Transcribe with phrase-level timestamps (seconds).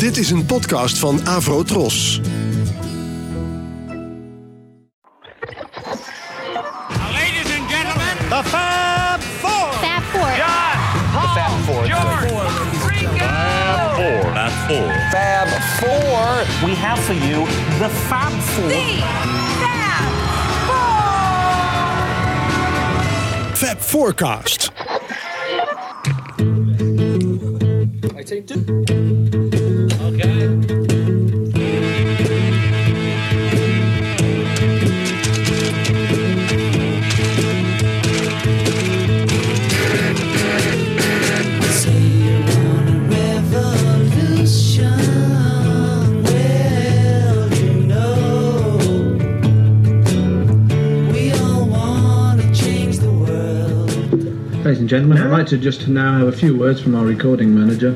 [0.00, 2.20] Dit is een podcast van Avro Tros.
[7.12, 9.72] Ladies and gentlemen, The Fab Four.
[9.72, 10.36] Fab Four.
[10.36, 10.78] John,
[11.12, 11.86] Paul, Fab Four.
[11.86, 12.32] George,
[12.88, 13.26] Ringo.
[14.32, 14.92] Fab Four.
[15.10, 15.48] Fab
[15.78, 16.44] Four.
[16.68, 17.46] We have for you
[17.78, 18.70] the Fab Four.
[23.54, 24.70] Fab Forecast.
[28.14, 29.39] Ladies and
[54.90, 57.92] gentlemen, I'd like to just now have a few words from our recording manager,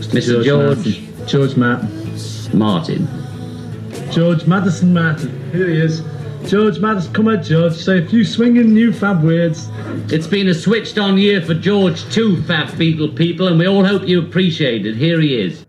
[0.00, 0.42] Mr.
[0.42, 1.26] George Martin.
[1.28, 2.52] George Matt.
[2.52, 3.08] Martin.
[4.10, 5.52] George Madison Martin.
[5.52, 6.02] Here he is.
[6.46, 7.74] George Madison, come on, George.
[7.74, 9.68] Say a few swinging new fab words.
[10.12, 13.84] It's been a switched on year for George too, Fab Beetle people, and we all
[13.84, 14.96] hope you appreciate it.
[14.96, 15.64] Here he is.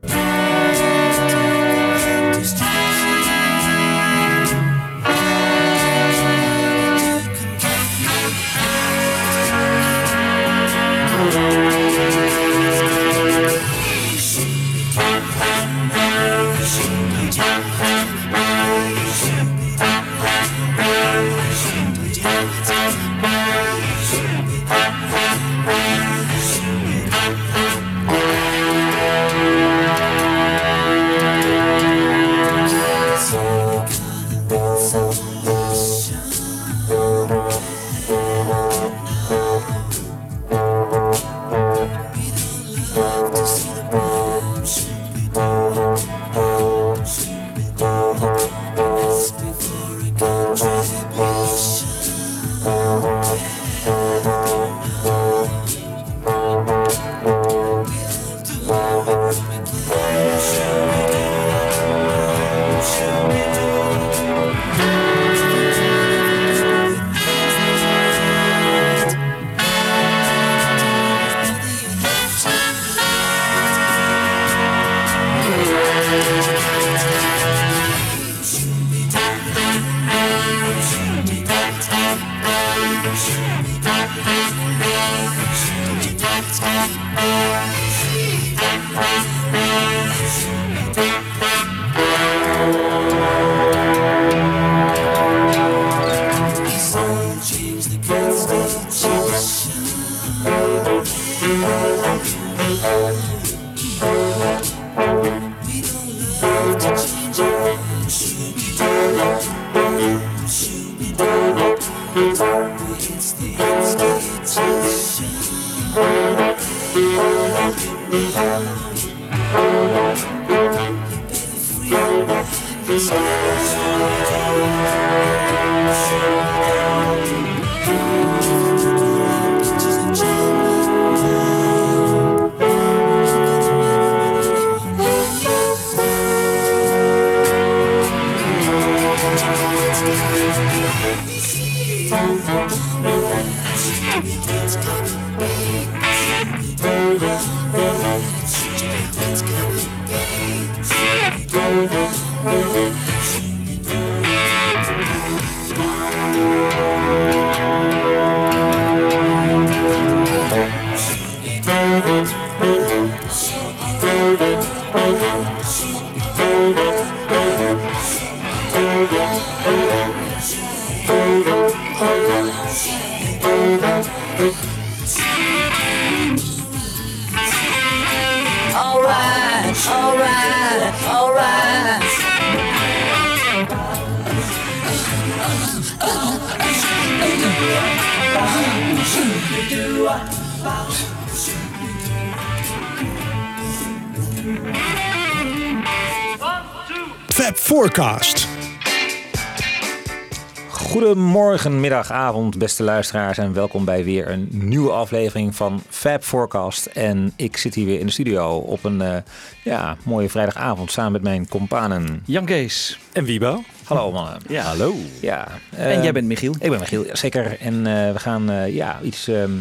[202.11, 206.85] Avond, beste luisteraars en welkom bij weer een nieuwe aflevering van Fab Forecast.
[206.85, 209.17] En ik zit hier weer in de studio op een eh,
[209.63, 212.23] ja, mooie vrijdagavond samen met mijn companen.
[212.25, 212.99] Jan Kees.
[213.13, 213.63] En Wiebo.
[213.84, 214.37] Hallo mannen.
[214.47, 214.96] Ja, hallo.
[215.22, 216.55] Ja, En eh, jij bent Michiel.
[216.59, 217.59] Ik ben Michiel, ja, zeker.
[217.59, 219.52] En eh, we gaan eh, ja, iets ehm,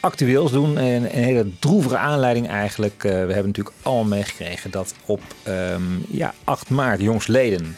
[0.00, 0.78] actueels doen.
[0.78, 3.04] En een hele droevige aanleiding eigenlijk.
[3.04, 7.76] Eh, we hebben natuurlijk allemaal meegekregen dat op ehm, ja, 8 maart jongsleden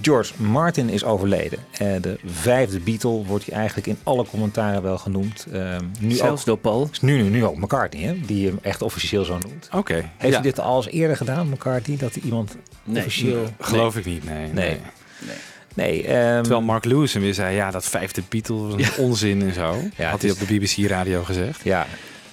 [0.00, 1.58] George Martin is overleden.
[1.72, 5.46] Eh, de vijfde Beatle wordt hij eigenlijk in alle commentaren wel genoemd.
[5.52, 6.90] Ehm, nu Zelfs ook, door Paul.
[7.00, 9.68] nu, nu, nu ook McCartney, hè, die hem echt officieel zo noemt.
[9.72, 9.94] Oké.
[9.94, 10.28] Heeft ja.
[10.30, 11.96] hij dit al eens eerder gedaan, McCartney?
[11.96, 12.98] Dat hij iemand Nee.
[12.98, 13.44] officieel...
[13.60, 14.46] Geloof ik niet, nee.
[14.52, 14.52] Nee.
[14.52, 15.36] nee.
[15.74, 19.42] Nee, ehm, Terwijl Mark Lewis hem weer zei, ja, dat vijfde Beatle was een onzin
[19.42, 19.76] en zo.
[19.96, 21.60] Ja, had hij is- op de BBC-radio gezegd.
[21.64, 21.86] ja,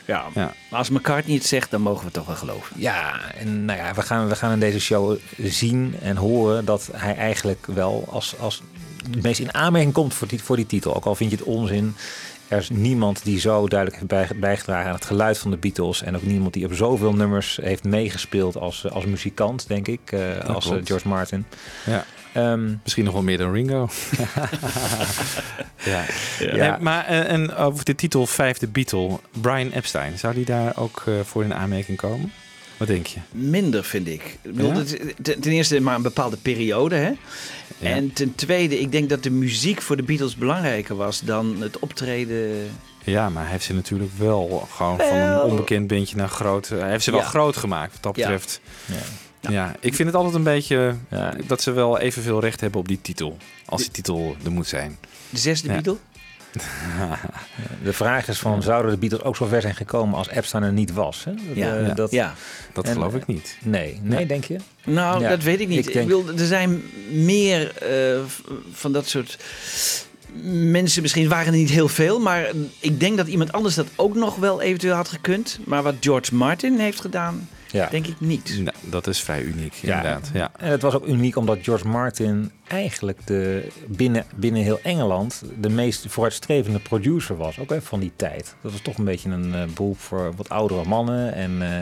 [0.05, 0.53] Ja, Ja.
[0.69, 2.75] maar als McCartney het zegt, dan mogen we het toch wel geloven.
[2.79, 6.89] Ja, en nou ja, we gaan, we gaan in deze show zien en horen dat
[6.93, 8.61] hij eigenlijk wel als, als
[9.11, 10.95] het meest in aanmerking komt voor die, voor die titel.
[10.95, 11.95] Ook al vind je het onzin.
[12.47, 16.01] Er is niemand die zo duidelijk heeft bij- bijgedragen aan het geluid van de Beatles.
[16.03, 19.99] En ook niemand die op zoveel nummers heeft meegespeeld als, als muzikant, denk ik.
[20.11, 20.19] eh,
[20.49, 20.87] als eh, klopt.
[20.87, 21.45] George Martin.
[21.85, 22.05] Ja.
[22.35, 23.89] Ehm, Misschien nog wel meer dan Ringo.
[25.85, 26.03] ja.
[26.39, 26.69] Ja.
[26.71, 31.03] Nee, maar en, en over de titel Vijfde Beatle, Brian Epstein, zou die daar ook
[31.05, 32.31] eh, voor in aanmerking komen?
[32.77, 33.19] Wat denk je?
[33.31, 34.37] Minder, vind ik.
[34.55, 34.73] Ja?
[34.73, 36.95] is ten eerste maar een bepaalde periode.
[36.95, 37.11] Hè?
[37.77, 37.89] Ja.
[37.89, 41.79] En ten tweede, ik denk dat de muziek voor de Beatles belangrijker was dan het
[41.79, 42.69] optreden.
[43.03, 46.67] Ja, maar hij heeft ze natuurlijk wel gewoon van een onbekend bandje naar groot.
[46.69, 47.25] Hij heeft ze wel Ja.
[47.25, 48.21] groot gemaakt, wat dat Ja.
[48.21, 48.61] betreft.
[49.51, 49.65] Ja.
[49.65, 49.75] Ja.
[49.79, 51.33] ik vind het altijd een beetje Ja.
[51.47, 53.37] dat ze wel evenveel recht hebben op die titel.
[53.65, 54.97] Als die titel er moet zijn.
[55.29, 55.73] De zesde Ja.
[55.73, 55.97] Beatle?
[57.83, 60.71] De vraag is van, zouden de Beatles ook zo ver zijn gekomen als Epstein er
[60.73, 61.23] niet was?
[61.23, 61.31] Hè?
[61.53, 61.75] Ja.
[61.75, 61.93] eh, Ja.
[61.93, 62.33] dat, Ja.
[62.73, 63.57] Dat En- geloof ik niet.
[63.63, 64.57] Nee, nee, denk je?
[64.85, 65.79] Nou, Ja, dat weet ik niet.
[65.79, 68.19] ik Ik denk- wil, er zijn meer eh,
[68.71, 69.37] van dat soort
[70.43, 71.01] mensen.
[71.01, 72.47] Misschien waren er niet heel veel, maar
[72.79, 75.59] ik denk dat iemand anders dat ook nog wel eventueel had gekund.
[75.65, 77.87] Maar wat George Martin heeft gedaan, Ja.
[77.89, 78.59] denk ik niet.
[78.59, 79.95] Nou, dat is vrij uniek, Ja.
[79.95, 80.29] inderdaad.
[80.33, 80.51] Ja.
[80.57, 85.69] En het was ook uniek omdat George Martin eigenlijk de, binnen, binnen heel Engeland de
[85.69, 87.59] meest vooruitstrevende producer was.
[87.59, 88.55] Ook even van die tijd.
[88.61, 91.33] Dat was toch een beetje een eh, beroep voor wat oudere mannen.
[91.33, 91.79] En eh,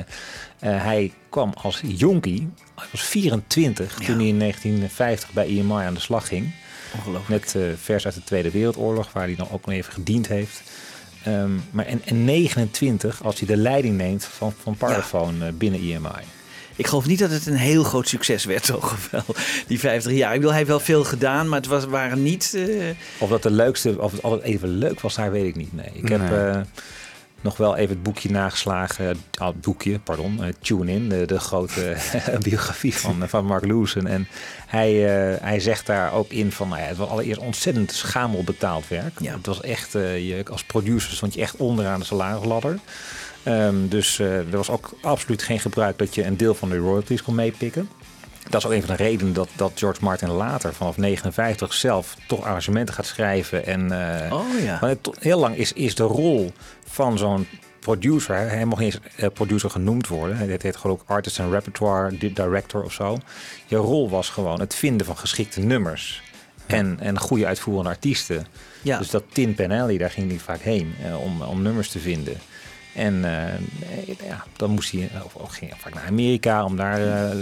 [0.75, 2.49] eh, hij kwam als jonkie.
[2.75, 6.51] Hij was 24 toen hij in 1950 bij EMI aan de slag ging.
[6.95, 7.29] Ongelooflijk.
[7.29, 10.61] Net eh, vers uit de Tweede Wereldoorlog, waar hij dan ook nog even gediend heeft.
[11.23, 15.79] Ehm, maar en, en 29 als hij de leiding neemt van, van Parlophone eh, binnen
[15.79, 16.23] EMI.
[16.75, 18.97] Ik geloof niet dat het een heel groot succes werd, toch?
[19.11, 19.23] Wel,
[19.67, 20.29] die 50 jaar.
[20.29, 22.53] Ik bedoel, hij heeft wel veel gedaan, maar het was, waren niet...
[22.55, 22.65] eh,
[23.17, 25.73] Of dat de leukste, of het altijd even leuk was, daar weet ik niet.
[25.75, 26.63] Nee, ik heb Nee.
[27.43, 29.23] Eh, nog wel even het boekje nageslagen.
[29.39, 30.43] ah, het boekje, pardon.
[30.43, 31.95] eh, Tune In, de, de grote
[32.41, 34.07] biografie van, van Mark Lewison.
[34.07, 34.27] En
[34.67, 34.91] hij,
[35.33, 38.87] eh, hij zegt daar ook in van, nou ja, het was allereerst ontzettend schamel betaald
[38.87, 39.19] werk.
[39.19, 39.33] Ja.
[39.33, 42.79] Het was echt, eh, je, als producer stond je echt onderaan de salarisladder.
[43.43, 46.77] Ehm, dus eh, er was ook absoluut geen gebruik dat je een deel van de
[46.77, 47.89] royalties kon meepikken.
[48.49, 52.15] Dat is ook een van de redenen dat, dat George Martin later, vanaf 59, zelf
[52.27, 53.65] toch arrangementen gaat schrijven.
[53.65, 53.91] En,
[54.25, 54.77] eh, Oh ja.
[54.87, 56.51] het, heel lang is, is de rol
[56.93, 57.47] van zo'n
[57.79, 60.37] producer, hij, mocht niet eens eh, producer genoemd worden.
[60.37, 63.17] Hij heet gewoon ook artist en repertoire di- director of zo.
[63.67, 66.21] Je rol was gewoon het vinden van geschikte nummers.
[66.65, 68.45] En, en goede uitvoerende artiesten.
[68.81, 68.97] Ja.
[68.97, 71.99] Dus dat Tin Pan Alley, daar ging hij vaak heen eh, om, om nummers te
[71.99, 72.37] vinden.
[72.95, 77.01] En eh, ja, dan moest hij, of, of ging hij vaak naar Amerika om daar
[77.01, 77.37] eh,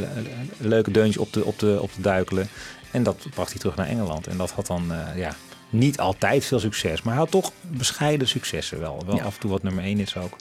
[0.58, 2.48] leuke deuntjes op te, op, te, op te duikelen.
[2.92, 4.28] En dat bracht hij terug naar Engeland.
[4.28, 5.36] En dat had dan eh, ja,
[5.72, 9.04] niet altijd veel succes, maar hij had toch bescheiden successen wel.
[9.06, 9.24] Wel Ja.
[9.24, 10.36] af en toe wat nummer 1 is ook.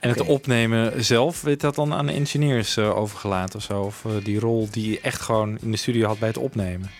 [0.00, 3.80] En het opnemen zelf, werd dat dan aan de engineers eh, overgelaten of zo?
[3.82, 6.90] Of eh, die rol die je echt gewoon in de studio had bij het opnemen?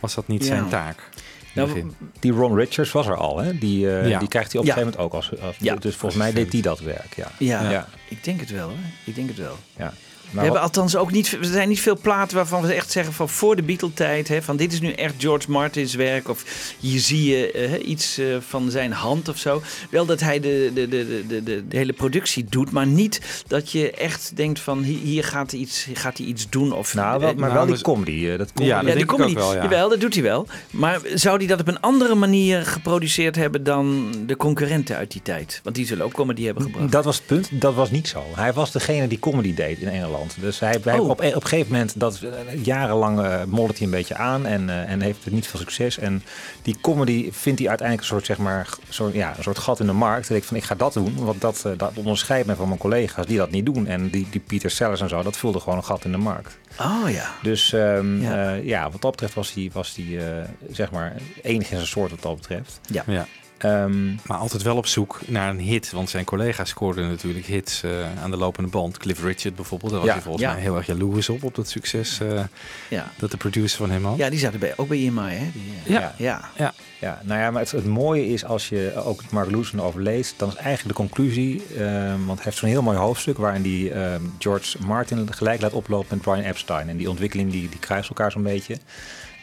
[0.00, 0.46] Was dat niet Ja.
[0.46, 1.08] zijn taak?
[1.54, 1.90] Nou?
[2.20, 3.58] Die Ron Richards was er al, hè?
[3.58, 4.18] Die, eh, Ja.
[4.18, 4.72] die krijgt hij op Ja.
[4.72, 5.74] een gegeven moment ook als, als Ja.
[5.76, 7.14] dus volgens mij deed hij dat werk.
[7.16, 7.30] Ja.
[7.38, 7.88] Ja, Ja.
[8.08, 8.68] ik denk het wel.
[8.68, 8.78] Hoor.
[9.04, 9.56] Ik denk het wel.
[9.76, 9.92] Ja.
[10.26, 13.12] We Maar hebben althans ook niet, er zijn niet veel platen waarvan we echt zeggen
[13.12, 14.28] van voor de Beatle-tijd.
[14.28, 16.28] Hè, van dit is nu echt George Martin's werk.
[16.28, 16.44] Of
[16.80, 19.62] hier zie je eh, iets eh, van zijn hand of zo.
[19.90, 22.70] Wel dat hij de, de, de, de, de, de hele productie doet.
[22.70, 26.72] Maar niet dat je echt denkt van hier, gaat, hij iets, gaat hij iets doen.
[26.72, 28.36] Of, nou, wel, eh, maar nou, wel die comedy.
[28.36, 28.74] dat comedy.
[28.74, 29.30] Ja, dat ja, de denk ik comedy.
[29.30, 29.62] ook wel, ja.
[29.62, 30.46] Jawel, dat doet hij wel.
[30.70, 35.22] Maar zou hij dat op een andere manier geproduceerd hebben dan de concurrenten uit die
[35.22, 35.60] tijd?
[35.62, 36.92] Want die zullen ook comedy hebben gebracht.
[36.92, 37.48] Dat was het punt.
[37.52, 38.24] Dat was niet zo.
[38.34, 40.15] Hij was degene die comedy deed in Engeland.
[40.36, 41.08] Dus hij, hij Oh.
[41.08, 44.90] op, op een gegeven moment, dat, eh, jarenlang moddert hij een beetje aan en, eh,
[44.90, 45.98] en heeft niet veel succes.
[45.98, 46.22] En
[46.62, 49.86] die comedy vindt hij uiteindelijk een soort, zeg maar, soort, ja, een soort gat in
[49.86, 50.30] de markt.
[50.30, 53.26] En ik van, ik ga dat doen, want dat, dat onderscheidt mij van mijn collega's
[53.26, 53.86] die dat niet doen.
[53.86, 56.58] En die, die Peter Sellers en zo, dat vulde gewoon een gat in de markt.
[56.80, 57.30] Oh ja.
[57.42, 58.34] Dus ehm, Ja.
[58.50, 58.50] ja.
[58.52, 60.22] ja, wat dat betreft was hij, was hij
[60.70, 62.80] zeg maar, enig in zijn soort wat dat betreft.
[62.90, 63.02] Ja.
[63.06, 63.26] Ja.
[63.58, 65.90] Ehm, Maar altijd wel op zoek naar een hit.
[65.90, 68.96] Want zijn collega's scoorden natuurlijk hits eh, aan de lopende band.
[68.98, 69.90] Cliff Richard bijvoorbeeld.
[69.90, 70.14] Daar was Ja.
[70.14, 70.52] hij volgens Ja.
[70.52, 71.42] mij heel erg jaloers op.
[71.44, 72.40] Op dat succes eh,
[72.88, 73.10] Ja.
[73.18, 74.16] dat de producer van hem had.
[74.16, 75.50] ja, die zaten bij, ook bij EMI, hè?
[75.52, 76.14] Die, eh, Ja.
[76.18, 76.50] ja.
[76.56, 76.74] Ja.
[77.00, 80.48] Ja, nou ja, maar het, het mooie is als je ook Mark Lewison overleest, dan
[80.48, 84.20] is eigenlijk de conclusie, ehm, want hij heeft zo'n heel mooi hoofdstuk waarin die ehm,
[84.38, 86.88] George Martin gelijk laat oplopen met Brian Epstein.
[86.88, 88.76] En die ontwikkeling die, die kruist elkaar zo'n beetje.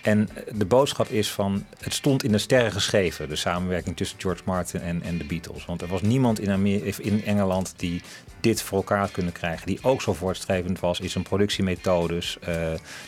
[0.03, 4.41] En de boodschap is van, het stond in de sterren geschreven, de samenwerking tussen George
[4.45, 5.65] Martin en, en de Beatles.
[5.65, 8.01] Want er was niemand in, in Engeland die
[8.39, 12.37] dit voor elkaar had kunnen krijgen, die ook zo voortstrevend was in zijn productiemethodes.
[12.39, 12.47] Eh,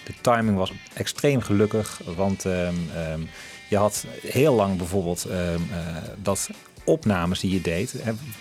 [0.05, 3.21] de timing was extreem gelukkig, want ehm, ehm,
[3.69, 5.39] je had heel lang bijvoorbeeld ehm,
[5.71, 6.49] eh, dat
[6.83, 7.95] opnames die je deed.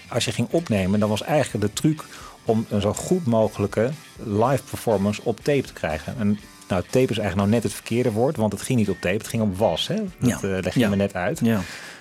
[0.08, 2.04] Als je ging opnemen, dan was eigenlijk de truc
[2.44, 6.18] om een zo goed mogelijke live performance op tape te krijgen.
[6.18, 6.38] En
[6.74, 9.16] nou, tape is eigenlijk nou net het verkeerde woord, want het ging niet op tape,
[9.16, 9.86] het ging op was.
[9.88, 9.94] Hè?
[10.18, 10.48] Dat Ja.
[10.56, 10.88] eh, leg je Ja.
[10.88, 11.40] me net uit.
[11.42, 11.60] Ja.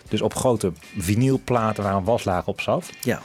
[0.10, 2.90] Dus op grote vinylplaten waar een waslaag op zat.
[3.02, 3.22] ja.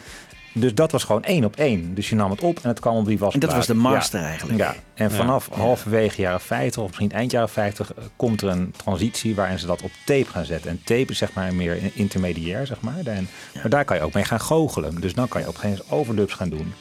[0.52, 1.95] Dus dat was gewoon één op één.
[1.95, 3.43] Dus je nam het op en het kwam op die wasplaat.
[3.43, 4.26] En dat was de master Ja.
[4.26, 4.59] eigenlijk.
[4.59, 8.73] Ja, en vanaf halverwege jaren 50 of misschien eind jaren 50 eh, komt er een
[8.76, 10.71] transitie waarin ze dat op tape gaan zetten.
[10.71, 12.99] En tape is zeg maar meer een intermediair, zeg maar.
[13.05, 15.00] En, Maar daar kan je ook mee gaan goochelen.
[15.00, 16.75] Dus dan kan je op een gegeven moment overdubs gaan doen.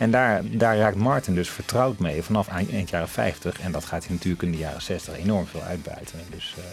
[0.00, 3.60] En daar, daar raakt Martin dus vertrouwd mee vanaf eind, jaren 50.
[3.60, 6.18] En dat gaat hij natuurlijk in de jaren 60 enorm veel uitbuiten.
[6.30, 6.64] Dus eh,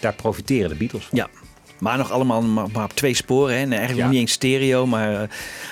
[0.00, 1.18] daar profiteren de Beatles van.
[1.18, 1.28] Ja.
[1.78, 3.54] Maar nog allemaal maar, op twee sporen.
[3.54, 3.60] Hè?
[3.60, 4.04] En eigenlijk Ja.
[4.04, 5.28] nog niet eens stereo, maar eh,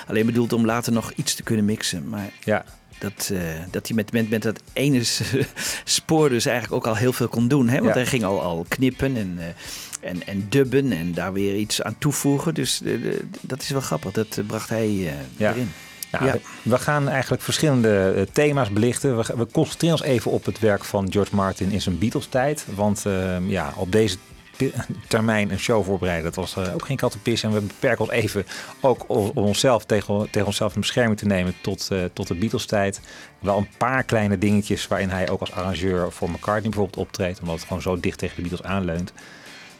[0.07, 2.09] alleen bedoeld om later nog iets te kunnen mixen.
[2.09, 2.65] Maar Ja,
[2.97, 3.39] dat, eh,
[3.71, 5.01] dat hij met, met, met dat ene
[5.83, 7.67] spoor dus eigenlijk ook al heel veel kon doen.
[7.69, 7.75] Hè?
[7.75, 7.93] Want Ja.
[7.93, 9.39] hij ging al, al knippen en,
[10.01, 12.53] en, en dubben en daar weer iets aan toevoegen.
[12.53, 12.81] Dus
[13.41, 14.11] dat is wel grappig.
[14.11, 14.89] Dat bracht hij
[15.37, 15.49] Ja.
[15.51, 15.71] erin.
[16.19, 16.37] Nou, Ja.
[16.69, 19.17] we- gaan eigenlijk verschillende eh, thema's belichten.
[19.17, 22.65] We, we concentreren ons even op het werk van George Martin in zijn Beatles-tijd.
[22.75, 24.17] Want eh, ja, op deze
[25.07, 27.43] termijn een show voorbereiden, dat was eh, ook geen kattenpis.
[27.43, 28.45] En we beperken ons even
[28.81, 33.01] ook om onszelf tegen, tegen onszelf in bescherming te nemen tot, eh, tot de Beatles-tijd.
[33.39, 37.39] Wel een paar kleine dingetjes waarin hij ook als arrangeur voor McCartney bijvoorbeeld optreedt.
[37.39, 39.13] Omdat het gewoon zo dicht tegen de Beatles aanleunt.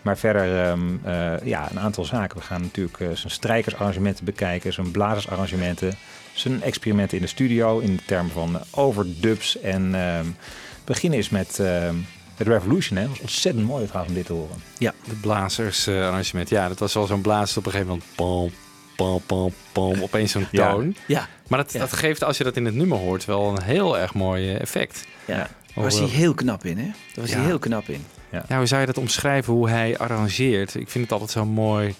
[0.01, 2.37] Maar verder, ehm, eh, ja, een aantal zaken.
[2.37, 5.97] We gaan natuurlijk zijn strijkersarrangementen bekijken, zijn blazersarrangementen,
[6.35, 9.59] zijn experimenten in de studio in termen van overdubs.
[9.59, 10.25] En ehm
[10.85, 11.95] beginnen is met ehm,
[12.35, 12.97] het Revolution.
[12.97, 13.03] Hè.
[13.03, 14.57] Dat was ontzettend mooi trouwens om dit te horen.
[14.79, 16.49] De blazers eh, arrangement.
[16.49, 18.09] Ja, dat was wel zo'n blazer op een gegeven moment.
[18.15, 18.49] Pam,
[18.95, 20.01] pam, pam, pam.
[20.03, 20.71] Opeens zo'n Ja.
[20.71, 20.95] toon.
[21.07, 21.79] Ja, Maar dat, Ja.
[21.79, 24.61] dat geeft, als je dat in het nummer hoort, wel een heel erg mooi eh,
[24.61, 25.05] effect.
[25.25, 25.35] ja.
[25.75, 26.83] Daar was hij heel knap in, hè?
[26.85, 27.45] Daar was hij Ja.
[27.45, 28.05] heel knap in.
[28.47, 30.75] Ja, hoe zou je dat omschrijven, hoe hij arrangeert?
[30.75, 31.95] Ik vind het altijd zo mooi,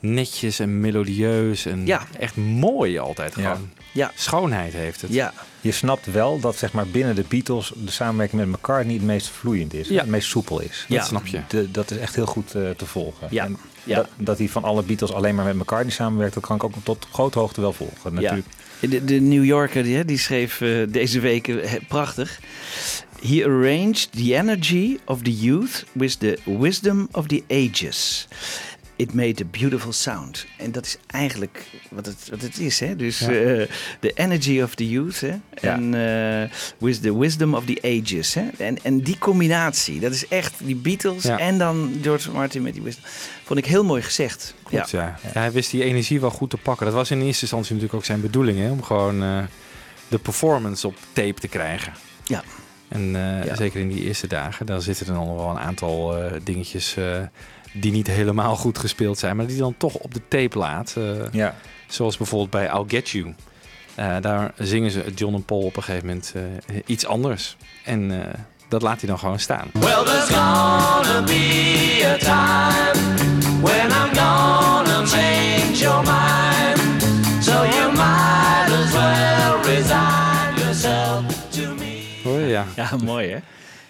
[0.00, 2.06] netjes en melodieus en Ja.
[2.18, 3.42] echt mooi altijd Ja.
[3.52, 3.70] gewoon.
[3.92, 4.12] Ja.
[4.14, 5.12] Schoonheid heeft het.
[5.12, 9.02] Ja, Je snapt wel dat zeg maar, binnen de Beatles de samenwerking met McCartney het
[9.04, 9.88] meest vloeiend is.
[9.88, 10.00] Ja.
[10.00, 10.84] Het meest soepel is.
[10.88, 11.04] Dat Ja.
[11.04, 11.40] snap je.
[11.48, 13.28] De- dat is echt heel goed eh, te volgen.
[13.30, 13.44] Ja.
[13.44, 13.96] En Ja.
[13.96, 16.72] Dat, dat hij van alle Beatles alleen maar met McCartney samenwerkt, dat kan ik ook
[16.82, 18.14] tot grote hoogte wel volgen.
[18.14, 18.46] Natuurlijk.
[18.80, 22.40] De, de New Yorker die, hè, die schreef eh, deze week eh, prachtig.
[23.26, 28.28] He arranged the energy of the youth with the wisdom of the ages.
[28.98, 30.46] It made a beautiful sound.
[30.56, 32.80] En dat is eigenlijk wat het, wat het is.
[32.80, 32.96] Hè?
[32.96, 33.26] Dus Ja.
[33.30, 33.68] eh,
[34.00, 35.34] the energy of the youth hè?
[35.60, 35.74] Ja.
[35.74, 38.34] en eh, with the wisdom of the ages.
[38.34, 38.48] Hè?
[38.56, 41.38] En, en die combinatie, dat is echt die Beatles Ja.
[41.38, 43.04] en dan George Martin met die wisdom.
[43.44, 44.54] Vond ik heel mooi gezegd.
[44.62, 45.18] Goed, ja.
[45.22, 46.86] Ja, hij wist die energie wel goed te pakken.
[46.86, 48.70] Dat was in eerste instantie natuurlijk ook zijn bedoeling, hè?
[48.70, 49.38] om gewoon eh,
[50.08, 51.92] de performance op tape te krijgen.
[52.24, 52.42] Ja.
[52.88, 53.16] En
[53.56, 56.14] zeker in die eerste dagen, dan zitten er nog wel een aantal
[56.44, 56.96] dingetjes
[57.72, 60.94] die niet helemaal goed gespeeld zijn, maar die dan toch op de tape laat.
[60.96, 61.54] eh, Ja.
[61.86, 63.34] Zoals bijvoorbeeld bij I'll Get You.
[63.94, 66.34] Eh, daar zingen ze John en Paul op een gegeven moment
[66.66, 67.56] eh, iets anders.
[67.84, 68.34] En eh,
[68.68, 69.70] dat laat hij dan gewoon staan.
[69.72, 73.00] Well, there's gonna be a time
[73.60, 77.02] when I'm gonna change your mind.
[77.44, 81.96] So you might as well resign yourself to me.
[82.40, 82.46] Je?
[82.46, 82.64] Ja.
[82.76, 83.38] Ja, mooi hè?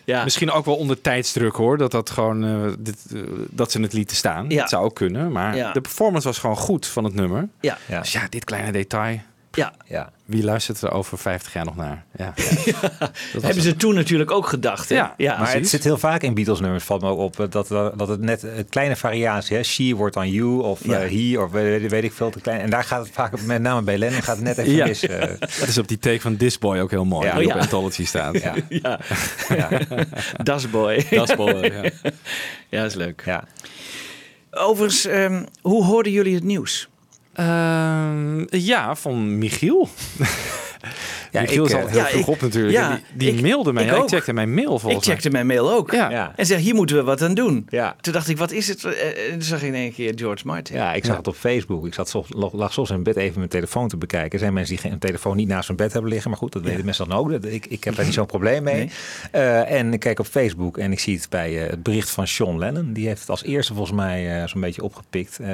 [0.08, 0.24] Ja.
[0.24, 3.92] Misschien ook wel onder tijdsdruk hoor, dat, dat, gewoon, eh, dit, eh, dat ze het
[3.92, 4.48] lieten staan.
[4.48, 4.60] Ja.
[4.60, 5.72] Dat zou ook kunnen, maar Ja.
[5.72, 7.48] de performance was gewoon goed van het nummer.
[7.60, 7.78] Ja.
[7.88, 8.00] Ja.
[8.00, 9.20] Dus ja, dit kleine detail.
[9.52, 9.72] Ja.
[9.86, 10.12] Ja.
[10.24, 12.04] Wie luistert er over 50 jaar nog naar?
[12.16, 12.34] Ja.
[13.40, 14.88] Hebben ze toen natuurlijk ook gedacht.
[14.88, 14.94] Hè?
[14.94, 18.08] Ja, Maar het zit heel vaak in Beatles nummers, valt me ook op, dat, dat
[18.08, 19.62] het net een kleine variatie, hè?
[19.62, 21.00] She wordt dan you of Ja.
[21.02, 22.60] eh, he of weet, weet ik veel te klein.
[22.60, 24.86] En daar gaat het vaak, met name bij Lennon, gaat het net even Ja.
[24.86, 25.06] mis.
[25.06, 25.20] eh.
[25.60, 27.26] Dat is op die take van This Boy ook heel mooi.
[27.26, 27.36] Ja.
[27.38, 27.54] die Ja.
[27.54, 28.40] op Anthology staat.
[28.42, 28.54] ja.
[28.68, 29.00] Ja,
[29.48, 29.68] Ja.
[30.42, 30.94] Das Boy.
[31.10, 31.72] Is mooi.
[31.72, 31.90] Ja.
[32.68, 33.22] Ja, is leuk.
[33.24, 33.44] ja.
[34.50, 36.88] Overigens, ehm, hoe hoorden jullie het nieuws?
[37.38, 39.88] Ehm, ja, van Michiel.
[41.40, 42.72] Ja, Michiel ik, eh, heel ja, vroeg ik- op natuurlijk.
[42.74, 43.82] ja, die die ik- mailde mij.
[43.82, 44.08] ik Ja, Ik ook.
[44.08, 45.14] checkte mijn mail Ik volgens mij.
[45.14, 45.92] checkte mijn mail ook.
[45.92, 46.32] Ja.
[46.36, 47.66] En zeg, hier moeten we wat aan doen.
[47.68, 47.96] Ja.
[48.00, 48.84] Toen dacht ik, wat is het?
[48.84, 48.92] Eh,
[49.26, 50.76] En toen zag ik in één keer George Martin.
[50.76, 51.86] Ja, ik zag het op Facebook.
[51.86, 52.14] Ik zat
[52.52, 54.32] lag soms in bed even mijn telefoon te bekijken.
[54.32, 56.30] Er zijn mensen die geen telefoon niet naast hun bed hebben liggen.
[56.30, 57.30] Maar goed, dat weten mensen dan ook.
[57.32, 58.74] Ik, ik heb daar niet zo'n probleem mee.
[58.74, 58.90] Nee.
[59.32, 62.26] Eh, en ik kijk op Facebook en ik zie het bij eh, het bericht van
[62.26, 62.92] Sean Lennon.
[62.92, 65.38] Die heeft het als eerste volgens mij eh, zo'n beetje opgepikt.
[65.38, 65.48] Ehm,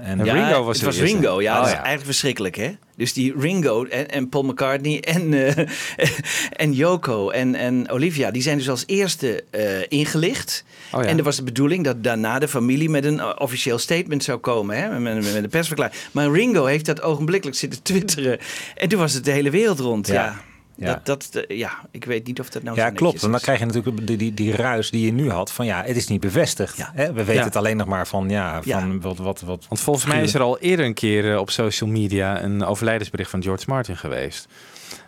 [0.00, 0.98] en Ja, Ringo was het was.
[1.00, 1.52] Ringo, ja.
[1.52, 1.76] Oh, dat is ja.
[1.76, 2.70] eigenlijk verschrikkelijk, hè?
[2.96, 5.66] Dus die Ringo en, en Paul McCartney en, eh,
[6.62, 10.64] en Yoko en, en Olivia, die zijn dus als eerste eh, ingelicht.
[10.92, 11.08] Oh, ja.
[11.08, 14.76] En er was de bedoeling dat daarna de familie met een officieel statement zou komen,
[14.76, 15.00] hè?
[15.00, 15.96] Met, met, met een persverklaring.
[16.12, 18.38] Maar Ringo heeft dat ogenblikkelijk zitten twitteren.
[18.74, 20.14] En toen was het de hele wereld rond, ja.
[20.14, 20.42] Ja.
[20.76, 21.00] Ja.
[21.04, 23.14] Dat, dat, ja, ik weet niet of dat nou ja, zo klopt.
[23.22, 23.42] En dan is.
[23.42, 25.52] krijg je natuurlijk die, die, die ruis die je nu had.
[25.52, 26.76] Van ja, het is niet bevestigd.
[26.76, 26.90] Ja.
[26.94, 27.06] Hè?
[27.06, 27.44] We weten Ja.
[27.44, 28.80] het alleen nog maar van, ja, Ja.
[28.80, 29.66] van wat, wat, wat.
[29.68, 33.30] Want volgens mij is er al eerder een keer eh, op social media een overlijdensbericht
[33.30, 34.48] van George Martin geweest.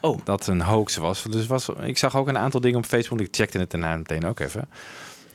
[0.00, 0.18] Oh.
[0.24, 1.22] Dat een hoax was.
[1.22, 3.20] Dus was, ik zag ook een aantal dingen op Facebook.
[3.20, 4.68] Ik checkte het daarna meteen ook even.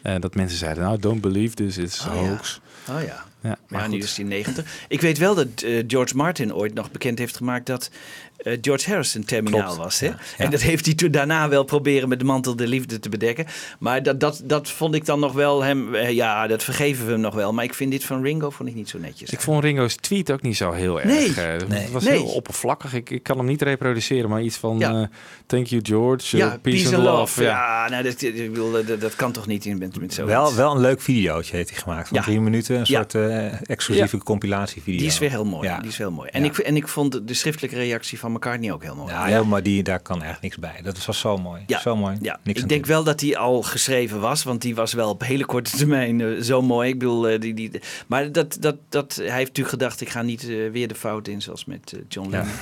[0.01, 2.27] Eh, dat mensen zeiden, nou, don't believe this, it's Oh, ja.
[2.27, 2.61] hoax.
[2.89, 3.23] Oh ja.
[3.43, 4.03] Ja, Maar ja, nu goed.
[4.03, 4.85] is hij 90.
[4.87, 7.89] Ik weet wel dat eh, George Martin ooit nog bekend heeft gemaakt dat
[8.37, 9.99] eh, George Harrison terminaal Klopt, was.
[9.99, 10.07] Hè?
[10.07, 10.15] ja.
[10.37, 13.45] En dat heeft hij toen daarna wel proberen met de mantel de liefde te bedekken.
[13.79, 15.95] Maar dat, dat, dat vond ik dan nog wel hem.
[15.95, 17.53] eh, ja, dat vergeven we hem nog wel.
[17.53, 19.29] Maar ik vind dit van Ringo vond ik niet zo netjes.
[19.29, 21.05] Ik vond Ringo's tweet ook niet zo heel erg.
[21.05, 21.31] Nee.
[21.67, 21.79] Nee.
[21.81, 22.13] Het was Nee.
[22.13, 22.93] heel oppervlakkig.
[22.93, 24.91] Ik, ik kan hem niet reproduceren, maar iets van Ja.
[25.01, 25.07] eh,
[25.45, 27.43] thank you George, ja, peace, and love.
[27.43, 27.49] Ja.
[27.49, 30.25] Ja, nou, dat, dat, dat kan toch niet in met, met zo.
[30.25, 32.07] Wel, wel een leuk videootje heeft hij gemaakt.
[32.07, 32.23] Van Ja.
[32.23, 32.75] drie minuten.
[32.75, 32.99] Een Ja.
[33.09, 34.97] soort eh, exclusieve compilatievideo.
[34.97, 35.67] Die is weer heel mooi.
[35.67, 35.79] Ja.
[35.79, 36.29] Die is heel mooi.
[36.31, 36.49] En, Ja.
[36.49, 39.11] ik, en ik vond de schriftelijke reactie van McCartney ook heel mooi.
[39.13, 40.79] Ja, heel, maar die, daar kan echt niks bij.
[40.83, 41.63] Dat was zo mooi.
[41.67, 42.17] Ja, Zo mooi.
[42.21, 45.21] Ja, Niks ik denk wel dat die al geschreven was, want die was wel op
[45.23, 46.89] hele korte termijn eh, zo mooi.
[46.89, 47.71] Ik bedoel, eh, die, die,
[48.07, 51.41] maar dat, dat, dat, hij heeft natuurlijk gedacht, ik ga niet weer de fout in,
[51.41, 52.37] zoals met John Ja.
[52.37, 52.53] Lennon.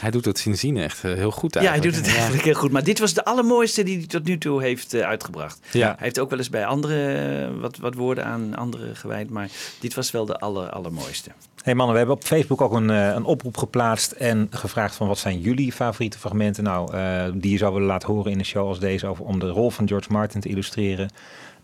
[0.00, 1.96] Hij doet het sindsdien echt eh, heel goed Ja, hij eigenlijk.
[1.96, 2.70] doet het eigenlijk heel goed.
[2.70, 5.58] Maar dit was de allermooiste die hij tot nu toe heeft uitgebracht.
[5.72, 5.86] Ja.
[5.86, 9.48] Hij heeft ook wel eens bij andere wat, wat woorden aan anderen gewijd, maar
[9.80, 11.30] dit was wel de aller, allermooiste.
[11.62, 15.08] Hey mannen, we hebben op Facebook ook een, eh, een oproep geplaatst en gevraagd van
[15.08, 18.44] wat zijn jullie favoriete fragmenten nou eh, die je zou willen laten horen in een
[18.44, 21.10] show als deze over, om de rol van George Martin te illustreren.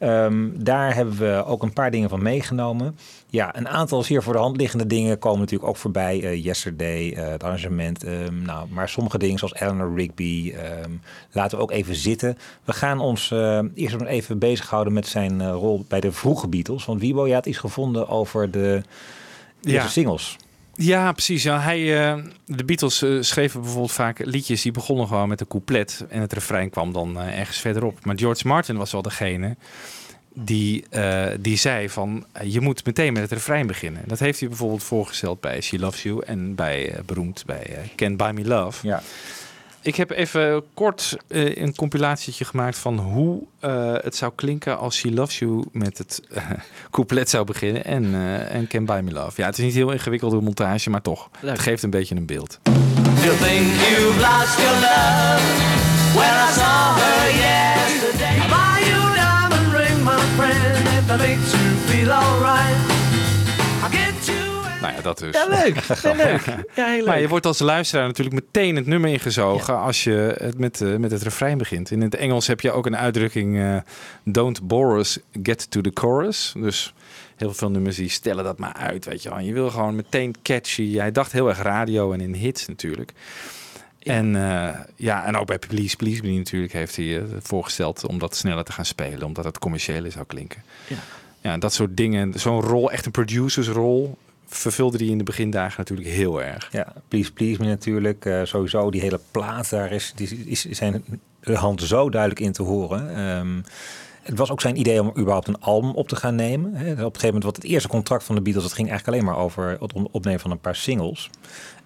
[0.00, 2.96] Ehm, daar hebben we ook een paar dingen van meegenomen.
[3.26, 6.22] Ja, een aantal zeer voor de hand liggende dingen komen natuurlijk ook voorbij.
[6.22, 8.04] Eh, Yesterday, eh, het arrangement.
[8.04, 10.90] ehm, nou, maar sommige dingen zoals Eleanor Rigby ehm,
[11.32, 12.38] laten we ook even zitten.
[12.64, 16.84] We gaan ons eh, eerst nog even bezighouden met zijn rol bij de vroege Beatles.
[16.84, 18.82] Want Wiebo, je had iets gevonden over de
[19.62, 19.86] eerste Ja.
[19.88, 20.36] singles.
[20.82, 21.42] Ja, precies.
[21.42, 25.46] Ja, hij, eh, de Beatles eh, schreven bijvoorbeeld vaak liedjes die begonnen gewoon met een
[25.46, 28.04] couplet en het refrein kwam dan eh, ergens verderop.
[28.04, 29.56] Maar George Martin was wel degene
[30.34, 30.84] die,
[31.40, 34.02] die zei van je moet meteen met het refrein beginnen.
[34.06, 38.30] Dat heeft hij bijvoorbeeld voorgesteld bij She Loves You en bij beroemd bij Can't Buy
[38.30, 38.86] Me Love.
[38.86, 39.02] Ja.
[39.82, 44.96] Ik heb even kort eh, een compilatietje gemaakt van hoe eh, het zou klinken als
[44.96, 46.50] She Loves You met het eh,
[46.90, 49.40] couplet zou beginnen en, eh en Can Buy Me Love.
[49.40, 51.30] Ja, het is niet heel ingewikkelde montage, maar toch.
[51.40, 51.52] Leuk.
[51.52, 52.58] Het geeft een beetje een beeld.
[52.62, 55.42] You think you've lost your love?
[56.14, 58.36] When I saw her yesterday.
[58.36, 62.69] I buy you a diamond ring, my friend, if that makes you feel alright.
[65.02, 65.34] Dat dus.
[65.34, 65.76] Ja, leuk.
[66.02, 66.44] Heel leuk.
[66.74, 67.06] Ja, heel leuk.
[67.06, 70.96] Maar je wordt als luisteraar natuurlijk meteen het nummer ingezogen als je het met, eh,
[70.96, 71.90] met het refrein begint.
[71.90, 73.76] In het Engels heb je ook een uitdrukking: eh,
[74.24, 76.52] Don't bore us, get to the chorus.
[76.56, 76.94] Dus
[77.36, 79.38] heel veel nummers die stellen dat maar uit, weet je wel.
[79.38, 80.96] En je wil gewoon meteen catchy.
[80.96, 83.12] Hij dacht heel erg radio en in hits natuurlijk.
[84.02, 88.36] En, eh, ja, en ook bij Please Please Me natuurlijk heeft hij voorgesteld om dat
[88.36, 90.62] sneller te gaan spelen, omdat het commerciëler zou klinken.
[90.86, 90.96] Ja.
[91.40, 92.32] Ja, dat soort dingen.
[92.38, 94.18] Zo'n rol, echt een producersrol,
[94.50, 96.68] vervulde hij in de begindagen natuurlijk heel erg.
[96.72, 98.24] Ja, Please Please Me natuurlijk.
[98.24, 101.04] Eh, sowieso die hele plaat, daar is, die, is zijn
[101.42, 103.16] hand zo duidelijk in te horen.
[103.16, 103.60] Ehm,
[104.22, 106.70] het was ook zijn idee om überhaupt een album op te gaan nemen.
[106.70, 109.32] Op een gegeven moment, wat het eerste contract van de Beatles, dat ging eigenlijk alleen
[109.32, 111.30] maar over het opnemen van een paar singles.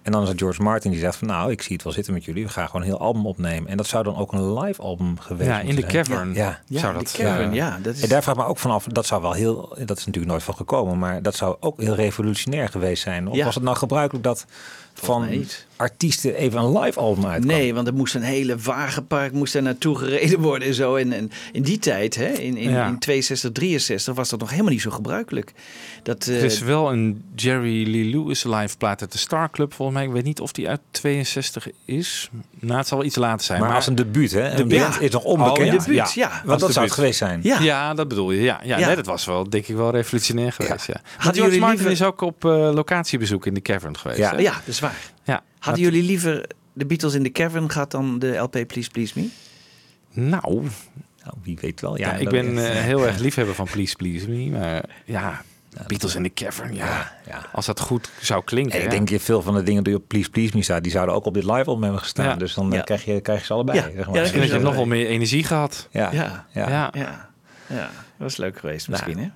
[0.05, 2.13] En dan is het George Martin die zegt van nou, ik zie het wel zitten
[2.13, 2.43] met jullie.
[2.45, 3.69] We gaan gewoon een heel album opnemen.
[3.69, 5.91] En dat zou dan ook een live album geweest Ja, in de zijn.
[5.91, 6.59] cavern Ja.
[6.67, 7.11] ja, zou die dat...
[7.11, 8.01] Cavern, ja, dat is...
[8.01, 10.43] En daar vraag ik me ook vanaf, dat zou wel heel, dat is natuurlijk nooit
[10.43, 13.27] van gekomen, maar dat zou ook heel revolutionair geweest zijn.
[13.27, 13.45] Of Ja.
[13.45, 14.45] was het nou gebruikelijk dat
[14.93, 15.65] van mij niet.
[15.75, 17.55] Artiesten even een live album uitkwam?
[17.57, 20.95] Nee, want er moest een hele wagenpark moest daar naartoe gereden worden en zo.
[20.95, 22.87] En, en in die tijd, hè, in, in, Ja.
[22.87, 25.51] in 62, 63, was dat nog helemaal niet zo gebruikelijk.
[26.03, 29.73] Dat, eh, Er is wel een Jerry Lee Lewis live plaat uit de Star Club
[29.73, 30.07] volgens mij.
[30.07, 32.29] Ik weet niet of die uit 62 is.
[32.59, 33.59] Nou, het zal wel iets later zijn.
[33.59, 34.51] maar, Maar, als een debuut, hè?
[34.51, 34.79] Een Ja.
[34.89, 35.57] band is nog onbekend.
[35.57, 36.41] Oh, een debuut, ja.
[36.45, 37.39] Want dat zou het geweest zijn.
[37.43, 37.59] ja.
[37.59, 37.93] ja.
[37.93, 38.41] dat bedoel je.
[38.41, 38.85] Ja, ja, Ja.
[38.87, 40.87] Nee, dat was wel, denk ik, wel revolutionair geweest.
[40.87, 40.93] Ja.
[41.03, 44.19] Hadden George jullie Martin liever- is ook op eh, locatiebezoek in de cavern geweest.
[44.19, 44.31] Ja.
[44.35, 44.37] hè?
[44.41, 44.95] ja, dat is waar.
[45.23, 45.43] ja.
[45.65, 49.27] Hadden jullie liever de Beatles in the Cavern gaat dan de LP Please Please Me?
[50.11, 50.41] Nou,
[51.23, 51.97] Nou, wie weet wel.
[51.97, 54.49] ja, Ja, ik ben echt, eh, eh, heel erg liefhebber van Please Please Me.
[54.49, 55.41] Maar ja,
[55.87, 56.85] Beatles in the Cavern, ja.
[56.85, 57.45] Ja, ja.
[57.51, 58.71] Als dat goed zou klinken.
[58.73, 58.89] En ik ja.
[58.89, 61.25] denk je veel van de dingen die op Please Please Me staan, die zouden ook
[61.25, 62.25] op dit live album hebben gestaan.
[62.25, 62.35] Ja.
[62.35, 62.83] Dus dan eh, Ja.
[62.83, 63.77] krijg, je, krijg je ze allebei.
[63.77, 63.83] Ja.
[63.83, 64.05] Zeg Ja, maar.
[64.05, 64.61] dat Misschien had je Ja.
[64.63, 65.87] nog wel meer energie gehad.
[65.91, 66.11] ja.
[66.11, 66.45] Ja.
[66.51, 66.69] Ja.
[66.69, 66.89] Ja.
[66.93, 67.29] Ja,
[67.67, 69.01] ja dat was leuk geweest Nou.
[69.05, 69.29] misschien, hè?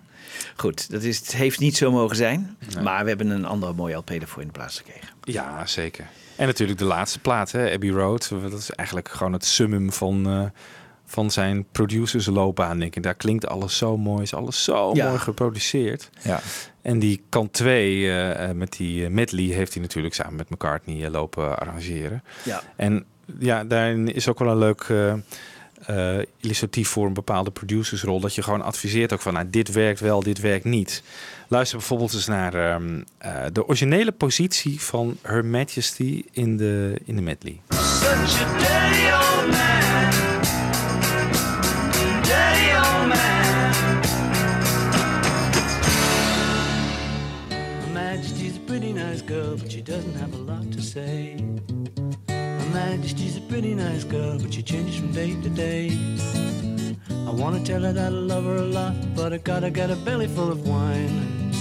[0.56, 2.58] Goed, dat is, het heeft niet zo mogen zijn.
[2.84, 5.08] Maar we hebben een andere mooie LP ervoor in de plaats gekregen.
[5.24, 6.06] Ja, zeker.
[6.36, 8.30] En natuurlijk de laatste plaat, hè, Abbey Road.
[8.42, 10.44] Dat is eigenlijk gewoon het summum van, eh,
[11.06, 12.80] van zijn producersloopbaan.
[12.80, 13.04] Denk ik.
[13.04, 15.08] Daar klinkt alles zo mooi, is alles zo Ja.
[15.08, 16.10] mooi geproduceerd.
[16.24, 16.40] Ja.
[16.82, 21.10] En die kant 2 eh, eh, met die medley heeft hij natuurlijk samen met McCartney
[21.10, 22.24] lopen arrangeren.
[22.44, 22.62] Ja.
[22.76, 23.06] En
[23.40, 24.88] ja, daarin is ook wel een leuk
[25.86, 28.20] eh, illustratief voor een bepaalde producersrol.
[28.20, 31.04] Dat je gewoon adviseert ook van, nou, dit werkt wel, dit werkt niet.
[31.48, 37.16] Luister bijvoorbeeld eens naar ehm, eh, de originele positie van Her Majesty in de, in
[37.16, 37.60] de medley.
[53.62, 55.92] Pretty nice girl, but she changes from day to day.
[57.28, 59.98] I wanna tell her that I love her a lot, but I gotta get a
[59.98, 61.52] belly full of wine.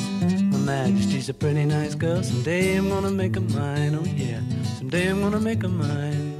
[0.52, 2.22] My Majesty's a pretty nice girl.
[2.22, 3.96] Someday I'm gonna make her mine.
[3.96, 4.40] Oh yeah.
[4.78, 6.36] Someday I'm gonna make her mine.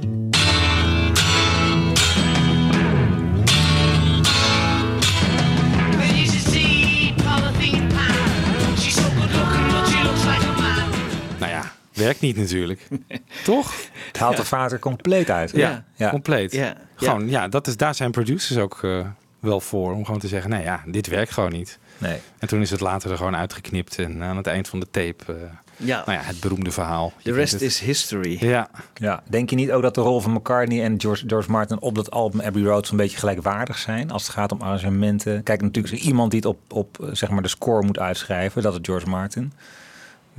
[11.39, 11.63] Nou ja,
[11.99, 12.87] werkt niet natuurlijk.
[13.43, 13.73] Toch?
[14.07, 15.51] Het haalt de vaart er compleet uit.
[15.51, 16.09] Ja, Ja.
[16.09, 16.51] compleet.
[16.51, 16.75] Ja.
[16.95, 19.05] Gewoon, ja, dat is, daar zijn producers ook eh,
[19.39, 19.93] wel voor.
[19.93, 21.79] Om gewoon te zeggen, nee ja, dit werkt gewoon niet.
[21.97, 22.17] Nee.
[22.39, 23.97] En toen is het later er gewoon uitgeknipt.
[23.99, 25.33] En aan het eind van de tape, eh,
[25.77, 27.13] Ja, nou ja, het beroemde verhaal.
[27.23, 27.61] Kent rest het.
[27.61, 28.37] is history.
[28.45, 29.23] Ja, Ja.
[29.29, 32.11] Denk je niet ook dat de rol van McCartney en George, George Martin op dat
[32.11, 35.43] album Abbey Road zo'n beetje gelijkwaardig zijn als het gaat om arrangementen?
[35.43, 37.99] Kijk, natuurlijk is er iemand die het op, op eh, zeg maar de score moet
[37.99, 39.53] uitschrijven, dat is George Martin.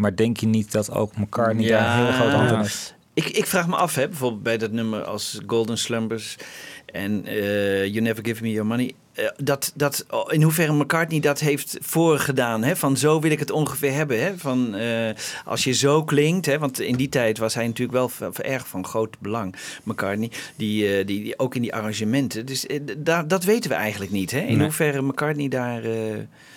[0.00, 1.78] Maar denk je niet dat ook McCartney Ja.
[1.78, 2.94] daar een hele grote hand heeft?
[3.14, 6.36] Ik, ik vraag me af, hè, bijvoorbeeld bij dat nummer als Golden Slumbers
[6.86, 8.92] en eh, You Never Give Me Your Money.
[9.12, 12.62] eh, dat, dat, oh, in hoeverre McCartney dat heeft voorgedaan.
[12.64, 12.76] Hè?
[12.76, 14.22] Van zo wil ik het ongeveer hebben.
[14.22, 14.38] Hè?
[14.38, 15.10] Van, eh,
[15.44, 16.46] als je zo klinkt.
[16.46, 16.58] Hè?
[16.58, 18.10] Want in die tijd was hij natuurlijk wel
[18.42, 19.54] erg van groot belang.
[19.82, 20.30] McCartney.
[20.56, 22.46] Die, die, die, ook in die arrangementen.
[22.46, 24.30] Dus eh, da- dat weten we eigenlijk niet.
[24.30, 24.40] Hè?
[24.40, 24.64] In Nee.
[24.66, 25.82] hoeverre McCartney daar...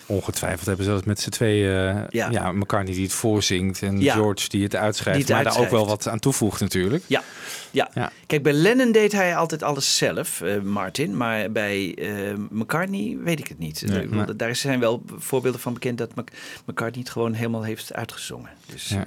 [0.05, 1.95] ongetwijfeld hebben ze dat met z'n tweeën.
[1.95, 2.29] eh, Ja.
[2.31, 2.51] ja.
[2.51, 4.13] McCartney die het voorzingt en Ja.
[4.13, 5.19] George die het uitschrijft.
[5.27, 7.03] Die het maar daar ook wel wat aan toevoegt natuurlijk.
[7.07, 7.23] Ja,
[7.71, 7.89] ja.
[7.93, 8.11] Ja.
[8.27, 11.17] Kijk, bij Lennon deed hij altijd alles zelf, eh, Martin.
[11.17, 13.83] Maar bij eh, McCartney weet ik het niet.
[13.85, 14.35] Nee.
[14.35, 16.29] Daar zijn wel voorbeelden van bekend dat Mc-
[16.65, 18.49] McCartney het gewoon helemaal heeft uitgezongen.
[18.65, 18.95] Dus ja.
[18.97, 19.05] Ja.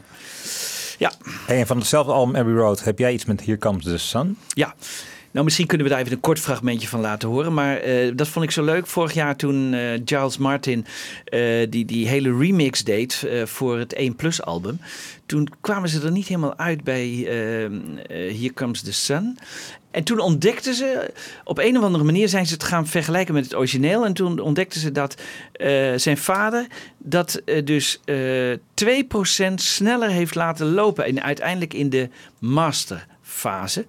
[0.98, 1.12] ja.
[1.46, 4.38] Hey, en van hetzelfde album Abbey Road heb jij iets met Here Comes the Sun?
[5.36, 7.54] Nou, misschien kunnen we daar even een kort fragmentje van laten horen.
[7.54, 8.86] Maar eh, dat vond ik zo leuk.
[8.86, 10.86] Vorig jaar toen eh Giles Martin
[11.24, 14.80] eh, die, die hele remix deed voor het 1 Plus album.
[15.26, 17.08] Toen kwamen ze er niet helemaal uit bij
[18.08, 19.38] Here Comes the Sun.
[19.90, 21.10] En toen ontdekten ze,
[21.44, 24.04] op een of andere manier zijn ze het gaan vergelijken met het origineel.
[24.04, 25.14] En toen ontdekten ze dat
[25.96, 26.66] zijn vader
[26.98, 28.52] dat dus eh
[29.50, 31.04] 2% sneller heeft laten lopen.
[31.04, 32.08] En uiteindelijk in de
[33.44, 33.86] masterfase.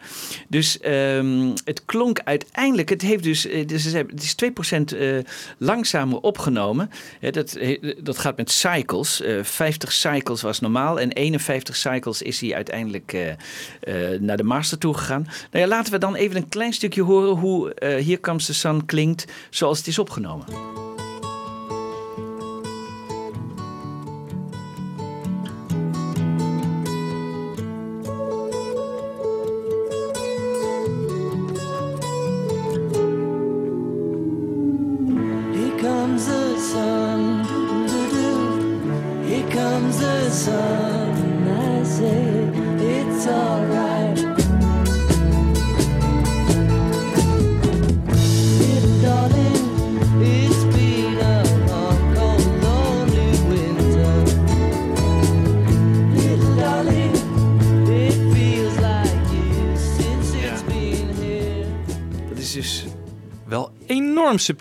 [0.47, 5.17] Dus ehm, het klonk uiteindelijk, het, heeft dus, eh, dus is 2% eh,
[5.57, 6.89] langzamer opgenomen.
[7.19, 7.57] Dat,
[7.99, 9.21] dat gaat met cycles.
[9.21, 13.35] Eh 50 cycles was normaal en 51 cycles is hij uiteindelijk
[14.19, 15.27] naar de master toe gegaan.
[15.51, 18.85] Nou ja, laten we dan even een klein stukje horen hoe Here Comes the Sun
[18.85, 20.45] klinkt zoals het is opgenomen.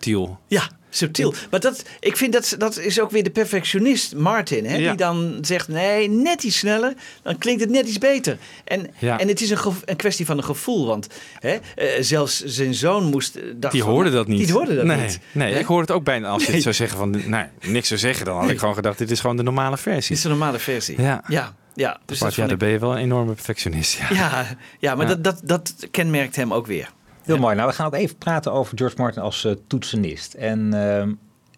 [0.06, 0.38] Subtiel.
[0.48, 1.34] Ja, subtiel.
[1.50, 4.64] Maar dat, ik vind dat, dat is ook weer de perfectionist Martin.
[4.66, 4.88] Hè, Ja.
[4.88, 6.94] Die dan zegt, nee, net iets sneller.
[7.22, 8.38] Dan klinkt het net iets beter.
[8.64, 9.18] En, Ja.
[9.18, 10.86] en het is een, een kwestie van een gevoel.
[10.86, 11.06] Want
[11.38, 13.36] hè, eh, zelfs zijn zoon moest...
[13.36, 14.38] eh, dacht Die van- hoorde dat niet.
[14.44, 15.18] Die hoorde dat nee, niet.
[15.32, 16.28] Nee, ik hoor het ook bijna.
[16.28, 16.54] Als je Nee.
[16.54, 19.20] het zou zeggen van, nou, niks zou zeggen, dan had ik gewoon gedacht, dit is
[19.20, 20.16] gewoon de normale Dit versie.
[20.16, 21.00] is de normale versie.
[21.02, 21.22] Ja.
[21.28, 21.54] ja.
[21.74, 23.98] Ja, dus Maar dat ja, ik- ben je wel een enorme perfectionist.
[23.98, 24.06] Ja.
[24.10, 25.14] ja, ja, maar Ja.
[25.14, 26.88] Dat, dat, dat kenmerkt hem ook weer.
[27.26, 27.54] Heel mooi.
[27.56, 30.34] Nou, we gaan ook even praten over George Martin als eh, toetsenist.
[30.34, 31.12] En ehm,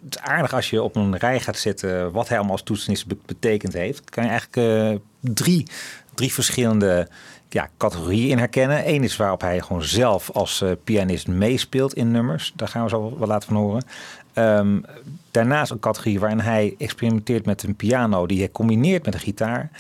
[0.05, 3.07] het is aardig als je op een rij gaat zetten wat hij allemaal als toetsenist
[3.07, 4.11] be- betekend heeft.
[4.11, 5.01] Kan je eigenlijk eh,
[5.35, 5.67] drie,
[6.15, 7.09] drie verschillende
[7.49, 8.89] ja, categorieën in herkennen.
[8.89, 12.53] Eén is waarop hij gewoon zelf als eh, pianist meespeelt in nummers.
[12.57, 13.83] Daar gaan we zo wel laten van horen.
[14.33, 14.81] Ehm,
[15.31, 19.71] daarnaast een categorie waarin hij experimenteert met een piano die hij combineert met een gitaar.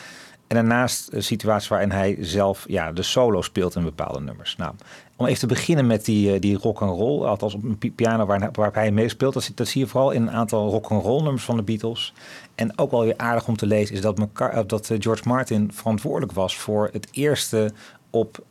[0.46, 4.56] En daarnaast een situatie waarin hij zelf ja, de solo speelt in bepaalde nummers.
[4.56, 4.74] Nou,
[5.18, 7.92] om even te beginnen met die, eh, die rock and roll, althans op een pi-
[7.92, 11.02] piano waar, waar hij meespeelt, dat, dat zie je vooral in een aantal rock and
[11.04, 12.12] roll nummers van de Beatles.
[12.54, 15.70] En ook wel weer aardig om te lezen is dat, eh, dat eh, George Martin
[15.72, 17.72] verantwoordelijk was voor het eerste
[18.10, 18.44] op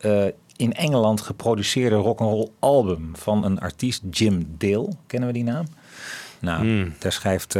[0.56, 4.90] in Engeland geproduceerde rock and roll album van een artiest Jim Dale.
[5.08, 5.66] Kennen we die naam?
[6.40, 6.94] Nou, Hmm.
[7.00, 7.56] daar schrijft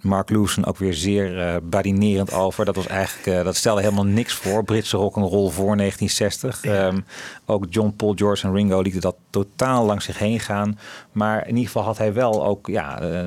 [0.00, 2.64] Mark Lewson ook weer zeer eh badinerend over.
[2.64, 4.64] Dat was eigenlijk, eh, dat stelde helemaal niks voor.
[4.64, 6.64] Britse rock and roll voor 1960.
[6.64, 7.00] Ehm,
[7.46, 10.78] ook John Paul, George en Ringo lieten dat totaal langs zich heen gaan.
[11.12, 13.26] Maar in ieder geval had hij wel ook, ja, eh,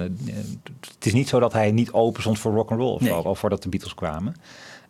[0.96, 3.16] het is niet zo dat hij niet open stond voor rock and roll of zo,
[3.16, 3.24] Nee.
[3.26, 4.36] al voordat de Beatles kwamen.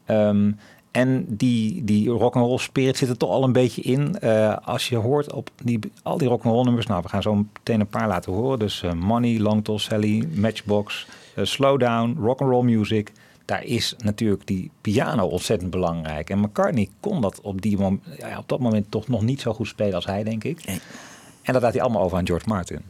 [0.05, 0.51] Ehm,
[0.91, 4.19] en die, die rock and roll spirit zit er toch al een beetje in.
[4.63, 6.85] Als je hoort op die, al die rock and roll nummers.
[6.87, 8.59] Nou, we gaan zo meteen een paar laten horen.
[8.59, 13.11] Dus Money, Long Tall Sally, Matchbox, eh, Slow Down, rock and roll music.
[13.45, 16.29] Daar is natuurlijk die piano ontzettend belangrijk.
[16.29, 19.53] En McCartney kon dat op, die mom- ja, op dat moment toch nog niet zo
[19.53, 20.65] goed spelen als hij, denk ik.
[20.65, 20.79] Nee.
[21.41, 22.81] En dat laat hij allemaal over aan George Martin.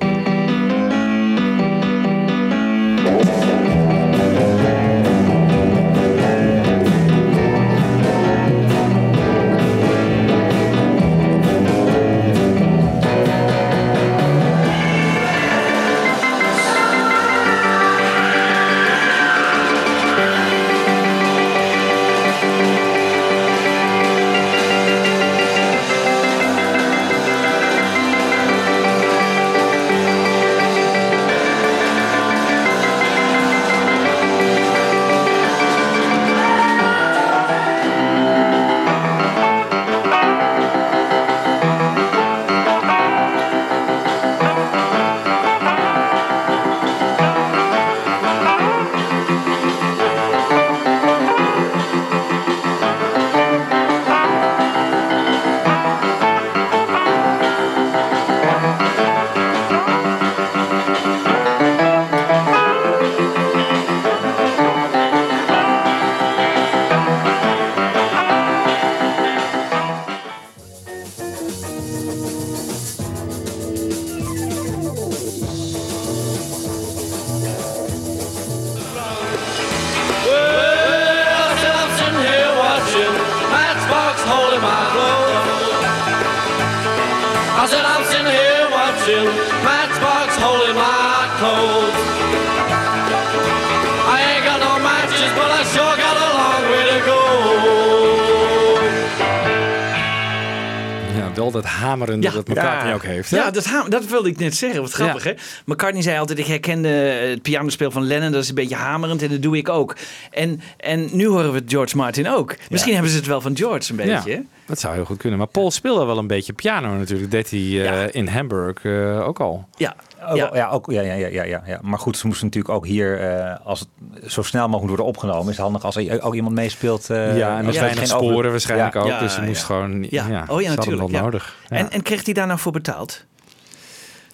[101.43, 102.33] Wel dat hamerende Ja.
[102.33, 102.93] dat McCartney Ja.
[102.95, 103.31] ook heeft.
[103.31, 103.37] Hè?
[103.37, 104.81] Ja, dat, dat wilde ik net zeggen.
[104.81, 105.33] Wat grappig, hè?
[105.65, 108.31] McCartney zei altijd, ik herkende het pianospel van Lennon.
[108.31, 109.95] Dat is een beetje hamerend en dat doe ik ook.
[110.31, 112.55] En, en nu horen we het George Martin ook.
[112.69, 115.37] Misschien hebben ze het wel van George een beetje, dat zou heel goed kunnen.
[115.39, 117.31] Maar Paul speelde wel een beetje piano natuurlijk.
[117.31, 119.67] Dat deed hij eh, in Hamburg eh, ook al.
[119.77, 119.95] Ja.
[120.29, 120.49] Ook, Ja.
[120.53, 120.69] ja.
[120.69, 121.79] ook, ja, ja, ja, ja.
[121.81, 123.89] Maar goed, ze moesten natuurlijk ook hier, eh, als het
[124.31, 127.09] zo snel mogelijk worden opgenomen, is het handig als er ook iemand meespeelt.
[127.09, 128.99] eh, ja, en er weinig geen over- sporen waarschijnlijk Ja.
[128.99, 129.19] ook.
[129.19, 129.47] Dus ze ja.
[129.47, 130.07] moest gewoon...
[130.09, 130.27] Ja.
[130.27, 131.21] Ja, Oh ja, natuurlijk, wel ja.
[131.21, 131.55] nodig.
[131.69, 131.77] Ja.
[131.77, 133.25] En, en kreeg hij daar nou voor betaald?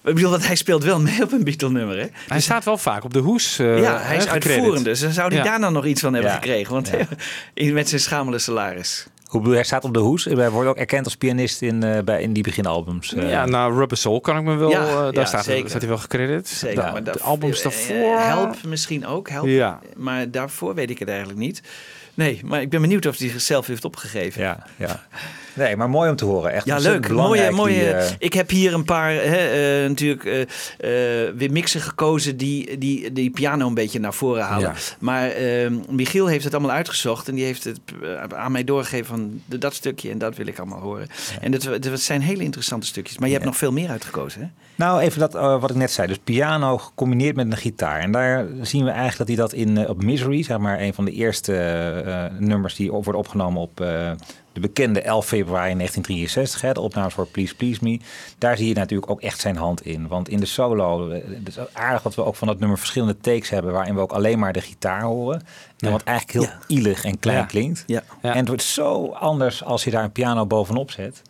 [0.03, 2.05] Ik bedoel, dat hij speelt wel mee op een Beatle-nummer, hè?
[2.27, 4.83] hij staat wel vaak op de hoes eh, ja, hij is uitvoerende.
[4.83, 5.43] Dus zou hij Ja.
[5.43, 6.37] daar nou nog iets van hebben Ja.
[6.37, 6.73] gekregen?
[6.73, 6.91] Want
[7.53, 9.07] in- met zijn schamele salaris.
[9.29, 10.25] Hoe bedoel je, hij staat op de hoes.
[10.25, 13.13] Hij wordt ook erkend als pianist in, eh, bij, in die beginalbums.
[13.13, 13.29] eh.
[13.29, 14.69] Ja, nou, Rubber Soul kan ik me wel...
[14.69, 15.69] Ja, eh, daar ja, staat, zeker.
[15.69, 16.47] staat hij wel gecredit.
[16.47, 16.85] Zeker.
[16.85, 18.17] De, maar de albums daarvoor...
[18.19, 19.45] Help misschien ook, help.
[19.47, 19.79] Ja.
[19.95, 21.61] Maar daarvoor weet ik het eigenlijk niet.
[22.13, 24.41] Nee, maar ik ben benieuwd of hij zichzelf heeft opgegeven.
[24.41, 25.03] ja, ja.
[25.59, 26.51] Nee, maar mooi om te horen.
[26.51, 27.09] Echt Ja, leuk.
[27.09, 27.73] Mooie, mooie.
[27.73, 30.39] die, eh, Ik heb hier een paar hè, eh, natuurlijk eh,
[31.35, 34.69] weer mixen gekozen die, die die piano een beetje naar voren halen.
[34.69, 34.73] Ja.
[34.99, 37.79] Maar eh, Michiel heeft het allemaal uitgezocht en die heeft het
[38.35, 41.07] aan mij doorgegeven van dat stukje en dat wil ik allemaal horen.
[41.41, 43.17] En dat, dat zijn hele interessante stukjes.
[43.17, 44.47] Maar je hebt nog veel meer uitgekozen, hè?
[44.75, 46.07] Nou, even dat, wat ik net zei.
[46.07, 47.99] Dus piano gecombineerd met een gitaar.
[47.99, 51.05] En daar zien we eigenlijk dat hij dat in, op Misery, zeg maar, een van
[51.05, 53.85] de eerste nummers die op, worden opgenomen op,
[54.53, 57.99] de bekende 11 februari 1963, hè, de opnames voor Please Please Me.
[58.37, 60.07] Daar zie je natuurlijk ook echt zijn hand in.
[60.07, 63.17] Want in de solo, eh, het is aardig dat we ook van dat nummer verschillende
[63.17, 63.71] takes hebben...
[63.73, 65.41] waarin we ook alleen maar de gitaar horen.
[65.77, 67.45] En wat eigenlijk heel ielig en klein Ja.
[67.45, 67.83] klinkt.
[68.21, 71.21] En het wordt zo anders als je daar een piano bovenop zet.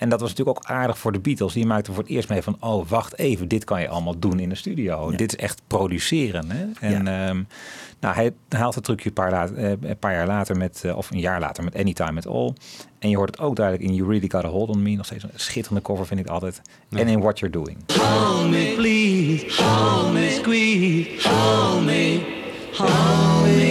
[0.00, 1.52] En dat was natuurlijk ook aardig voor de Beatles.
[1.52, 2.56] Die maakten voor het eerst mee van...
[2.60, 5.10] oh, wacht even, dit kan je allemaal doen in de studio.
[5.10, 6.50] Dit is echt produceren.
[6.50, 6.64] Hè?
[6.80, 7.42] En ehm,
[8.00, 10.56] nou, hij haalt het trucje een paar, laat- eh, een paar jaar later...
[10.56, 12.52] Met, eh, of een jaar later met Anytime at All.
[12.98, 14.96] En je hoort het ook duidelijk in You Really Got a Hold on Me.
[14.96, 16.62] Nog steeds een schitterende cover vind ik altijd.
[16.90, 17.76] En in What You're Doing.
[18.00, 19.62] Hold me, please.
[19.62, 21.28] Hold me, squeeze.
[21.28, 22.20] Hold me.
[22.72, 23.69] Hold me.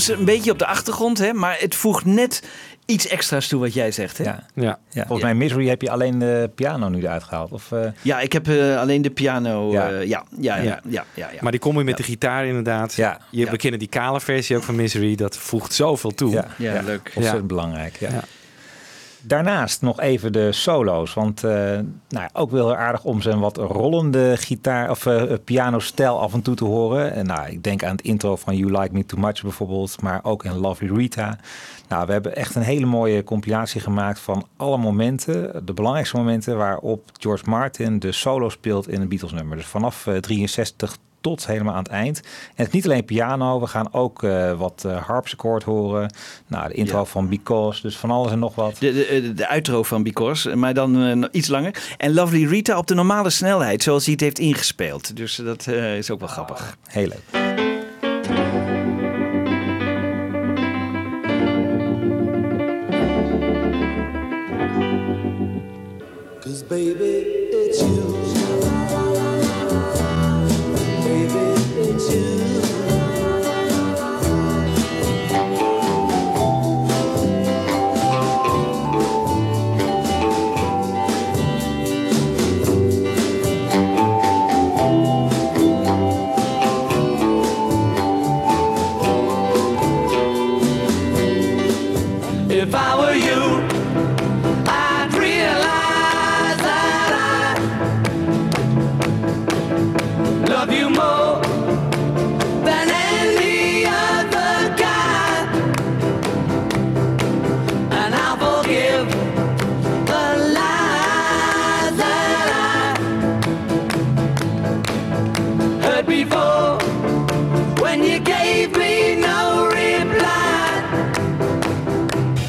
[0.00, 2.42] Soms een beetje op de achtergrond, hè, maar het voegt net
[2.86, 4.18] iets extra's toe wat jij zegt.
[4.18, 4.24] Hè?
[4.24, 4.46] Ja.
[4.54, 4.78] Ja.
[4.90, 7.50] Ja, volgens mij Misery heb je alleen de piano nu eruit gehaald.
[7.52, 9.72] Of, eh, Ja, ik heb eh, alleen de piano.
[9.72, 9.88] Ja.
[9.88, 10.80] Ja, ja, ja, ja, Ja.
[10.88, 11.38] ja, ja, ja.
[11.40, 12.94] Maar die combi met de gitaar inderdaad.
[12.94, 13.18] Ja.
[13.30, 13.50] Je, Ja.
[13.50, 15.14] We kennen die kale versie ook van Misery.
[15.14, 16.30] Dat voegt zoveel toe.
[16.30, 17.02] ja, Ja, leuk.
[17.14, 17.46] Ontzettend Ja.
[17.46, 17.96] belangrijk.
[17.98, 18.22] Ja.
[19.24, 21.14] Daarnaast nog even de solo's.
[21.14, 26.32] Want eh, nou, ook wel aardig om zijn wat rollende gitaar of eh pianostijl af
[26.32, 27.12] en toe te horen.
[27.12, 30.20] En nou, ik denk aan het intro van You Like Me Too Much bijvoorbeeld, maar
[30.22, 31.38] ook in Lovely Rita.
[31.88, 36.56] Nou, we hebben echt een hele mooie compilatie gemaakt van alle momenten, de belangrijkste momenten
[36.56, 39.56] waarop George Martin de solo speelt in een Beatles nummer.
[39.56, 42.20] Dus vanaf eh, 63 tot helemaal aan het eind.
[42.20, 46.14] En het is niet alleen piano, we gaan ook eh, wat eh harpsichord horen.
[46.46, 47.04] Nou, de intro Ja.
[47.04, 48.76] van Because, dus van alles en nog wat.
[48.78, 51.82] De, de, de, de outro van Because, maar dan eh, iets langer.
[51.96, 55.16] En Lovely Rita op de normale snelheid, zoals hij het heeft ingespeeld.
[55.16, 56.76] Dus dat eh, is ook wel grappig.
[56.88, 57.40] Heel leuk.
[66.40, 67.21] Cause baby,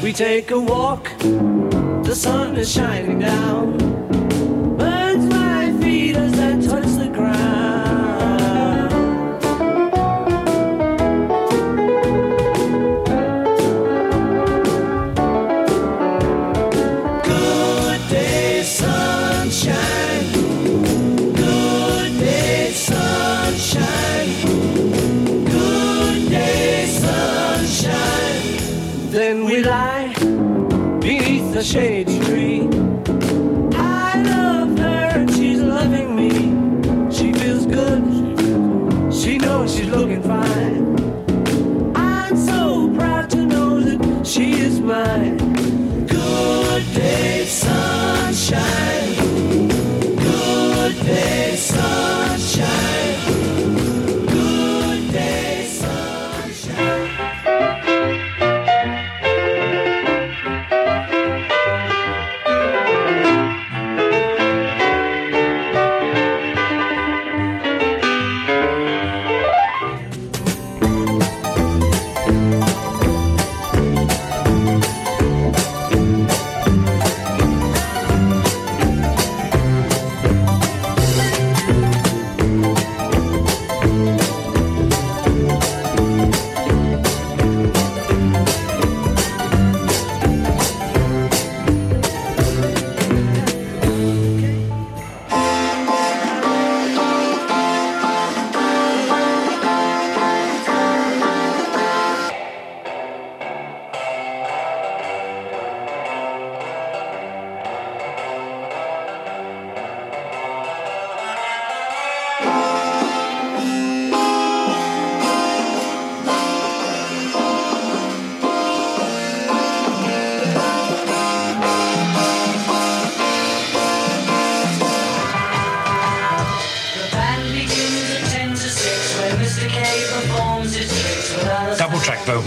[0.04, 4.13] We take a walk, the sun is shining down.
[31.64, 32.13] Shady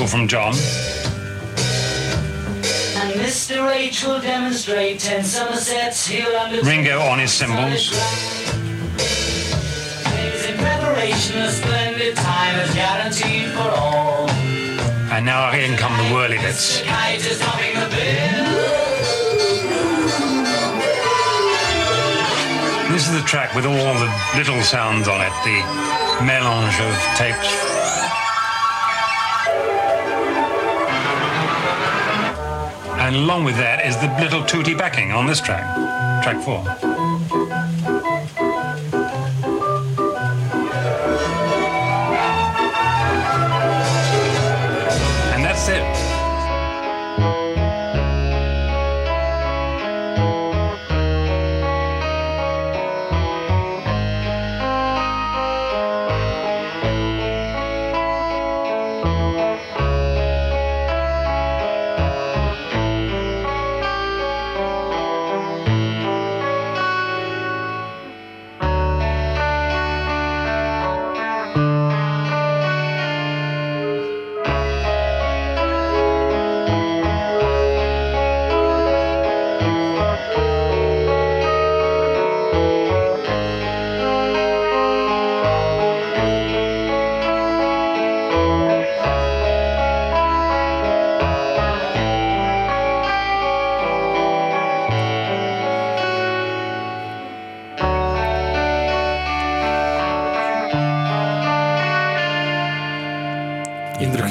[0.08, 0.54] vocal from John.
[2.96, 3.74] And Mr.
[3.74, 6.08] H will demonstrate ten Somersets.
[6.08, 7.92] He'll undertake Ringo on his cymbals.
[10.34, 14.30] Is in preparation a splendid time is guaranteed for all.
[15.12, 16.82] And now in come the whirly bits.
[16.82, 18.48] Kite is topping the bill.
[22.92, 27.67] This is the track with all the little sounds on it, the melange of tapes.
[33.18, 35.66] Along with that is the little tooty backing on this track,
[36.24, 37.17] track four.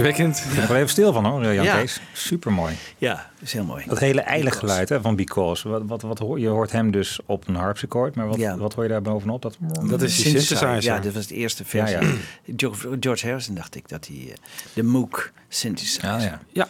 [0.07, 0.51] Indrukwekkend.
[0.51, 1.77] Ik ben er even stil van hoor, Jan Ja.
[1.79, 2.01] Kees.
[2.13, 2.75] Supermooi.
[2.99, 3.85] Ja, dat is heel mooi.
[3.87, 5.69] Dat hele eilig geluid hè, van Because.
[5.69, 8.57] Wat, wat, wat hoor, je hoort hem dus op een harpsichord, maar wat, Ja.
[8.57, 9.43] wat hoor je daar bovenop?
[9.43, 10.57] Dat, Dat is die Synthesizer.
[10.57, 10.95] synthesizer.
[10.95, 11.99] Ja, dat was de eerste versie.
[11.99, 12.13] Ja,
[12.57, 14.35] George, George Harrison dacht ik dat hij eh,
[14.73, 16.11] de Moog synthesizer.
[16.11, 16.41] Ah, ja.
[16.53, 16.69] Ja.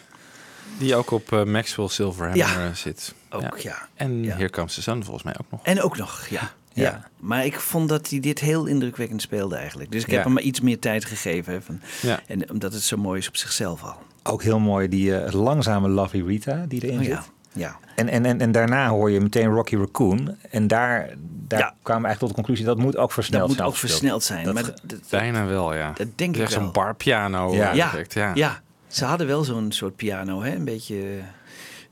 [0.78, 2.64] Die ook op eh, Maxwell Silverhammer Ja.
[2.66, 3.14] eh, zit.
[3.30, 3.89] Ook, ja.
[3.95, 4.34] En Ja.
[4.37, 5.61] Here Comes the Sun volgens mij ook nog.
[5.62, 6.51] En ook nog, ja.
[6.77, 6.83] Ja.
[6.83, 7.09] Ja.
[7.20, 9.91] Maar ik vond dat hij dit heel indrukwekkend speelde eigenlijk.
[9.93, 10.22] Dus ik heb Ja.
[10.24, 11.53] hem maar iets meer tijd gegeven.
[11.53, 12.20] hè, Van, Ja.
[12.27, 13.97] En omdat het zo mooi is op zichzelf al.
[14.22, 17.12] Ook heel mooi die eh, langzame Lovey Rita die erin Oh, zit.
[17.12, 17.24] ja.
[17.53, 17.77] ja.
[17.95, 20.37] En, en, en, en daarna hoor je meteen Rocky Raccoon.
[20.51, 21.09] En daar,
[21.49, 21.74] daar Ja.
[21.83, 24.22] kwamen we eigenlijk tot de conclusie dat moet ook versneld Dat moet zijn ook versneld
[24.24, 24.45] zijn.
[24.45, 25.93] Dat maar ge- dat, dat- Bijna wel, ja.
[25.97, 26.70] Dat denk ik echt zo'n wel.
[26.72, 27.72] barpiano Ja.
[27.72, 27.93] ja.
[28.35, 30.43] ja, ze hadden wel zo'n soort piano.
[30.43, 30.55] Hè?
[30.55, 30.97] Een beetje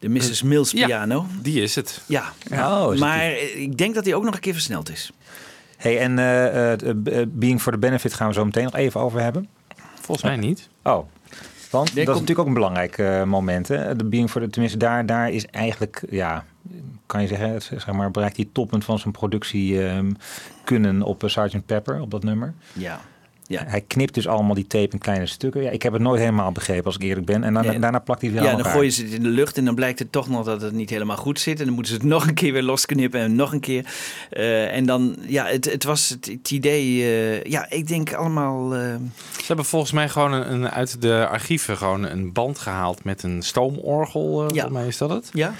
[0.04, 0.42] de Mrs.
[0.42, 0.86] Mills Ja.
[0.86, 1.26] piano.
[1.42, 2.02] Die is het.
[2.06, 5.12] Ja, Oh, is maar eh, ik denk dat hij ook nog een keer versneld is.
[5.76, 6.90] Hey, en eh, eh,
[7.20, 9.48] eh, Being for the Benefit gaan we zo meteen nog even over hebben.
[10.00, 10.68] Volgens mij niet.
[10.82, 11.06] Oh,
[11.70, 13.68] want Nee, dat is komt- natuurlijk ook een belangrijk eh, moment.
[13.68, 13.96] Hè?
[13.96, 16.44] De Being for the, tenminste, daar, daar is eigenlijk, ja,
[17.06, 20.12] kan je zeggen, het, zeg maar, bereikt hij het toppunt van zijn productie ehm,
[20.64, 21.66] kunnen op eh, Sgt.
[21.66, 22.54] Pepper, op dat nummer.
[22.72, 23.00] Ja.
[23.46, 23.64] Ja.
[23.66, 25.62] Hij knipt dus allemaal die tape in kleine stukken.
[25.62, 27.44] Ja, ik heb het nooit helemaal begrepen, als ik eerlijk ben.
[27.44, 29.56] En dan, daarna plakt hij het weer Ja, dan gooien ze het in de lucht
[29.58, 31.58] en dan blijkt het toch nog dat het niet helemaal goed zit.
[31.60, 33.86] En dan moeten ze het nog een keer weer losknippen en nog een keer.
[34.30, 38.74] Eh, en dan, ja, het, het was het, het idee, eh, ja, ik denk allemaal...
[38.74, 38.80] eh,
[39.36, 43.22] Ze hebben volgens mij gewoon een, een- uit de archieven gewoon een band gehaald met
[43.22, 44.24] een stoomorgel.
[44.40, 44.60] eh, Ja.
[44.62, 45.30] Volgens mij is dat het.
[45.32, 45.54] ja,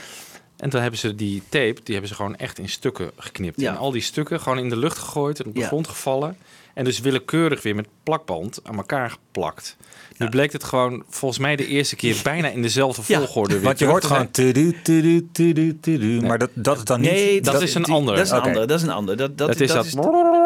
[0.56, 3.60] En toen hebben ze die tape, die hebben ze gewoon echt in stukken geknipt.
[3.60, 3.70] Ja.
[3.72, 5.66] En al die stukken gewoon in de lucht gegooid en op de Ja.
[5.66, 6.36] grond gevallen.
[6.74, 9.76] En dus willekeurig weer met plakband aan elkaar geplakt.
[10.16, 13.18] Nu bleek het gewoon volgens mij de eerste keer bijna in dezelfde Ja.
[13.18, 14.30] volgorde weer Want je hoort te gewoon...
[14.30, 17.10] tudu, tudu, tudu, tudu, Maar dat, dat is dan niet...
[17.10, 18.16] nee, dat is een die- ander.
[18.16, 18.46] Dat is een Oké.
[18.46, 19.16] andere, dat is een ander.
[19.16, 19.86] Dat, dat, Het is dat...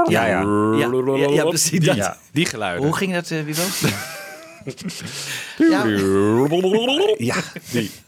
[0.09, 0.41] Ja, ja.
[0.79, 1.81] Ja, ja, ja, precies.
[1.81, 2.19] Die, Dat.
[2.33, 2.85] die geluiden.
[2.85, 3.63] Hoe ging dat, uh, Wiebo?
[5.59, 5.85] Ja.
[7.17, 7.35] Ja.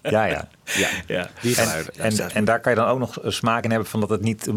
[0.02, 0.48] ja, ja.
[0.76, 1.30] Ja, ja.
[1.40, 1.94] die En, geluiden.
[1.98, 4.48] en, en daar kan je dan ook nog smaak in hebben van dat het niet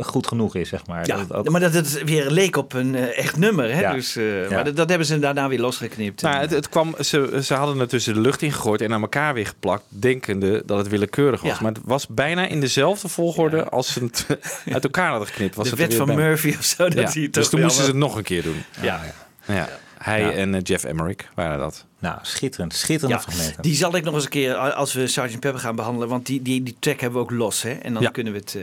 [0.00, 1.06] goed genoeg is, zeg maar.
[1.06, 3.74] Ja, Dat ook, maar dat het weer leek op een eh, echt nummer.
[3.74, 3.80] Hè?
[3.80, 3.92] Ja.
[3.92, 4.54] Dus, eh, Ja.
[4.54, 6.22] Maar dat, dat hebben ze daarna weer losgeknipt.
[6.22, 9.00] Nou, En, het, het kwam, ze, ze hadden het tussen de lucht ingegooid en aan
[9.02, 11.50] elkaar weer geplakt, denkende dat het willekeurig was.
[11.50, 11.58] Ja.
[11.62, 14.26] Maar het was bijna in dezelfde volgorde als ze het
[14.74, 15.54] uit elkaar hadden geknipt.
[15.54, 16.14] Was de het wet van bij.
[16.16, 16.84] Murphy of zo.
[16.88, 18.64] Dat Ja, hij het Dus toen moesten ze het nog een keer doen.
[18.80, 19.00] Ja.
[19.46, 19.68] Ja.
[20.08, 20.30] Hij Ja.
[20.30, 21.84] en eh, Jeff Emmerich waren dat.
[21.98, 22.74] nou, schitterend.
[22.74, 23.62] Schitterende Ja, fragmenten.
[23.62, 25.40] die zal ik nog eens een keer, als we Sgt.
[25.40, 27.62] Pepper gaan behandelen, want die, die, die track hebben we ook los.
[27.62, 27.70] Hè?
[27.72, 28.10] En dan Ja.
[28.10, 28.54] kunnen we het...
[28.54, 28.62] eh,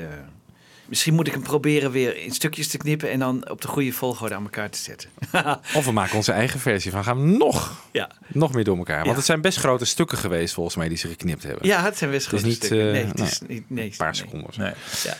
[0.85, 3.91] misschien moet ik hem proberen weer in stukjes te knippen en dan op de goede
[3.91, 5.09] volgorde aan elkaar te zetten.
[5.75, 7.03] Of we maken onze eigen versie van.
[7.03, 8.09] Gaan we nog, ja.
[8.27, 8.95] nog meer door elkaar.
[8.95, 9.15] Want Ja.
[9.15, 11.67] het zijn best grote stukken geweest volgens mij die ze geknipt hebben.
[11.67, 12.87] ja, het zijn best grote niet, stukken.
[12.87, 13.69] eh, nee, het is niet...
[13.69, 14.15] Nee, Een paar nee.
[14.21, 14.49] seconden.
[14.57, 14.73] Nee.
[15.03, 15.17] Ja.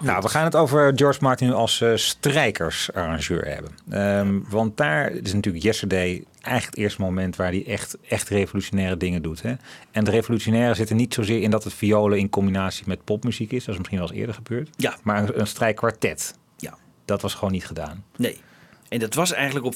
[0.00, 3.70] Nou, we gaan het over George Martin als eh, strijkersarrangeur hebben.
[3.90, 8.96] Ehm, want daar is natuurlijk Yesterday eigenlijk het eerste moment waar hij echt, echt revolutionaire
[8.96, 9.42] dingen doet.
[9.42, 9.54] Hè?
[9.90, 13.52] En de revolutionaire zit er niet zozeer in dat het violen in combinatie met popmuziek
[13.52, 13.58] is.
[13.64, 14.68] Dat is misschien wel eens eerder gebeurd.
[14.76, 14.96] Ja.
[15.02, 16.74] Maar een, een strijkkwartet, Ja.
[17.04, 18.04] dat was gewoon niet gedaan.
[18.16, 18.40] Nee.
[18.88, 19.74] En dat was eigenlijk op.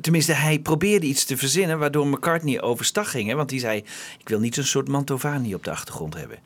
[0.00, 1.78] Tenminste, hij probeerde iets te verzinnen.
[1.78, 3.28] waardoor McCartney overstag ging.
[3.28, 3.34] Hè?
[3.34, 3.84] Want die zei:
[4.18, 6.38] Ik wil niet zo'n soort Mantovani op de achtergrond hebben.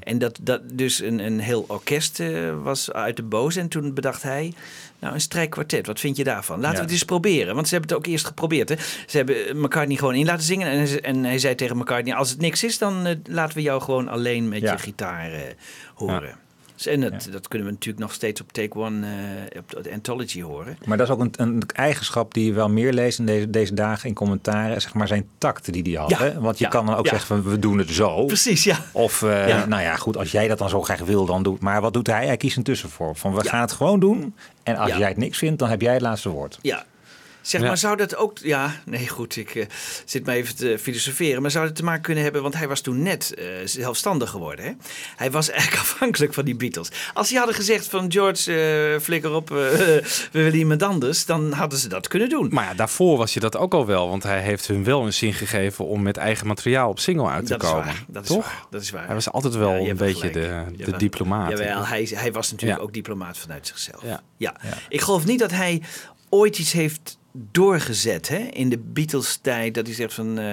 [0.00, 2.28] En dat, dat dus een, een heel orkest eh,
[2.62, 3.56] was uit de boos.
[3.56, 4.52] En toen bedacht hij:
[4.98, 6.56] Nou, een strijkkwartet, wat vind je daarvan?
[6.56, 6.76] Laten Ja.
[6.78, 7.54] we het eens proberen.
[7.54, 8.68] Want ze hebben het ook eerst geprobeerd.
[8.68, 8.74] Hè?
[9.06, 10.68] Ze hebben McCartney gewoon in laten zingen.
[10.68, 13.62] En, hij- en hij zei tegen McCartney: Als het niks is, dan eh, laten we
[13.62, 14.72] jou gewoon alleen met Ja.
[14.72, 15.40] je gitaar eh,
[15.94, 16.20] horen.
[16.20, 16.30] Dus
[16.86, 19.06] En dat, dat kunnen we natuurlijk nog steeds op Take One,
[19.52, 20.78] eh, op de Anthology horen.
[20.84, 23.74] Maar dat is ook een, een eigenschap die je wel meer leest in deze, deze
[23.74, 24.80] dagen in commentaren.
[24.80, 26.10] Zeg maar zijn tact die hij had.
[26.10, 26.40] Ja, Hè?
[26.40, 28.24] Want je ja, kan dan ook zeggen van we doen het zo.
[28.24, 28.78] Precies, ja.
[28.92, 31.80] Of eh, nou ja, goed, als jij dat dan zo graag wil, dan doe Maar
[31.80, 32.26] wat doet hij?
[32.26, 33.16] Hij kiest een tussenvorm.
[33.16, 34.34] Van we gaan het gewoon doen.
[34.62, 36.58] En als jij het niks vindt, dan heb jij het laatste woord.
[36.62, 36.84] Ja.
[37.42, 37.66] Zeg Ja.
[37.66, 38.38] maar, zou dat ook...
[38.38, 39.66] Ja, nee, goed, ik eh,
[40.04, 41.42] zit maar even te filosoferen.
[41.42, 42.42] Maar zou het te maken kunnen hebben...
[42.42, 44.72] Want hij was toen net eh, zelfstandig geworden, hè?
[45.16, 46.88] Hij was eigenlijk afhankelijk van die Beatles.
[47.14, 48.12] Als die hadden gezegd van...
[48.12, 48.54] George,
[48.94, 51.24] eh, flikker op, we willen iemand anders...
[51.26, 52.48] dan hadden ze dat kunnen doen.
[52.50, 54.08] Maar ja, daarvoor was je dat ook al wel.
[54.08, 57.46] Want hij heeft hun wel een zin gegeven om met eigen materiaal op single uit
[57.46, 57.84] te dat is komen.
[57.84, 58.44] waar, dat is Toch?
[58.44, 58.64] waar.
[58.70, 59.06] Dat is waar.
[59.06, 61.50] Hij was altijd wel Ja, een beetje de, de hebt- diplomaat.
[61.50, 62.86] Jawel, hij, hij was natuurlijk Ja.
[62.86, 64.02] ook diplomaat vanuit zichzelf.
[64.02, 64.20] Ja.
[64.36, 64.54] Ja.
[64.88, 65.82] Ik geloof niet dat hij
[66.28, 68.36] ooit iets heeft doorgezet hè?
[68.38, 69.74] in de Beatles-tijd.
[69.74, 70.38] Dat hij zegt van...
[70.38, 70.44] eh,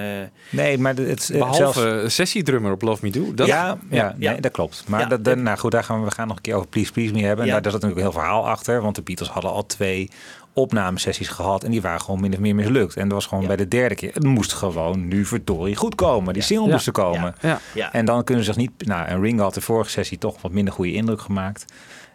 [0.50, 3.34] Nee, maar het, het Behalve zelfs- sessiedrummer op Love Me Do.
[3.34, 4.30] Dat, ja, ja, ja.
[4.32, 4.84] Nee, dat klopt.
[4.88, 5.06] Maar Ja.
[5.06, 7.12] dat, dat- nou goed, daar gaan we, we gaan nog een keer over Please Please
[7.12, 7.44] Me hebben.
[7.44, 7.50] Ja.
[7.50, 8.82] Nou, daar zat natuurlijk een heel verhaal achter.
[8.82, 10.10] Want de Beatles hadden al twee
[10.52, 11.64] opnamesessies gehad.
[11.64, 12.96] En die waren gewoon min of meer mislukt.
[12.96, 13.48] En dat was gewoon Ja.
[13.48, 14.14] bij de derde keer.
[14.14, 16.34] Het moest gewoon nu verdorie goed komen.
[16.34, 16.72] Die single Ja.
[16.72, 17.34] moest er komen.
[17.40, 17.60] Ja.
[17.74, 17.92] ja.
[17.92, 18.86] En dan kunnen ze zich niet...
[18.86, 21.64] Nou, en Ringo had de vorige sessie toch wat minder goede indruk gemaakt.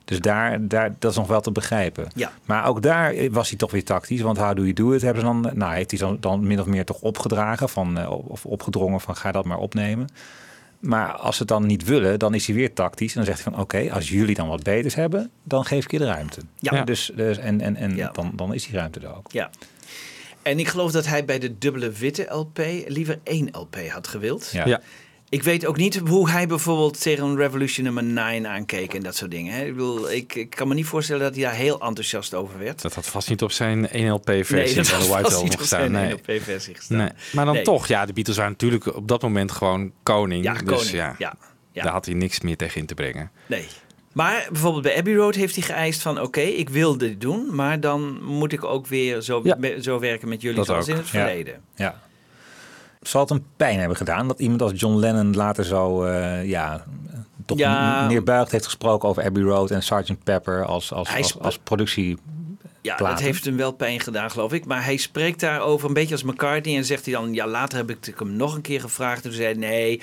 [0.06, 2.08] Dus daar, daar, dat is nog wel te begrijpen.
[2.16, 2.32] Ja.
[2.46, 4.22] Maar ook daar was hij toch weer tactisch.
[4.22, 5.52] Want How Do You Do It hebben ze dan...
[5.54, 7.70] Nou, heeft hij dan, dan min of meer toch opgedragen.
[7.70, 10.08] Van, eh, of opgedrongen van ga dat maar opnemen.
[10.80, 13.10] Maar als ze het dan niet willen, dan is hij weer tactisch.
[13.10, 15.92] En dan zegt hij van oké, als jullie dan wat beters hebben, dan geef ik
[15.92, 16.42] je de ruimte.
[16.56, 16.84] Ja.
[16.84, 18.10] Dus, dus, en en, en Ja.
[18.12, 19.32] dan, dan is die ruimte er ook.
[19.32, 19.50] Ja.
[20.42, 24.50] En ik geloof dat hij bij de dubbele witte LP liever één LP had gewild.
[24.52, 24.66] Ja.
[24.68, 24.82] Ja.
[25.36, 29.32] Ik weet ook niet hoe hij bijvoorbeeld tegen Revolution nummer 9 aankeek en dat soort
[29.32, 29.54] dingen.
[29.54, 29.66] Hè.
[29.66, 32.82] Ik, bedoel, ik, ik kan me niet voorstellen dat hij daar heel enthousiast over werd.
[32.82, 35.44] Dat had vast niet op zijn 1LP-versie nee, dat van de was White vast Album
[35.44, 35.80] niet op gestaan.
[35.80, 36.40] zijn Nee.
[36.76, 36.98] Gestaan.
[36.98, 37.10] nee.
[37.34, 37.64] Maar dan Nee.
[37.64, 40.44] toch, ja, de Beatles waren natuurlijk op dat moment gewoon koning.
[40.44, 40.90] Ja, dus koning.
[40.92, 41.36] ja, Ja,
[41.72, 41.84] ja.
[41.84, 43.32] daar had hij niks meer tegen in te brengen.
[43.46, 43.66] Nee.
[44.14, 46.22] Maar bijvoorbeeld bij Abbey Road heeft hij geëist van...
[46.22, 49.56] oké, ik wil dit doen, maar dan moet ik ook weer zo, Ja.
[49.60, 50.90] me- zo werken met jullie Dat zoals ook.
[50.90, 51.26] in het Ja.
[51.26, 51.62] verleden.
[51.76, 52.02] Ja.
[53.08, 56.84] Zal het een pijn hebben gedaan dat iemand als John Lennon later zo eh, ja,
[57.46, 58.08] toch Ja.
[58.08, 60.24] neerbuigd heeft gesproken over Abbey Road en Sgt.
[60.24, 62.18] Pepper als, als, als, als productie.
[62.86, 63.16] Ja, platen.
[63.16, 64.66] dat heeft hem wel pijn gedaan, geloof ik.
[64.66, 66.76] Maar hij spreekt daarover een beetje als McCartney.
[66.76, 69.24] En zegt hij dan, ja, later heb ik hem nog een keer gevraagd.
[69.24, 70.02] En toen zei hij, nee,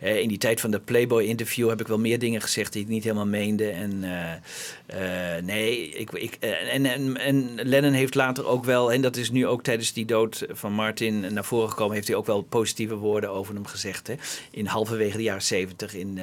[0.00, 2.88] eh, in die tijd van de Playboy-interview heb ik wel meer dingen gezegd die ik
[2.88, 3.70] niet helemaal meende.
[3.70, 6.34] En eh, eh, nee, ik, ik,
[6.70, 10.04] en, en, en Lennon heeft later ook wel, en dat is nu ook tijdens die
[10.04, 14.06] dood van Martin naar voren gekomen, heeft hij ook wel positieve woorden over hem gezegd.
[14.06, 14.14] Hè?
[14.50, 16.20] In halverwege de jaren zeventig in,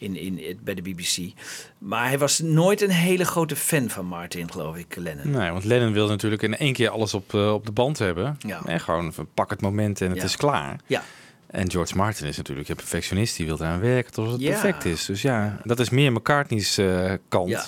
[0.00, 1.32] in, in, bij de BBC.
[1.78, 5.30] Maar hij was nooit een hele grote fan van Martin, geloof ik, Lennon.
[5.30, 8.36] Nee, want Lennon wilde natuurlijk in één keer alles op, eh, op de band hebben.
[8.46, 8.60] Ja.
[8.64, 10.24] En gewoon pak het moment en het Ja.
[10.24, 10.80] is klaar.
[10.86, 11.02] Ja.
[11.46, 13.36] En George Martin is natuurlijk een perfectionist.
[13.36, 14.50] Die wil eraan werken tot het Ja.
[14.50, 15.04] perfect is.
[15.06, 17.48] Dus ja, dat is meer McCartney's eh, kant.
[17.48, 17.64] Ja.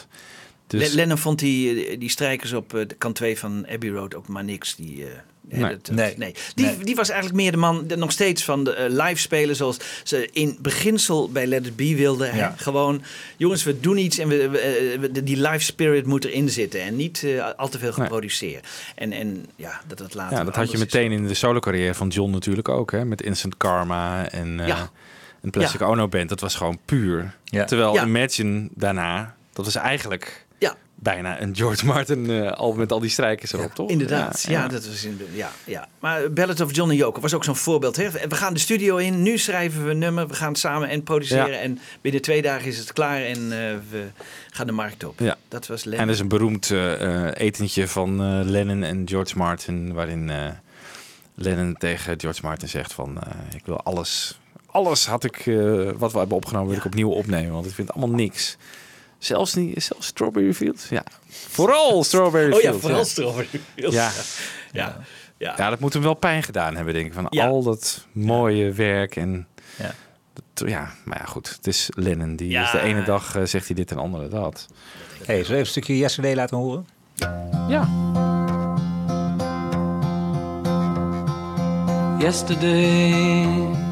[0.66, 4.14] Dus, Le- Lennon vond die, die strijkers op eh, de kant 2 van Abbey Road
[4.14, 4.76] ook maar niks.
[4.76, 5.10] Die, eh,
[5.48, 5.60] Nee.
[5.60, 6.14] dat- dat- Nee.
[6.16, 6.34] nee.
[6.54, 6.76] Die, Nee.
[6.84, 9.76] die was eigenlijk meer de man, de- nog steeds van de eh, live spelen zoals
[10.02, 12.36] ze in beginsel bij Let It Be wilden.
[12.36, 12.54] Ja.
[12.56, 13.02] Gewoon,
[13.36, 16.80] jongens, we doen iets en we, we, eh, we- die live spirit moet erin zitten.
[16.82, 18.00] En niet eh, al te veel Nee.
[18.00, 18.66] geproduceerd.
[18.94, 20.78] En, en ja, dat het later ja, dat had je is.
[20.78, 22.90] meteen in de solo carrière van John natuurlijk ook.
[22.92, 23.04] Hè?
[23.04, 24.90] Met Instant Karma en eh Ja.
[25.42, 25.86] een Plastic Ja.
[25.86, 26.28] Ono Band.
[26.28, 27.34] Dat was gewoon puur.
[27.44, 27.64] Ja.
[27.64, 28.04] Terwijl Ja.
[28.04, 30.41] Imagine daarna, dat was eigenlijk.
[31.02, 33.90] Bijna een George Martin eh, album met al die strijkers erop, toch?
[33.90, 35.88] Inderdaad, ja, dat was in, ja, ja.
[36.00, 37.96] Maar Ballad of John en Yoko was ook zo'n voorbeeld.
[37.96, 38.10] Hè?
[38.10, 41.60] We gaan de studio in, nu schrijven we een nummer, we gaan samen en produceren.
[41.60, 44.06] En binnen twee dagen is het klaar en eh, we
[44.50, 45.18] gaan de markt op.
[45.18, 45.36] Ja.
[45.48, 46.06] Dat was En Lennon.
[46.06, 50.30] er is een beroemd eh, etentje van Lennon en George Martin, waarin
[51.34, 53.18] Lennon tegen George Martin zegt van,
[53.54, 55.36] ik wil alles, alles had ik,
[55.96, 58.56] wat we hebben opgenomen, wil ik opnieuw opnemen, want ik vind allemaal niks.
[59.22, 60.88] Zelfs niet, zelfs Strawberry Fields.
[60.88, 62.80] Ja, vooral Strawberry Oh ja, Fields.
[62.80, 63.04] vooral ja.
[63.04, 63.94] Strawberry Fields.
[63.94, 64.10] Ja.
[64.82, 64.96] ja.
[65.38, 65.54] ja.
[65.56, 67.12] Ja, dat moet hem wel pijn gedaan hebben, denk ik.
[67.12, 67.46] Van Ja.
[67.46, 69.46] al dat mooie werk en...
[69.78, 69.94] Ja.
[70.54, 71.48] dat- ja, maar ja, goed.
[71.56, 72.36] Het is Lennon.
[72.36, 72.64] Die Ja.
[72.64, 74.66] is de ene dag eh, zegt hij dit en de andere dat.
[75.16, 76.86] Hey, zullen we even een stukje Yesterday laten horen?
[77.68, 77.88] Ja.
[82.18, 83.91] yesterday.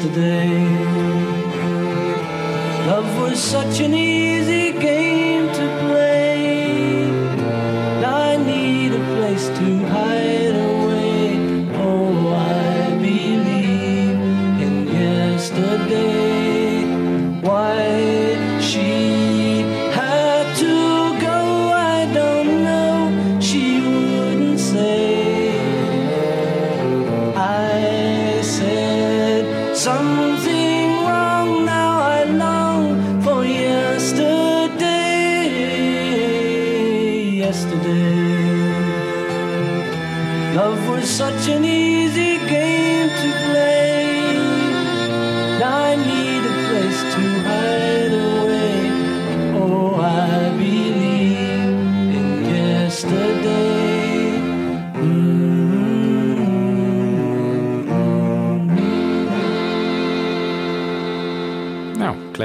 [0.00, 0.48] yesterday.
[2.86, 3.94] Love was such an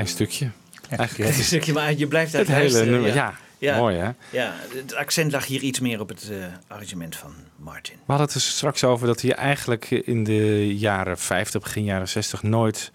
[0.05, 0.49] klein stukje.
[0.89, 3.33] Eigenlijk Het stukje, maar je blijft het uit hele luisteren, nummer.
[3.59, 4.09] Ja, mooi hè?
[4.31, 6.37] Ja, het accent lag hier iets meer op het eh,
[6.67, 7.95] arrangement van Martin.
[7.95, 12.07] We hadden het er straks over dat hij eigenlijk in de jaren 50, begin jaren
[12.07, 12.91] 60 nooit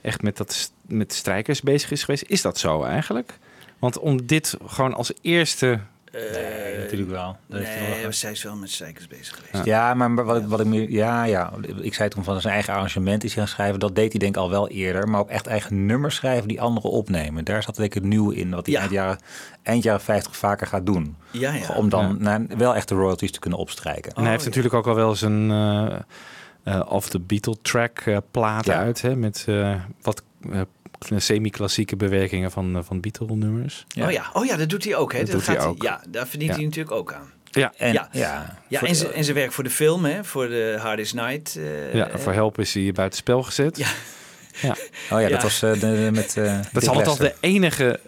[0.00, 2.24] echt met, dat, met strijkers bezig is geweest.
[2.26, 3.38] Is dat zo eigenlijk?
[3.78, 5.80] Want om dit gewoon als eerste...
[6.14, 7.36] Nee, natuurlijk wel.
[7.46, 8.12] Dat wel Nee, gedaan.
[8.12, 9.64] zij is wel met zeikers bezig geweest.
[9.64, 10.90] Ja, maar wat, ik- wat ik meer.
[10.90, 11.52] Ja, ja.
[11.80, 13.78] Ik zei toen van zijn eigen arrangement is hij gaan schrijven.
[13.80, 15.08] Dat deed hij denk ik al wel eerder.
[15.08, 17.44] Maar ook echt eigen nummers schrijven die anderen opnemen.
[17.44, 18.50] Daar zat denk ik het nieuwe in.
[18.50, 18.80] Wat hij Ja.
[18.80, 19.18] eind, jaren,
[19.62, 21.16] eind jaren 50 vaker gaat doen.
[21.30, 21.74] Ja, ja.
[21.74, 24.12] Om dan naar, wel echt de royalties te kunnen opstrijken.
[24.14, 25.96] en hij heeft natuurlijk ook al wel zijn eh
[26.64, 28.78] eh, Off the Beatle track eh, platen Ja.
[28.78, 29.02] uit.
[29.02, 30.60] Hè, met eh, wat eh,
[31.16, 33.84] semi-klassieke bewerkingen van, eh, van Beatle nummers.
[34.00, 35.12] Oh ja, oh ja, dat doet hij ook.
[35.12, 35.18] Hè?
[35.18, 35.82] Dat doet hij ook.
[35.82, 36.56] Ja, daar verdient Ja.
[36.56, 37.32] hij natuurlijk ook aan.
[37.50, 38.08] Ja, En, Ja.
[38.12, 38.58] ja.
[38.68, 40.24] Ja, voor- en, ze, en ze werkt voor de film, hè?
[40.24, 41.56] voor de Hardest Night.
[41.56, 43.76] eh, ja, voor Help is hij buiten spel gezet.
[43.76, 43.88] Ja.
[44.60, 44.70] ja.
[45.10, 45.42] Oh ja, dat Ja.
[45.42, 46.36] was eh, de, de- met.
[46.36, 47.38] eh Dat althans Lester.
[47.40, 48.00] de enige,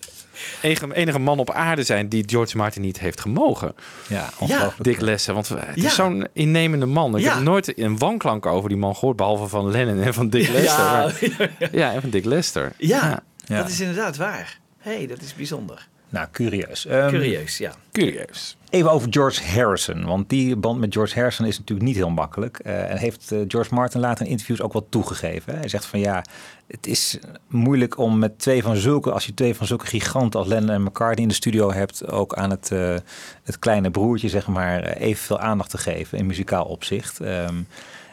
[0.63, 3.75] enige, enige man op aarde zijn die George Martin niet heeft gemogen.
[4.09, 4.31] Ja.
[4.79, 5.35] Dick Lester.
[5.35, 7.19] Want het is zo'n innemende man.
[7.19, 10.49] Ik heb nooit een wanklank over die man gehoord, behalve van Lennon en van Dick
[10.49, 11.15] Lester.
[11.73, 12.73] Ja, en van Dick Lester.
[12.79, 14.59] ja, dat is inderdaad waar.
[14.79, 15.89] Hé, hey, dat is bijzonder.
[16.17, 16.87] Nou, curieus.
[16.87, 17.73] Ehm, Curieus, ja.
[17.93, 18.57] Curieus.
[18.71, 20.05] Even over George Harrison.
[20.05, 22.59] Want die band met George Harrison is natuurlijk niet heel makkelijk.
[22.59, 25.53] Eh, en heeft eh, George Martin later in interviews ook wel toegegeven.
[25.53, 25.59] hè.
[25.59, 26.25] Hij zegt van ja,
[26.67, 30.49] het is moeilijk om met twee van zulke, als je twee van zulke giganten als
[30.49, 32.95] Lennon en McCartney in de studio hebt, ook aan het, eh,
[33.43, 37.21] het kleine broertje, zeg maar, evenveel aandacht te geven in muzikaal opzicht.
[37.21, 37.55] Ehm,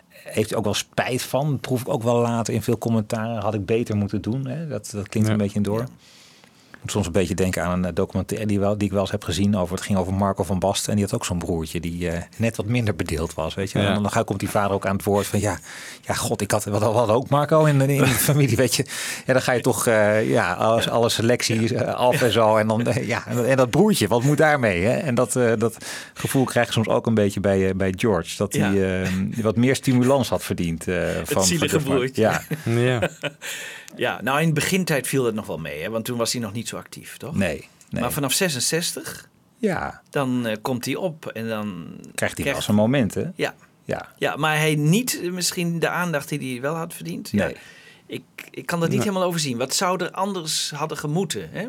[0.10, 1.50] heeft hij ook wel spijt van.
[1.50, 3.42] Dat proef ik ook wel later in veel commentaren.
[3.44, 4.48] Had ik beter moeten doen.
[4.48, 4.68] Hè?
[4.68, 5.34] Dat, dat klinkt Ja.
[5.34, 5.82] een beetje in door.
[5.82, 5.88] Ik
[6.84, 9.12] moet soms een beetje denken aan een eh, documentaire die, wel, die ik wel eens
[9.12, 9.58] heb gezien.
[9.58, 10.90] Over, het ging over Marco van Basten.
[10.90, 13.54] En die had ook zo'n broertje die eh, net wat minder bedeeld was.
[13.54, 13.80] Weet je?
[13.80, 13.88] Ja.
[13.96, 15.60] En dan ga- komt die vader ook aan het woord van ja,
[16.02, 18.56] ja god, ik had wat wat ook Marco in, de- in de familie.
[18.56, 18.86] Weet je.
[19.26, 22.58] Ja, dan ga je toch eh, ja, alles, alle selecties eh, af en zo.
[22.58, 24.82] En, dan, ja, en, en dat broertje, wat moet daarmee?
[24.84, 24.98] Hè?
[24.98, 25.78] En dat, eh, dat
[26.14, 28.38] gevoel krijg je soms ook een beetje bij, bij George.
[28.38, 28.72] Dat Ja.
[28.72, 29.10] hij eh,
[29.42, 30.88] wat meer stimulans had verdiend.
[30.88, 32.22] eh, van, van zielige broertje.
[32.22, 33.00] Ja, Ja.
[33.96, 35.90] Ja, nou in de begintijd viel het nog wel mee, hè?
[35.90, 37.36] want toen was hij nog niet zo actief, toch?
[37.36, 37.68] nee.
[37.90, 38.02] nee.
[38.02, 41.86] Maar vanaf 66, ja, dan eh, komt hij op en dan
[42.16, 43.34] krijgt hij wel zijn momenten.
[43.36, 47.30] Ja, Ja, ja, maar hij niet eh, misschien de aandacht die hij wel had verdiend.
[47.30, 47.56] Ja, Nee.
[48.06, 49.58] ik, ik kan dat niet helemaal overzien.
[49.58, 51.50] Wat zou er anders hadden gemoeten?
[51.52, 51.68] Hè?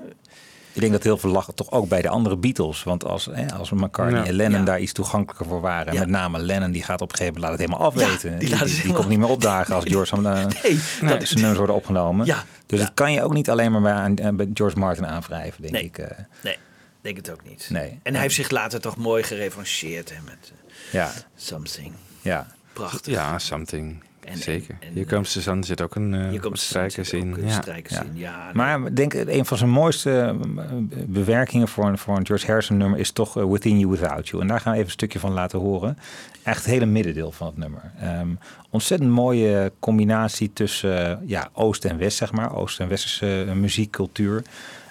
[0.75, 2.83] Ik denk dat heel veel lachen toch ook bij de andere Beatles.
[2.83, 4.27] Want als, hè, als McCartney Ja.
[4.27, 4.65] en Lennon Ja.
[4.65, 5.93] daar iets toegankelijker voor waren.
[5.93, 6.01] Ja.
[6.01, 8.31] met name Lennon, die gaat op een gegeven moment laat het helemaal afweten.
[8.33, 10.45] Ja, die die, laat het die, helemaal- komt niet meer opdagen als George hem, eh,
[10.45, 12.27] Nee, dat is zijn nummers worden opgenomen.
[12.27, 12.85] Ja, Dus ja.
[12.85, 15.75] dat kan je ook niet alleen maar bij, aan- eh, bij George Martin aanwrijven, denk
[15.75, 15.85] Nee.
[15.85, 15.99] ik.
[15.99, 16.19] eh.
[16.43, 16.57] Nee,
[17.01, 17.67] denk het ook niet.
[17.71, 17.99] Nee.
[18.03, 21.93] En hij heeft zich later toch mooi gerevancheerd hè, met eh, ja, Something.
[22.23, 22.47] ja.
[22.73, 23.13] Prachtig.
[23.13, 24.03] ja, something.
[24.25, 24.77] En, Zeker.
[24.81, 27.35] en- Hier komt Suzanne zit ook een eh, strijkers ook, in.
[27.47, 27.51] Ja.
[27.61, 28.11] strijkers in.
[28.15, 30.11] Ja, Maar ik denk een van zijn mooiste
[30.57, 30.65] eh,
[31.07, 34.43] bewerkingen voor een, voor een George Harrison nummer is toch eh, Within You Without You.
[34.43, 35.99] En daar gaan we even een stukje van laten horen.
[36.43, 37.93] Echt het hele middendeel van het nummer.
[38.01, 38.29] Ehm,
[38.71, 42.55] ontzettend mooie combinatie tussen ja, Oost en West, zeg maar.
[42.57, 44.43] Oost- en Westerse muziekcultuur.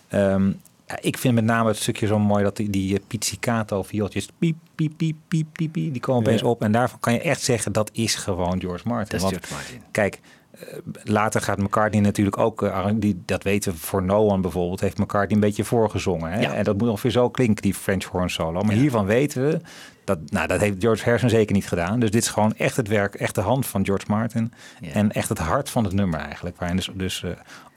[0.07, 0.51] Ehm,
[0.87, 4.27] ja, ik vind met name het stukje zo mooi dat die, die eh, pizzicato viooltjes
[4.37, 6.47] piep, piep, piep, piep, piep, piep, die komen opeens Ja.
[6.47, 6.61] op.
[6.61, 9.19] En daarvan kan je echt zeggen dat is gewoon George Martin.
[9.19, 9.81] Dat is George Martin.
[9.91, 10.19] Kijk,
[10.51, 14.79] eh, later gaat McCartney natuurlijk ook, eh, die, dat weten we voor No One bijvoorbeeld,
[14.79, 16.31] heeft McCartney een beetje voorgezongen.
[16.31, 16.39] Hè?
[16.41, 16.53] Ja.
[16.53, 18.61] En dat moet ongeveer zo klinken, die French horn solo.
[18.61, 19.59] Maar hiervan weten we,
[20.03, 21.99] dat, nou, dat heeft George Harrison zeker niet gedaan.
[21.99, 24.53] Dus dit is gewoon echt het werk, echt de hand van George Martin.
[24.79, 24.91] Ja.
[24.91, 27.23] En echt het hart van het nummer eigenlijk, waarin dus, dus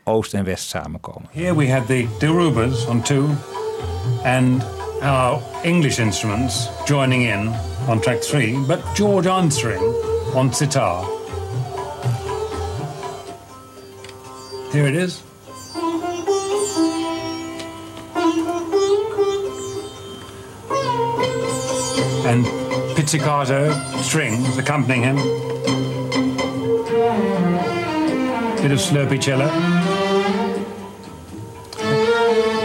[0.08, 1.28] Oost en West samenkomen.
[1.32, 3.28] Here we had the Dilrubas on two
[4.24, 4.62] and
[5.02, 7.48] our English instruments joining in
[7.88, 9.82] on track three, but George answering
[10.34, 11.04] on sitar.
[14.72, 15.22] Here it is.
[22.26, 22.46] And
[22.96, 25.16] pizzicato strings accompanying him.
[28.62, 29.85] Bit of slurpy cello.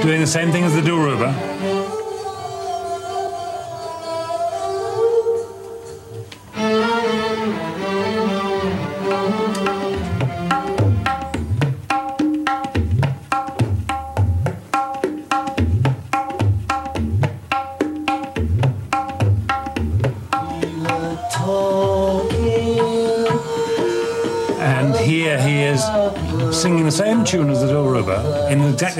[0.01, 1.50] Doing the same thing as the Dilruba.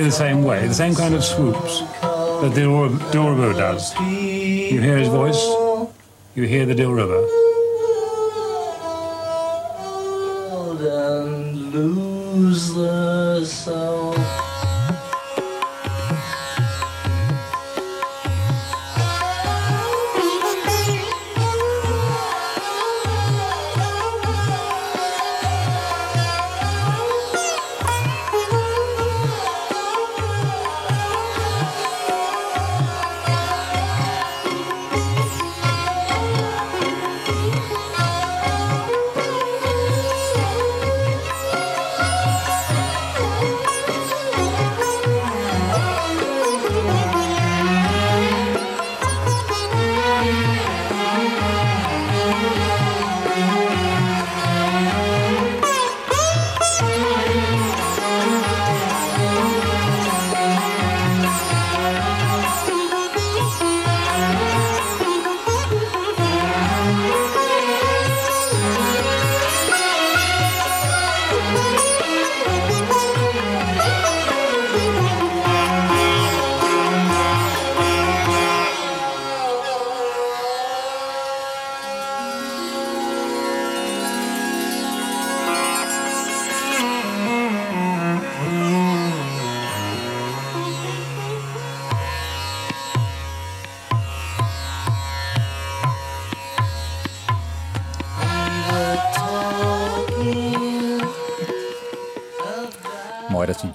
[0.02, 3.94] Exactly the same way, the same kind of swoops that the Dilruba Dilruba does.
[4.00, 5.42] You hear his voice,
[6.36, 7.20] you hear the Dilruba.
[7.20, 7.41] and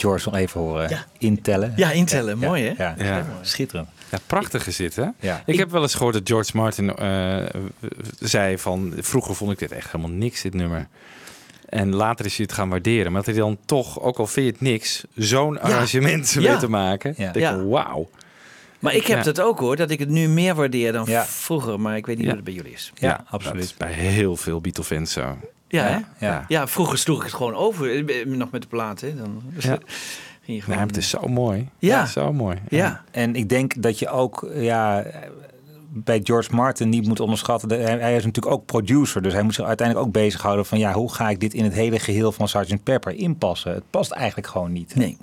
[0.07, 1.05] George nog even horen Ja.
[1.19, 1.73] intellen.
[1.77, 2.39] Ja, intellen.
[2.39, 2.85] Mooi, hè?
[2.85, 3.27] Ja, Ja.
[3.43, 3.89] schitterend.
[4.11, 5.07] Ja, prachtig is dit, hè?
[5.21, 5.43] Ja.
[5.47, 7.45] Ik heb wel eens gehoord dat George Martin eh,
[8.21, 8.93] zei van...
[9.01, 10.89] Vroeger vond ik dit echt helemaal niks, dit nummer.
[11.69, 13.13] En later is hij het gaan waarderen.
[13.13, 15.05] Maar dat hij dan toch, ook al vind je het niks...
[15.15, 16.41] zo'n arrangement Ja.
[16.51, 17.11] weet te maken.
[17.17, 17.23] Ja.
[17.33, 17.65] denk ik, Ja.
[17.65, 18.11] wauw.
[18.79, 19.23] Maar ik heb Ja.
[19.25, 21.25] dat ook hoor, dat ik het nu meer waardeer dan Ja.
[21.25, 21.81] vroeger.
[21.81, 22.31] Maar ik weet niet Ja.
[22.33, 22.93] hoe het bij jullie is.
[22.95, 23.65] Ja, Dat absoluut.
[23.65, 25.39] is bij heel veel Beatle-fans zo.
[25.69, 26.03] Ja?
[26.19, 26.45] Ja.
[26.49, 28.09] Ja, vroeger sloeg ik het gewoon over.
[28.09, 29.15] eh, Nog met de plaat, hè?
[29.17, 29.79] Dan Ja.
[30.43, 30.79] ging je gewoon...
[30.87, 31.69] het is zo mooi.
[31.79, 32.07] Ja.
[32.07, 32.59] Zo mooi.
[32.69, 33.03] ja.
[33.11, 35.05] En ik denk dat je ook ja,
[35.89, 37.71] bij George Martin niet moet onderschatten.
[38.01, 39.23] Hij, is natuurlijk ook producer.
[39.23, 41.73] Dus hij moet zich uiteindelijk ook bezighouden van ja, hoe ga ik dit in het
[41.73, 42.83] hele geheel van Sgt.
[42.83, 43.73] Pepper inpassen?
[43.75, 44.95] Het past eigenlijk gewoon niet.
[44.95, 45.17] Nee.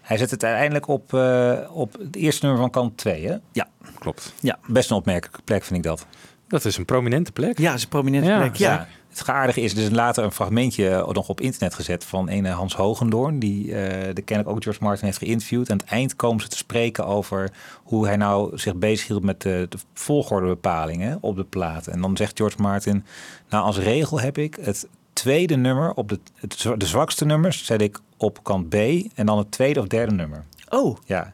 [0.00, 3.26] Hij zet het uiteindelijk op, eh, op het eerste nummer van kant 2.
[3.26, 3.36] Hè?
[3.52, 3.68] Ja.
[3.98, 4.32] Klopt.
[4.66, 6.06] Best een opmerkelijke plek vind ik dat.
[6.50, 7.58] Dat is een prominente plek.
[7.58, 8.56] Ja, is een prominente Ja, plek.
[8.56, 8.72] Ja.
[8.72, 8.88] Ja.
[9.08, 12.74] Het aardige is, er is later een fragmentje nog op internet gezet van een Hans
[12.74, 15.70] Hogendoorn, die eh de ken ik ook George Martin heeft geïnterviewd.
[15.70, 17.50] Aan het eind komen ze te spreken over
[17.82, 21.86] hoe hij nou zich bezighield met de, de volgordebepalingen op de plaat.
[21.86, 23.04] En dan zegt George Martin,
[23.48, 27.80] nou als regel heb ik het tweede nummer, op de, het, de zwakste nummers, zet
[27.80, 28.74] ik op kant B
[29.14, 30.44] en dan het tweede of derde nummer.
[30.68, 31.32] Oh, Ja.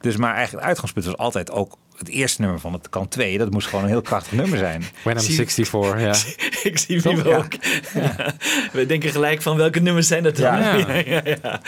[0.00, 3.38] Dus maar eigenlijk het uitgangspunt was altijd ook het eerste nummer van het kant 2,
[3.38, 4.84] dat moest gewoon een heel krachtig nummer zijn.
[5.04, 6.14] When I'm Zie- 64, ja.
[6.62, 7.36] Ik zie wie Ja.
[7.36, 7.52] ook.
[8.72, 10.44] We denken gelijk van welke nummers zijn dat dan?
[10.58, 10.74] Ja.
[10.76, 11.60] Ja, ja, ja.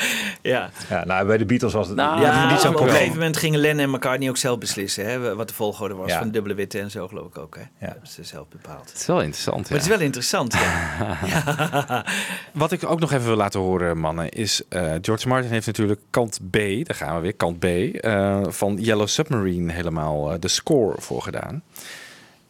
[0.42, 0.70] ja.
[0.88, 2.96] Ja, nou, bij de Beatles was het Nou, Ja, niet zo op een probleem.
[2.96, 5.06] gegeven moment gingen Lennon en McCartney ook zelf beslissen.
[5.06, 6.18] Hè, wat de volgorde was Ja.
[6.18, 7.54] van dubbele witte en zo geloof ik ook.
[7.54, 7.60] Hè.
[7.60, 7.86] Dat Ja.
[7.86, 8.88] hebben ze zelf bepaald.
[8.90, 10.52] Het is wel interessant, Maar het is wel interessant.
[10.52, 12.04] Ja.
[12.52, 16.00] Wat ik ook nog even wil laten horen, mannen, is eh, George Martin heeft natuurlijk
[16.10, 20.48] kant B, daar gaan we weer, kant B, eh, van Yellow Submarine helemaal eh, de
[20.48, 21.62] score voor gedaan.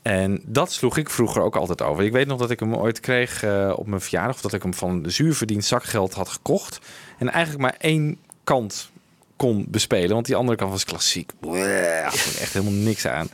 [0.02, 2.04] En dat sloeg ik vroeger ook altijd over.
[2.04, 4.62] Ik weet nog dat ik hem ooit kreeg eh, op mijn verjaardag, of dat ik
[4.62, 6.78] hem van zuur verdiend zakgeld had gekocht.
[7.18, 8.90] En eigenlijk maar één kant
[9.36, 11.32] kon bespelen, want die andere kant was klassiek.
[11.40, 13.28] Bleh, echt helemaal niks aan.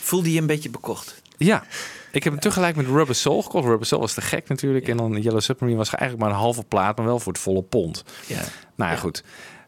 [0.00, 1.22] Voelde je een beetje bekocht?
[1.36, 1.64] Ja,
[2.12, 3.66] ik heb hem tegelijk met Rubber Soul gekocht.
[3.66, 4.88] Rubber Soul was te gek natuurlijk.
[4.88, 7.62] En dan Yellow Submarine was eigenlijk maar een halve plaat, maar wel voor het volle
[7.62, 8.04] pond.
[8.26, 8.40] Ja.
[8.76, 9.24] Nou ja, goed.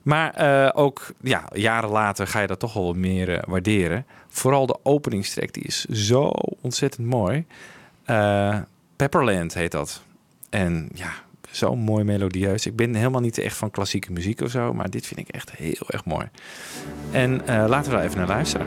[0.08, 4.06] Maar eh, ook ja, jaren later ga je dat toch wel meer eh, waarderen.
[4.28, 7.46] Vooral de openingstrek, die is zo ontzettend mooi.
[8.04, 8.58] Eh,
[8.96, 10.02] Pepperland heet dat.
[10.50, 11.10] En ja,
[11.50, 12.66] zo mooi melodieus.
[12.66, 15.50] Ik ben helemaal niet echt van klassieke muziek of zo, maar dit vind ik echt
[15.50, 16.28] heel erg mooi.
[17.10, 18.66] En laten we daar even naar luisteren.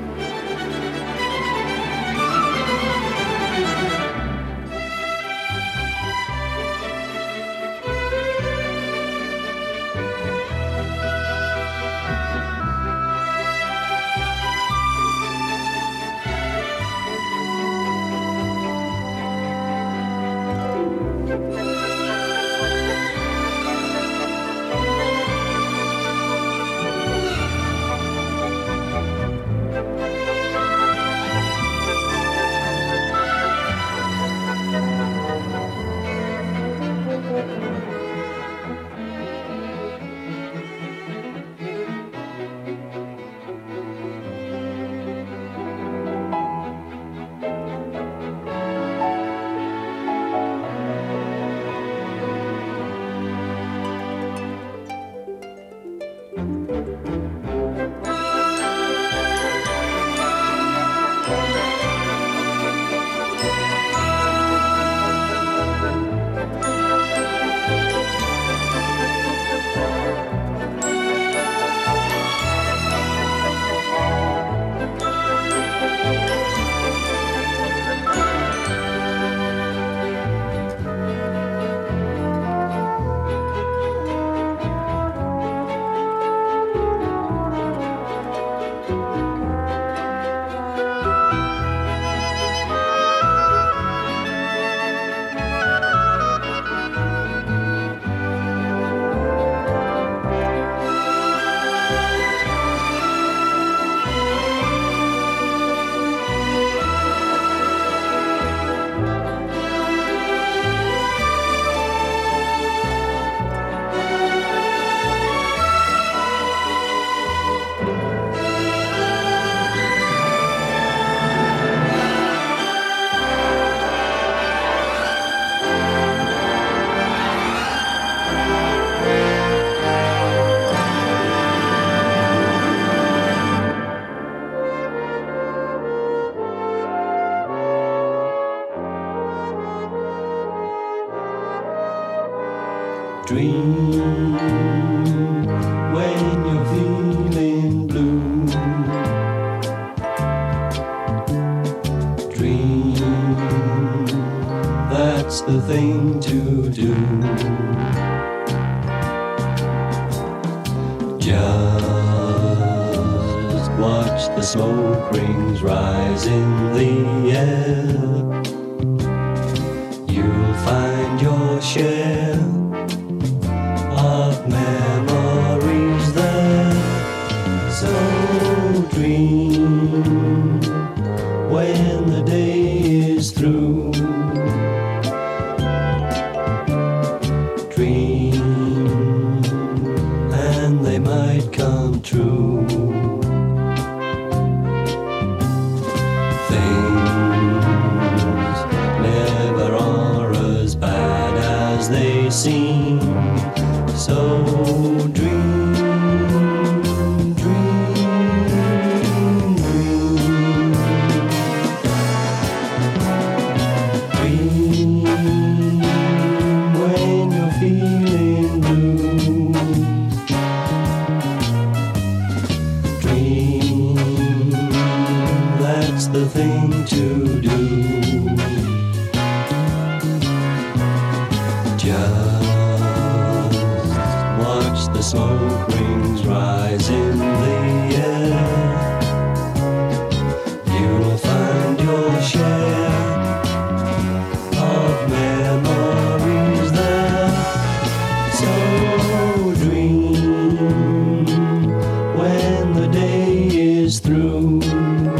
[254.03, 255.10] Through.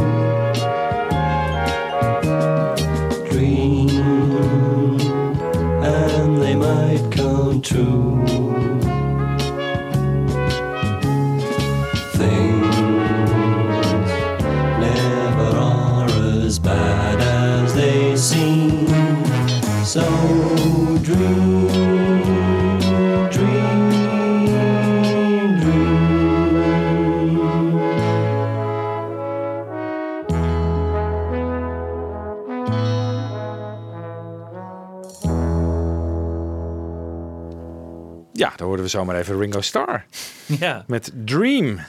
[38.52, 40.04] Ja, dan hoorden we zomaar even Ringo Starr.
[40.58, 40.84] Ja.
[40.86, 41.80] Met Dream.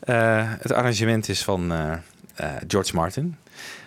[0.00, 1.92] Eh, het arrangement is van eh,
[2.34, 3.36] eh, George Martin.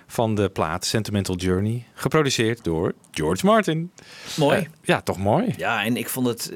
[0.07, 1.85] Van de plaat Sentimental Journey.
[1.93, 3.91] Geproduceerd door George Martin.
[4.35, 4.67] Mooi.
[4.81, 5.53] Ja, toch mooi.
[5.57, 6.53] Ja, en ik vond het,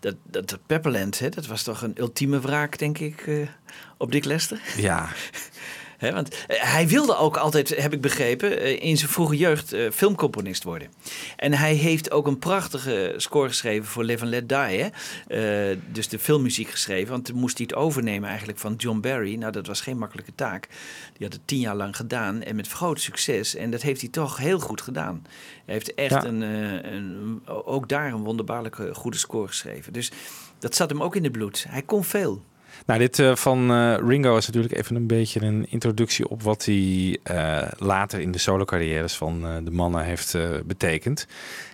[0.00, 3.48] dat, dat, dat Pepperland, hè, dat was toch een ultieme wraak, denk ik,
[3.96, 4.60] op Dick Lester.
[4.76, 5.08] Ja.
[6.00, 9.90] Want eh, hij wilde ook altijd, heb ik begrepen, eh, in zijn vroege jeugd eh,
[9.90, 10.88] filmcomponist worden.
[11.36, 14.90] En hij heeft ook een prachtige score geschreven voor Live and Let Die.
[15.26, 15.76] Hè?
[15.92, 19.34] Dus de filmmuziek geschreven, want toen moest hij het overnemen eigenlijk van John Barry.
[19.34, 20.68] Nou, dat was geen makkelijke taak.
[21.16, 23.54] Die had het tien jaar lang gedaan en met groot succes.
[23.54, 25.22] En dat heeft hij toch heel goed gedaan.
[25.64, 26.24] Hij heeft echt Ja.
[26.24, 29.92] een, een, ook daar een wonderbaarlijke goede score geschreven.
[29.92, 30.10] Dus
[30.58, 31.66] dat zat hem ook in het bloed.
[31.68, 32.42] Hij kon veel.
[32.86, 36.64] Nou, dit eh, van eh, Ringo is natuurlijk even een beetje een introductie op wat
[36.64, 41.26] hij eh, later in de solo-carrières van de mannen heeft betekend.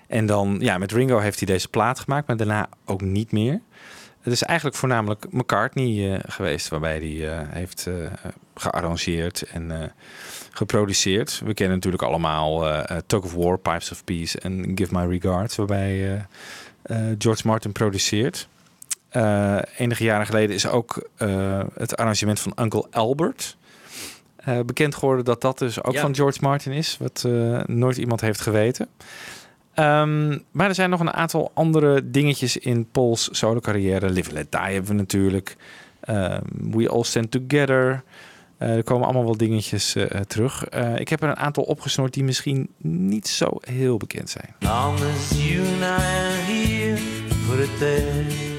[0.07, 3.61] En dan, ja, met Ringo heeft hij deze plaat gemaakt, maar daarna ook niet meer.
[4.21, 7.89] Het is eigenlijk voornamelijk McCartney geweest, waarbij hij heeft
[8.55, 9.93] gearrangeerd en
[10.51, 11.41] geproduceerd.
[11.45, 12.65] We kennen natuurlijk allemaal
[13.07, 16.27] Tug of War, Pipes of Peace en Give My Regards, waarbij
[17.19, 18.49] George Martin produceert.
[19.13, 23.57] Eh, enige jaren geleden is ook eh, het arrangement van Uncle Albert
[24.37, 26.01] eh, bekend geworden dat dat dus ook Ja.
[26.01, 28.89] van George Martin is, wat eh, nooit iemand heeft geweten.
[29.75, 34.11] Ehm, maar er zijn nog een aantal andere dingetjes in Paul's solo carrière.
[34.11, 35.57] Live and Let Die hebben we natuurlijk.
[36.01, 36.41] Ehm,
[36.71, 38.03] We All Stand Together.
[38.59, 40.65] Eh, er komen allemaal wel dingetjes eh, terug.
[40.65, 44.55] Eh, ik heb er een aantal opgesnoord die misschien niet zo heel bekend zijn.
[44.59, 46.99] Long as you and I are here,
[47.49, 48.52] put it there.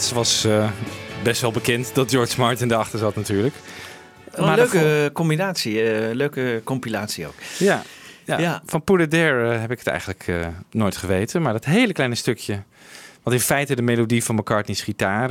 [0.00, 0.70] Was eh,
[1.22, 3.54] best wel bekend dat George Martin erachter zat natuurlijk.
[4.30, 7.34] Een leuke combinatie, eh, leuke compilatie ook.
[7.58, 7.82] Ja,
[8.24, 8.62] ja, Ja.
[8.66, 10.30] van Put It There eh, heb ik het eigenlijk
[10.70, 11.42] nooit geweten.
[11.42, 12.62] Maar dat hele kleine stukje,
[13.22, 15.28] wat in feite de melodie van McCartney's gitaar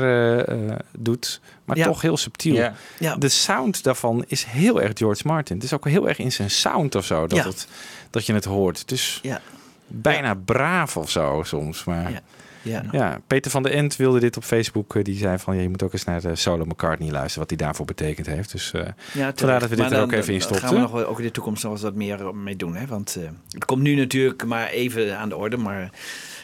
[0.97, 1.85] doet, maar Ja.
[1.85, 2.55] toch heel subtiel.
[2.55, 2.73] Ja.
[2.99, 3.15] Ja.
[3.15, 5.55] De sound daarvan is heel erg George Martin.
[5.55, 7.45] Het is ook heel erg in zijn sound of zo dat, Ja.
[7.45, 7.67] het,
[8.09, 8.87] dat je het hoort.
[8.87, 9.41] Dus Ja.
[9.87, 11.83] bijna braaf of zo soms.
[11.83, 12.21] Maar
[12.63, 12.81] Ja.
[12.83, 12.89] Ja.
[12.91, 14.95] ja, Peter van der End wilde dit op Facebook.
[14.95, 17.49] eh, Die zei van, ja, je moet ook eens naar de solo McCartney luisteren, wat
[17.49, 18.51] hij daarvoor betekend heeft.
[18.51, 18.81] Dus eh,
[19.13, 20.75] Ja, vandaar dat we dit Maar er dan- ook even in dan gaan stopten.
[20.77, 22.75] we nog wel ook in de toekomst nog eens wat meer mee doen.
[22.75, 22.85] Hè?
[22.85, 25.57] Want eh, het komt nu natuurlijk maar even aan de orde.
[25.57, 25.89] Maar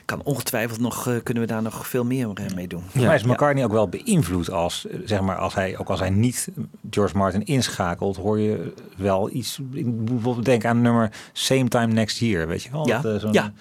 [0.05, 2.81] kan ongetwijfeld nog, eh, kunnen we daar nog veel meer eh, mee doen.
[2.81, 5.99] Volgens mij is McCartney ook wel beïnvloed als, eh, zeg maar, als hij, ook als
[5.99, 6.47] hij niet
[6.89, 9.59] George Martin inschakelt, hoor je wel iets.
[9.73, 12.87] Ik moet bijvoorbeeld denken aan nummer Same Time Next Year, weet je wel?
[12.87, 13.53] Ja, Dat, eh, zo'n- ja.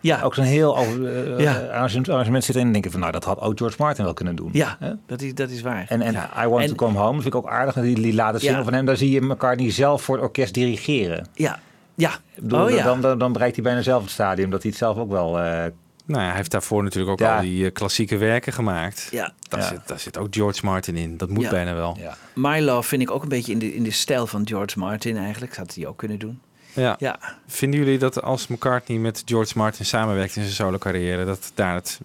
[0.00, 0.22] Ja.
[0.22, 1.52] Ook zo'n heel eh, Ja.
[1.54, 4.50] arrangement, arrangement zitten en denken van, nou, dat had ook George Martin wel kunnen doen.
[4.52, 4.92] Ja, Hè?
[5.06, 5.84] dat is, dat is waar.
[5.88, 7.74] En, en I Want En- to Come Home, dat vind ik ook aardig.
[7.74, 8.64] Die, die late single Ja.
[8.64, 11.26] van hem, daar zie je McCartney zelf voor het orkest dirigeren.
[11.34, 11.58] Ja,
[11.94, 12.10] ja.
[12.40, 12.82] Bedoel, oh ja.
[12.84, 15.38] dan, dan, dan bereikt hij bijna zelf het stadium dat hij het zelf ook wel...
[15.40, 15.64] eh,
[16.06, 17.36] Nou ja, hij heeft daarvoor natuurlijk ook Ja.
[17.36, 19.08] al die eh, klassieke werken gemaakt.
[19.10, 19.32] Ja.
[19.48, 19.66] Daar, Ja.
[19.66, 21.16] Zit, daar zit ook George Martin in.
[21.16, 21.50] Dat moet Ja.
[21.50, 21.96] bijna wel.
[22.00, 22.16] ja.
[22.34, 25.16] My Love vind ik ook een beetje in de, in de stijl van George Martin
[25.16, 25.56] eigenlijk.
[25.56, 26.40] Dat had hij ook kunnen doen.
[26.74, 26.96] Ja.
[26.98, 31.52] Ja, Vinden jullie dat als McCartney met George Martin samenwerkt in zijn solo carrière, dat
[31.54, 32.00] daar het,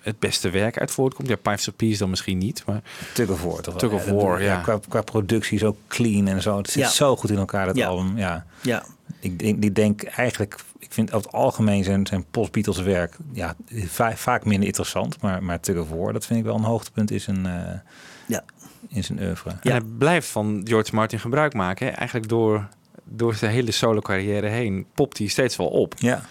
[0.00, 1.28] het beste werk uit voortkomt?
[1.28, 2.80] Ja, Pipes of Peace dan misschien niet, maar
[3.14, 3.60] Tug of War.
[3.76, 4.60] Tug of Ja, War, ja.
[4.60, 6.56] Qua, qua productie zo clean en zo.
[6.56, 6.88] Het zit Ja.
[6.88, 7.86] zo goed in elkaar, dat Ja.
[7.86, 8.18] album.
[8.18, 8.46] Ja.
[8.62, 8.84] ja.
[9.20, 13.54] Ik denk, ik denk eigenlijk, ik vind over het algemeen zijn, zijn post-Beatles werk ja,
[13.86, 15.20] va- vaak minder interessant.
[15.20, 17.52] Maar, maar Tug of War, dat vind ik wel een hoogtepunt in zijn, eh,
[18.26, 18.44] Ja.
[18.88, 19.50] in zijn oeuvre.
[19.50, 21.86] En hij blijft van George Martin gebruik maken.
[21.86, 21.92] Hè?
[21.92, 22.68] Eigenlijk door,
[23.08, 25.94] door zijn hele solo carrière heen popt hij steeds wel op.
[25.98, 26.24] Ja.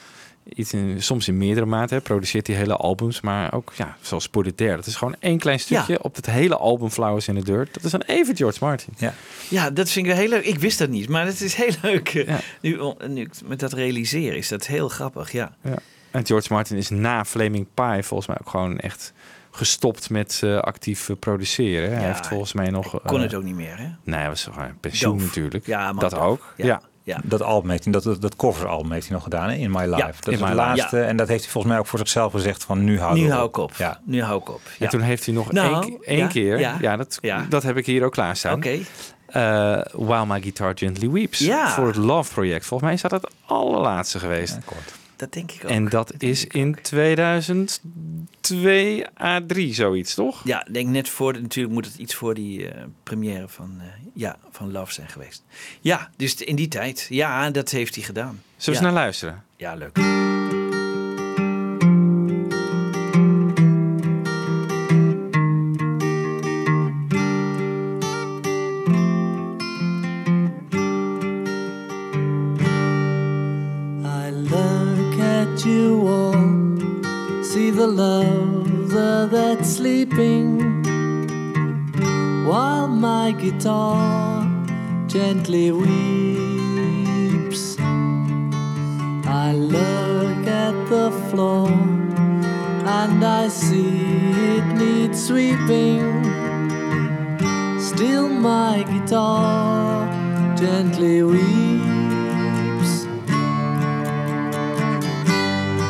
[0.55, 2.01] Iets in, soms in meerdere maten.
[2.01, 3.21] Produceert hij hele albums.
[3.21, 4.75] Maar ook ja, zoals There.
[4.75, 5.99] Dat is gewoon één klein stukje Ja.
[6.01, 7.73] op het hele album Flowers in the Dirt.
[7.73, 8.93] Dat is dan even George Martin.
[8.97, 9.13] Ja.
[9.49, 10.45] ja, dat vind ik heel leuk.
[10.45, 12.07] Ik wist dat niet, maar het is heel leuk.
[12.07, 12.39] Ja.
[12.61, 15.55] Nu, nu met dat realiseren is dat heel grappig, ja.
[15.61, 15.75] Ja.
[16.11, 19.13] En George Martin is na Flaming Pie volgens mij ook gewoon echt
[19.55, 21.97] gestopt met eh, actief eh, produceren.
[21.97, 23.01] Hij heeft volgens mij nog...
[23.05, 23.87] Kon eh, het ook niet meer, hè?
[24.03, 25.25] Nee, hij was gewoon pensioen Doof.
[25.27, 25.65] natuurlijk.
[25.65, 26.21] Ja, man, dat doof.
[26.21, 26.53] ook.
[26.57, 26.65] Ja.
[26.65, 26.81] Ja.
[27.03, 27.19] Ja.
[27.23, 29.55] Dat album heeft hij, dat, dat, dat coveralbum heeft hij nog gedaan, hè?
[29.55, 29.97] In My Life.
[29.97, 30.53] Ja, dat is Life.
[30.53, 31.01] laatste.
[31.01, 33.31] En dat heeft hij volgens mij ook voor zichzelf gezegd van nu hou Nu ik
[33.31, 33.71] hou ik op.
[33.77, 33.99] Ja.
[34.05, 34.61] Nu hou ik op.
[34.79, 36.59] En toen heeft hij nog Nou, één, één ja, keer...
[36.59, 36.77] ja.
[36.81, 37.45] Ja, dat, Ja.
[37.49, 38.53] dat heb ik hier ook klaarstaan.
[38.55, 38.79] Oké.
[39.25, 41.39] Eh, While My Guitar Gently Weeps.
[41.39, 41.69] Ja.
[41.69, 42.65] Voor het Love Project.
[42.65, 44.57] Volgens mij is dat het allerlaatste geweest.
[45.15, 45.69] Dat denk ik ook.
[45.69, 50.41] en dat is in 2002 A3 zoiets, toch?
[50.43, 53.85] Ja, denk net voor, de- natuurlijk moet het iets voor die eh, première van, eh,
[54.13, 55.43] ja, van Love zijn geweest.
[55.81, 57.05] Ja, dus in die tijd.
[57.09, 58.41] Ja, dat heeft hij gedaan.
[58.57, 58.65] Zullen ja.
[58.65, 59.43] we eens naar luisteren?
[59.57, 59.97] Ja, leuk.
[75.75, 80.43] You all, see the lover that's sleeping,
[82.47, 84.43] while my guitar
[85.07, 87.63] gently weeps.
[89.43, 91.69] I look at the floor
[92.99, 93.99] and I see
[94.57, 96.03] it needs sweeping.
[97.79, 100.07] Still, my guitar
[100.55, 101.84] gently weeps.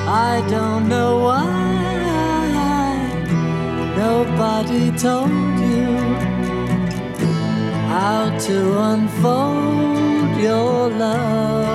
[0.08, 1.46] I don't know why
[3.98, 5.98] nobody told you
[7.90, 11.66] how to unfold your love.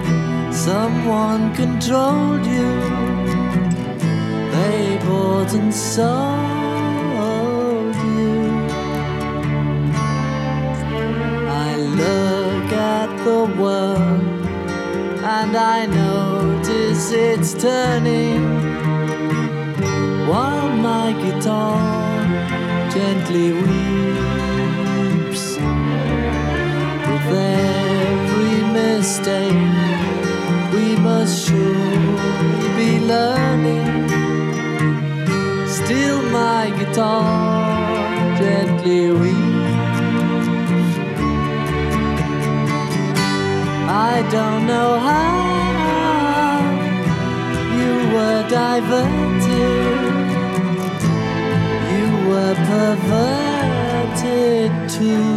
[0.51, 2.69] someone controlled you.
[4.51, 6.41] They bought and sold
[15.55, 18.43] and I notice it's turning
[20.27, 25.59] while my guitar gently weeps.
[27.09, 29.53] With every mistake,
[30.73, 34.09] we must surely be learning.
[35.69, 39.53] Still, my guitar gently weeps.
[44.15, 45.41] I don't know how
[48.53, 49.49] diverted,
[51.91, 54.11] you were perverted
[54.91, 55.33] too.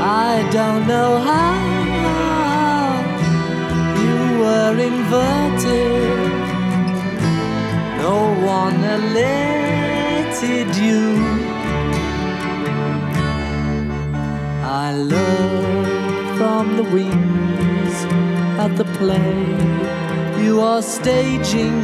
[0.00, 1.52] I don't know how
[4.04, 6.30] you were inverted.
[7.98, 8.18] No
[8.56, 11.04] one alerted you.
[14.64, 17.61] I learned from the the
[18.98, 19.32] play
[20.42, 21.82] you are staging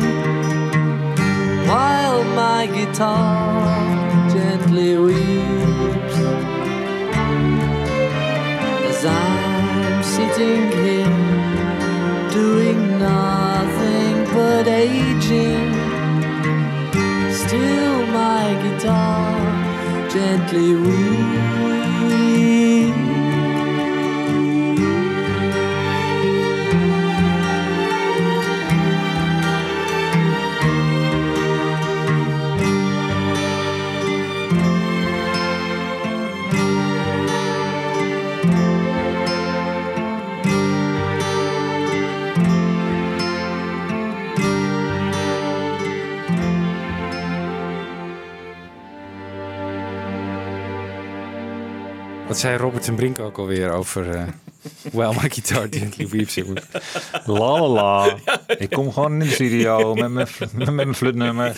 [1.68, 6.18] while my guitar gently weeps
[8.90, 11.58] as I'm sitting here
[12.32, 15.72] doing nothing but aging.
[17.32, 21.47] Still, my guitar gently weeps.
[52.38, 54.22] Zei Robert en Brink ook alweer over eh
[54.92, 56.36] Well My Guitar Gently Weeps?
[57.24, 58.14] La la la.
[58.58, 61.56] Ik kom gewoon in de studio met mijn, met mijn flutnummer.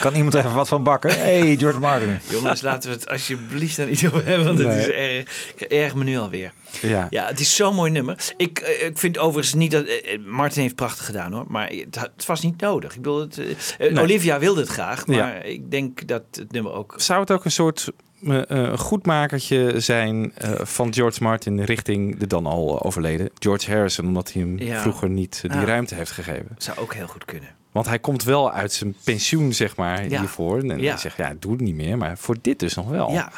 [0.00, 1.10] Kan iemand even wat van bakken?
[1.18, 2.18] hey, George Martin.
[2.30, 4.78] Jongens, laten we het alsjeblieft daar niet over hebben, want het Nee.
[4.80, 6.52] is erg, ik erg me nu alweer.
[6.80, 7.06] Ja.
[7.10, 8.16] Ja, het is zo'n mooi nummer.
[8.36, 9.84] Ik, eh, ik vind overigens niet dat...
[9.84, 12.90] eh, eh, Martin heeft prachtig gedaan hoor, maar het, was niet nodig.
[12.94, 13.38] Ik bedoel, het,
[13.78, 14.00] eh, Nee.
[14.02, 15.32] Olivia wilde het graag, maar Ja.
[15.42, 16.94] ik denk dat het nummer ook...
[16.96, 17.88] Zou het ook een soort
[18.26, 24.06] eh, eh, goedmakertje zijn eh, van George Martin richting de dan al overleden George Harrison,
[24.06, 24.80] omdat hij hem Ja.
[24.80, 25.66] vroeger niet eh, die Ah.
[25.66, 26.48] ruimte heeft gegeven?
[26.58, 27.48] Zou ook heel goed kunnen.
[27.72, 30.18] Want hij komt wel uit zijn pensioen, zeg maar, Ja.
[30.18, 30.58] hiervoor.
[30.58, 30.88] En Ja.
[30.90, 33.10] hij zegt, ja, doe het niet meer, maar voor dit dus nog wel.
[33.12, 33.32] Ja,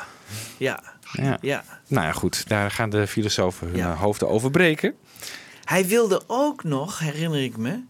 [0.57, 0.83] ja,
[1.13, 1.39] Ja.
[1.41, 1.65] ja.
[1.89, 4.95] Nou ja, goed, daar gaan de filosofen hun eh, hoofden over breken.
[5.65, 7.81] Hij wilde ook nog, herinner ik me,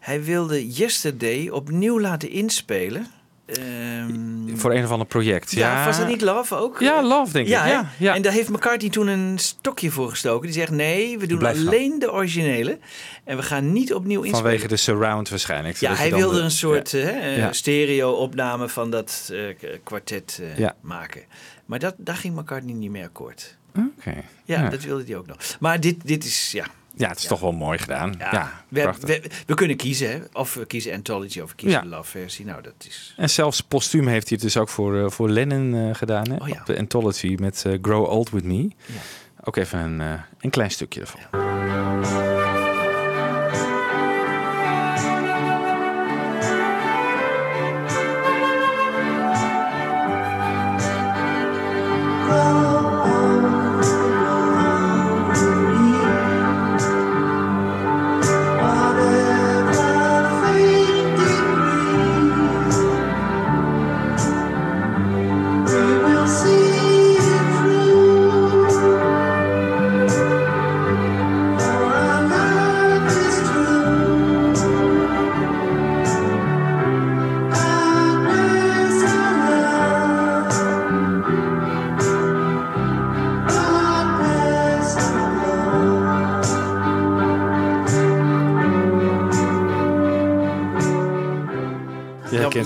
[0.00, 3.06] hij wilde Yesterday opnieuw laten inspelen.
[3.48, 5.50] Ehm, Voor een of ander project.
[5.52, 6.80] ja, Ja, was dat niet Love ook?
[6.80, 7.52] Ja, Love, denk ik.
[7.52, 7.66] Ja?
[7.66, 8.14] Ja, ja.
[8.14, 10.46] En daar heeft McCartney toen een stokje voor gestoken.
[10.46, 11.56] Die zegt, nee, we doen gaan.
[11.56, 12.78] alleen de originele.
[13.24, 14.42] En we gaan niet opnieuw inspelen.
[14.44, 15.76] Vanwege de surround waarschijnlijk.
[15.76, 19.40] Ja, hij wilde de- een soort eh, stereo-opname van dat eh,
[19.84, 21.22] kwartet eh, maken.
[21.66, 23.56] Maar dat, daar ging McCartney niet meer akkoord.
[23.76, 24.14] Oké.
[24.44, 24.68] Ja, Ja.
[24.68, 25.36] dat wilde hij ook nog.
[25.60, 26.64] Maar dit, dit is, ja...
[26.98, 28.14] Ja, het is toch wel mooi gedaan.
[28.18, 29.06] Ja, we, prachtig.
[29.22, 30.18] we, we kunnen kiezen, hè?
[30.32, 31.84] of we kiezen Anthology of we kiezen Ja.
[31.84, 32.44] de Love versie.
[32.44, 33.14] Nou, dat is...
[33.16, 36.30] En zelfs postuum heeft hij het dus ook voor, eh, voor Lennon eh, gedaan.
[36.30, 36.36] Hè?
[36.36, 36.60] Oh ja.
[36.60, 38.68] Op de Anthology met eh, Grow Old With Me.
[39.44, 41.20] Ook even een, eh, een klein stukje ervan.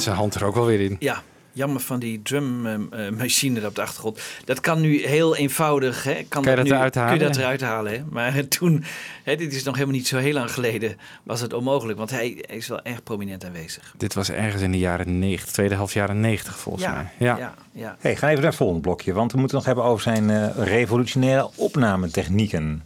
[0.02, 0.96] Zijn hand er ook wel weer in.
[0.98, 1.22] Ja,
[1.52, 4.20] jammer van die drummachine op de achtergrond.
[4.44, 6.04] Dat kan nu heel eenvoudig.
[6.04, 6.22] Hè?
[6.28, 7.26] Kan je dat dat nu, eruit Kun je halen?
[7.26, 7.92] dat eruit halen.
[7.92, 8.02] Hè?
[8.10, 8.84] Maar toen,
[9.22, 11.98] hè, dit is nog helemaal niet zo heel lang geleden, was het onmogelijk.
[11.98, 13.94] Want hij, hij is wel erg prominent aanwezig.
[13.96, 17.06] Dit was ergens in de jaren 90, tweede helft jaren 90 volgens Ja, mij.
[17.18, 17.36] Ja.
[17.38, 17.96] ja, ja.
[18.00, 20.30] Hey, ga even naar het volgende blokje, want we moeten het nog hebben over zijn
[20.30, 22.82] eh, revolutionaire opnametechnieken.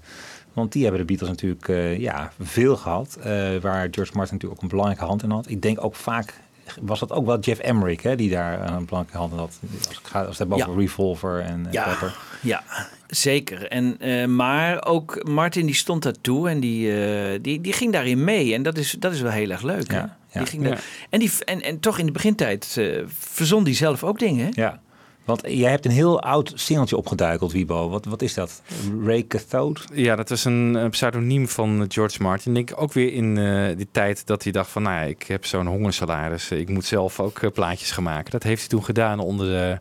[0.52, 3.24] Want die hebben de Beatles natuurlijk eh, ja, veel gehad, eh,
[3.60, 5.50] waar George Martin natuurlijk ook een belangrijke hand in had.
[5.50, 6.40] Ik denk ook vaak,
[6.80, 9.58] was dat ook wel Jeff Emerick hè, die daar een belangrijke hand in had.
[9.78, 10.78] Als, ik ga, als het hebben over Ja.
[10.80, 12.16] Revolver en eh, Ja, Pepper.
[12.42, 12.62] ja,
[13.06, 13.68] zeker.
[13.68, 18.24] En, eh, maar ook Martin die stond daartoe en die, eh, die, die ging daarin
[18.24, 18.54] mee.
[18.54, 19.90] En dat is, dat is wel heel erg leuk.
[19.90, 19.96] hè?
[19.98, 20.38] Ja, ja.
[20.40, 20.78] Die ging daar- Ja.
[21.10, 24.44] en, die, en, en toch in de begintijd eh, verzon die zelf ook dingen.
[24.44, 24.50] Hè?
[24.62, 24.80] Ja,
[25.26, 27.88] want jij hebt een heel oud singeltje opgeduikeld, Wiebo.
[27.88, 28.62] Wat, wat is dat?
[29.04, 29.80] Ray Cathode?
[29.92, 32.76] Ja, dat was een eh, pseudoniem van George Martin.
[32.76, 34.82] Ook weer in eh, die tijd dat hij dacht van...
[34.82, 36.50] nou ja, ik heb zo'n hongersalaris.
[36.50, 38.30] Ik moet zelf ook eh, plaatjes gaan maken.
[38.30, 39.78] Dat heeft hij toen gedaan onder de,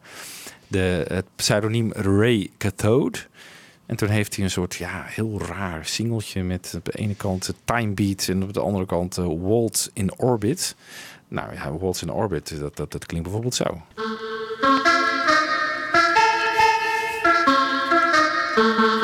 [0.67, 3.19] de, het pseudoniem Ray Cathode.
[3.85, 6.43] En toen heeft hij een soort ja, heel raar singeltje...
[6.43, 10.19] met op de ene kant Time Beat en op de andere kant eh, Waltz in
[10.19, 10.75] Orbit.
[11.27, 13.81] Nou ja, Waltz in Orbit, dat, dat, dat klinkt bijvoorbeeld zo.
[18.55, 18.94] Thank Ja,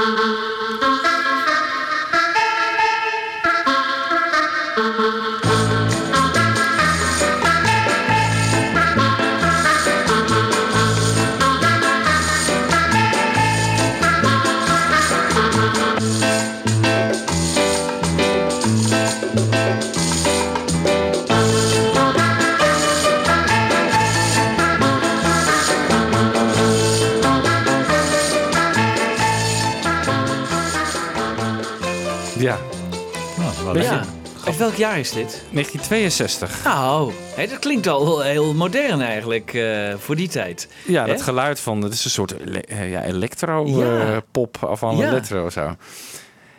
[34.71, 35.43] welk jaar is dit?
[35.51, 36.63] 1962.
[36.63, 40.67] Nou, hè, dat klinkt al heel modern eigenlijk eh, voor die tijd.
[40.85, 41.07] Ja, Hè?
[41.07, 43.99] dat geluid van, het is een soort ele- eh, ja, electro Ja.
[44.11, 45.07] eh, pop of van Ja.
[45.07, 45.75] electro zo.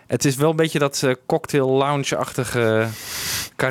[0.06, 2.86] Het is wel een beetje dat cocktail lounge-achtige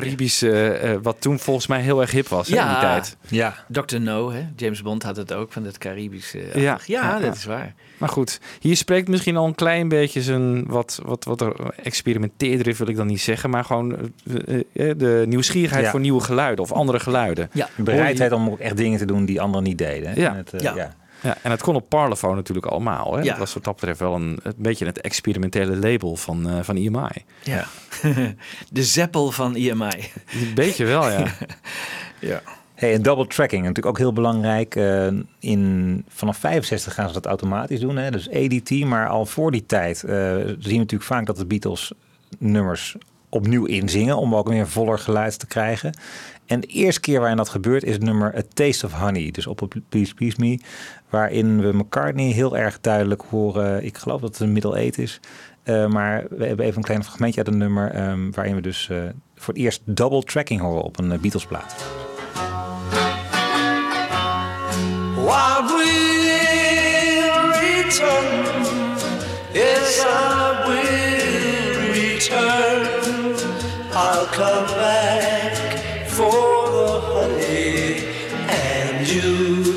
[0.00, 3.16] Caribische, eh, wat toen volgens mij heel erg hip was hè, in die tijd.
[3.28, 3.54] Ja.
[3.68, 4.00] Dr.
[4.00, 4.46] No, hè?
[4.56, 6.38] James Bond had het ook van dat Caribische.
[6.38, 6.60] Ja.
[6.60, 7.32] Ja, ja, Ja, dat ja.
[7.32, 7.74] is waar.
[7.98, 12.74] Maar goed, hier spreekt misschien al een klein beetje zijn wat, wat, wat er experimenteerder
[12.78, 13.96] wil ik dan niet zeggen, maar gewoon
[14.46, 15.90] eh, eh, de nieuwsgierigheid Ja.
[15.90, 17.50] voor nieuwe geluiden of andere geluiden.
[17.52, 17.68] Ja.
[17.76, 20.10] Bereidheid om ook echt dingen te doen die anderen niet deden.
[20.10, 20.20] hè.
[20.20, 20.30] Ja.
[20.30, 20.94] En het, eh, Ja.
[21.22, 21.36] Ja.
[21.42, 23.14] En het kon op Parlophone natuurlijk allemaal.
[23.14, 23.22] Hè?
[23.22, 23.28] Ja.
[23.28, 26.76] Dat was wat dat betreft wel een, een beetje het experimentele label van, eh van
[26.76, 27.24] EMI.
[27.42, 27.66] Ja.
[28.70, 30.10] de zeppel van E EMI.
[30.32, 31.24] Een beetje wel, ja.
[32.18, 32.42] Ja.
[32.74, 34.76] Hey, en double tracking, natuurlijk ook heel belangrijk.
[34.76, 35.06] Eh,
[35.38, 38.10] in, vanaf 65 gaan ze dat automatisch doen, hè?
[38.10, 38.70] dus ADT.
[38.70, 41.92] Maar al voor die tijd eh, zien we natuurlijk vaak dat de Beatles
[42.38, 42.96] nummers
[43.28, 44.16] opnieuw inzingen...
[44.16, 45.94] om ook weer een voller geluid te krijgen.
[46.52, 49.30] En de eerste keer waarin dat gebeurt is het nummer A Taste of Honey.
[49.30, 50.58] Dus op op Please Please Me.
[51.10, 53.84] Waarin we McCartney heel erg duidelijk horen...
[53.84, 55.20] ik geloof dat het een middle eight is...
[55.62, 57.90] Eh, maar we hebben even een klein fragmentje uit een nummer...
[57.90, 58.98] ehm, waarin we dus eh,
[59.34, 61.74] voor het eerst double tracking horen op een eh, Beatles plaat.
[69.54, 73.02] Yes, I will return.
[73.94, 75.51] I'll come back
[76.12, 76.30] for
[76.70, 78.04] the honey
[78.48, 79.70] and you.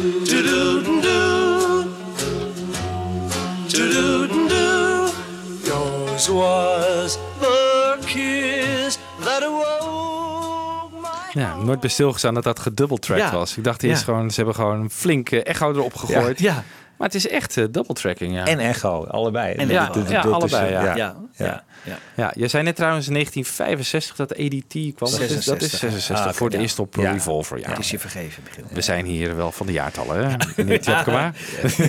[5.64, 13.32] Yours was the kiss that awoke my Ja, nooit bij stilgestaan dat dat gedubbeltracked Ja.
[13.32, 13.58] was.
[13.58, 14.06] Ik dacht eerst Ja.
[14.06, 16.40] gewoon, ze hebben gewoon een flinke echo erop gegooid.
[16.40, 16.64] Ja.
[16.98, 18.46] Maar het is echt uh, double-tracking, ja.
[18.46, 19.54] En echo, allebei.
[19.54, 19.86] En ja,
[20.32, 20.96] allebei, ja.
[20.96, 21.16] Ja.
[21.36, 21.64] ja.
[21.86, 21.98] Ja.
[22.16, 22.32] Ja.
[22.36, 25.12] Jij zei net trouwens in 1965 dat ADT kwam.
[25.12, 25.80] Dat is, dat is 66.
[25.80, 26.96] 66 Ah, voor de eerste op.
[26.96, 27.60] Revolver.
[27.60, 27.70] Ja.
[27.70, 28.66] Het is je vergeven, Michiel.
[28.70, 30.64] We zijn hier wel van de jaartallen, hè?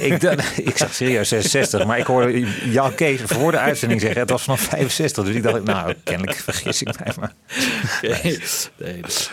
[0.06, 0.22] Ik,
[0.56, 4.42] ik zag serieus 66, maar ik hoorde Jan Kees voor de uitzending zeggen het was
[4.42, 5.24] vanaf 65.
[5.24, 7.32] Dus ik dacht, nou, kennelijk vergis ik mij maar.
[8.02, 8.38] Nee,
[9.00, 9.30] dat.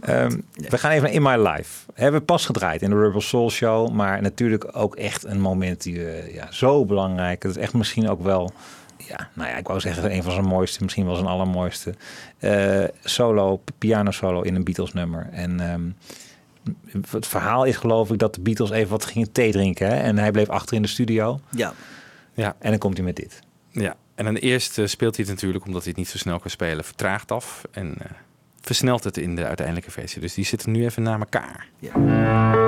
[0.00, 1.70] Ehm, We gaan even naar In My Life.
[1.94, 5.82] Hebben we pas gedraaid in de Rebel Soul Show, maar natuurlijk ook echt een moment
[5.82, 7.42] die eh, ja, zo belangrijk.
[7.42, 8.52] Het is echt misschien ook wel,
[9.18, 11.94] ja, nou ja, ik wou zeggen een van zijn mooiste, misschien wel zijn allermooiste
[12.38, 15.28] eh, solo, piano solo in een Beatles nummer.
[15.32, 15.90] En ehm,
[17.10, 19.96] het verhaal is geloof ik dat de Beatles even wat gingen thee drinken hè?
[19.96, 21.40] en hij bleef achter in de studio.
[21.50, 21.72] Ja.
[22.34, 22.56] Ja.
[22.58, 23.40] En dan komt hij met dit.
[23.70, 26.50] Ja, en dan eerst speelt hij het natuurlijk, omdat hij het niet zo snel kan
[26.50, 27.62] spelen, vertraagt af.
[27.70, 28.10] En eh,
[28.60, 30.20] versnelt het in de uiteindelijke versie.
[30.20, 31.68] Dus die zitten nu even na elkaar.
[31.78, 32.61] Ja,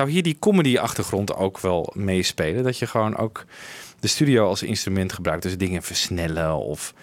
[0.00, 2.64] zou hier die comedy-achtergrond ook wel meespelen?
[2.64, 3.44] Dat je gewoon ook
[4.00, 5.42] de studio als instrument gebruikt.
[5.42, 6.94] Dus dingen versnellen of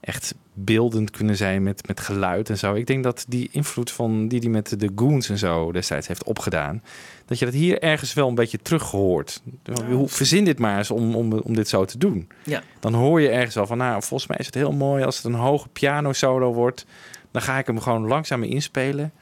[0.00, 2.74] echt beeldend kunnen zijn met, met geluid en zo.
[2.74, 6.24] Ik denk dat die invloed van die die met de Goons en zo destijds heeft
[6.24, 6.82] opgedaan,
[7.26, 9.42] dat je dat hier ergens wel een beetje terug hoort.
[9.88, 12.28] Hoe verzin dit maar eens om, om, om dit zo te doen.
[12.44, 12.62] Ja.
[12.80, 15.24] Dan hoor je ergens wel van, nou, volgens mij is het heel mooi als het
[15.24, 16.86] een hoge piano solo wordt.
[17.30, 19.12] Dan ga ik hem gewoon langzaam inspelen.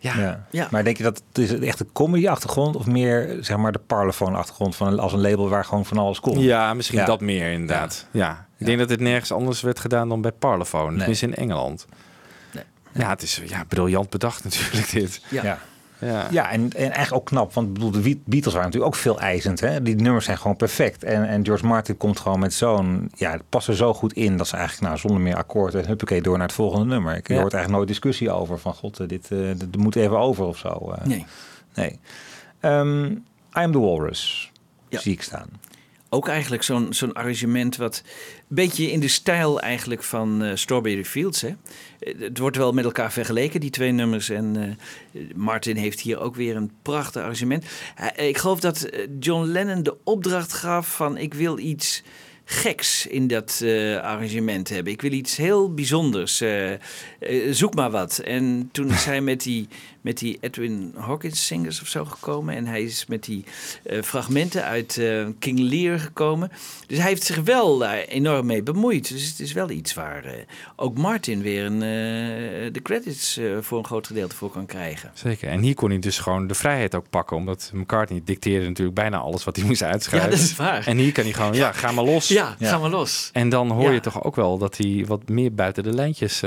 [0.00, 0.46] Ja, Ja.
[0.50, 0.68] Ja.
[0.70, 4.76] Maar denk je dat het is echt de comedy-achtergrond of meer zeg maar de parlophone-achtergrond
[4.76, 6.40] van als een label waar gewoon van alles komt?
[6.40, 7.04] Ja, misschien Ja.
[7.04, 8.06] dat meer inderdaad.
[8.10, 8.46] Ja.
[8.58, 10.88] Ik denk dat het nergens anders werd gedaan dan bij Parlophone.
[10.88, 10.96] Nee.
[10.98, 11.86] Tenminste in Engeland.
[12.52, 12.64] Nee.
[12.92, 15.22] Ja, het is ja, briljant bedacht natuurlijk dit.
[15.30, 15.58] Ja.
[16.00, 16.26] Ja.
[16.30, 19.20] Ja, en, en eigenlijk ook knap, want bedoel, de Beat- Beatles waren natuurlijk ook veel
[19.20, 19.60] eisend.
[19.60, 19.82] Hè?
[19.82, 21.04] Die nummers zijn gewoon perfect.
[21.04, 24.36] En, en George Martin komt gewoon met zo'n, ja, het past er zo goed in
[24.36, 27.16] dat ze eigenlijk nou, zonder meer akkoord en huppakee door naar het volgende nummer.
[27.16, 27.34] Ik Ja.
[27.34, 30.68] hoort eigenlijk nooit discussie over van god, eh, dit, dit moet even over of zo.
[30.98, 31.06] eh.
[31.06, 31.26] Nee.
[31.74, 31.98] nee.
[32.60, 33.18] Ehm, I
[33.52, 34.52] am the Walrus,
[34.88, 35.00] Ja.
[35.00, 35.48] zie ik staan.
[36.10, 38.02] Ook eigenlijk zo'n zo'n arrangement wat
[38.38, 41.40] een beetje in de stijl eigenlijk van eh, Strawberry Fields.
[41.40, 41.48] Hè?
[41.98, 44.28] Eh, Het wordt wel met elkaar vergeleken, die twee nummers.
[44.28, 44.76] En
[45.12, 47.64] eh, Martin heeft hier ook weer een prachtig arrangement.
[48.16, 48.88] Ik geloof dat
[49.20, 52.02] John Lennon de opdracht gaf van ik wil iets
[52.44, 53.62] geks in dat
[54.02, 54.92] arrangement hebben.
[54.92, 56.42] Ik wil iets heel bijzonders.
[57.50, 58.18] zoek maar wat.
[58.18, 59.68] En toen is hij met die,
[60.00, 62.54] met die Edwin Hawkins Singers of zo gekomen.
[62.54, 63.44] En hij is met die
[63.84, 66.50] eh, fragmenten uit eh, King Lear gekomen.
[66.86, 69.08] Dus hij heeft zich wel daar enorm mee bemoeid.
[69.08, 70.32] Dus het is wel iets waar eh,
[70.76, 71.78] ook Martin weer een,
[72.72, 75.10] de credits voor een groot gedeelte voor kan krijgen.
[75.14, 75.48] Zeker.
[75.48, 77.36] En hier kon hij dus gewoon de vrijheid ook pakken.
[77.36, 80.30] Omdat McCartney dicteerde natuurlijk bijna alles wat hij moest uitschrijven.
[80.30, 80.86] Ja, dat is waar.
[80.86, 82.28] En hier kan hij gewoon, ja, ga maar los.
[82.28, 83.30] Ja, ga maar los.
[83.32, 83.90] En dan hoor Ja.
[83.90, 86.42] je toch ook wel dat hij wat meer buiten de lijntjes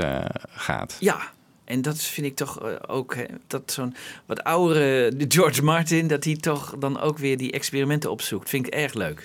[0.50, 0.96] gaat.
[1.00, 1.20] Ja,
[1.64, 3.16] en dat vind ik toch eh, ook,
[3.46, 3.94] dat zo'n
[4.26, 8.48] wat oudere de George Martin, dat hij toch dan ook weer die experimenten opzoekt.
[8.48, 9.24] Vind ik erg leuk.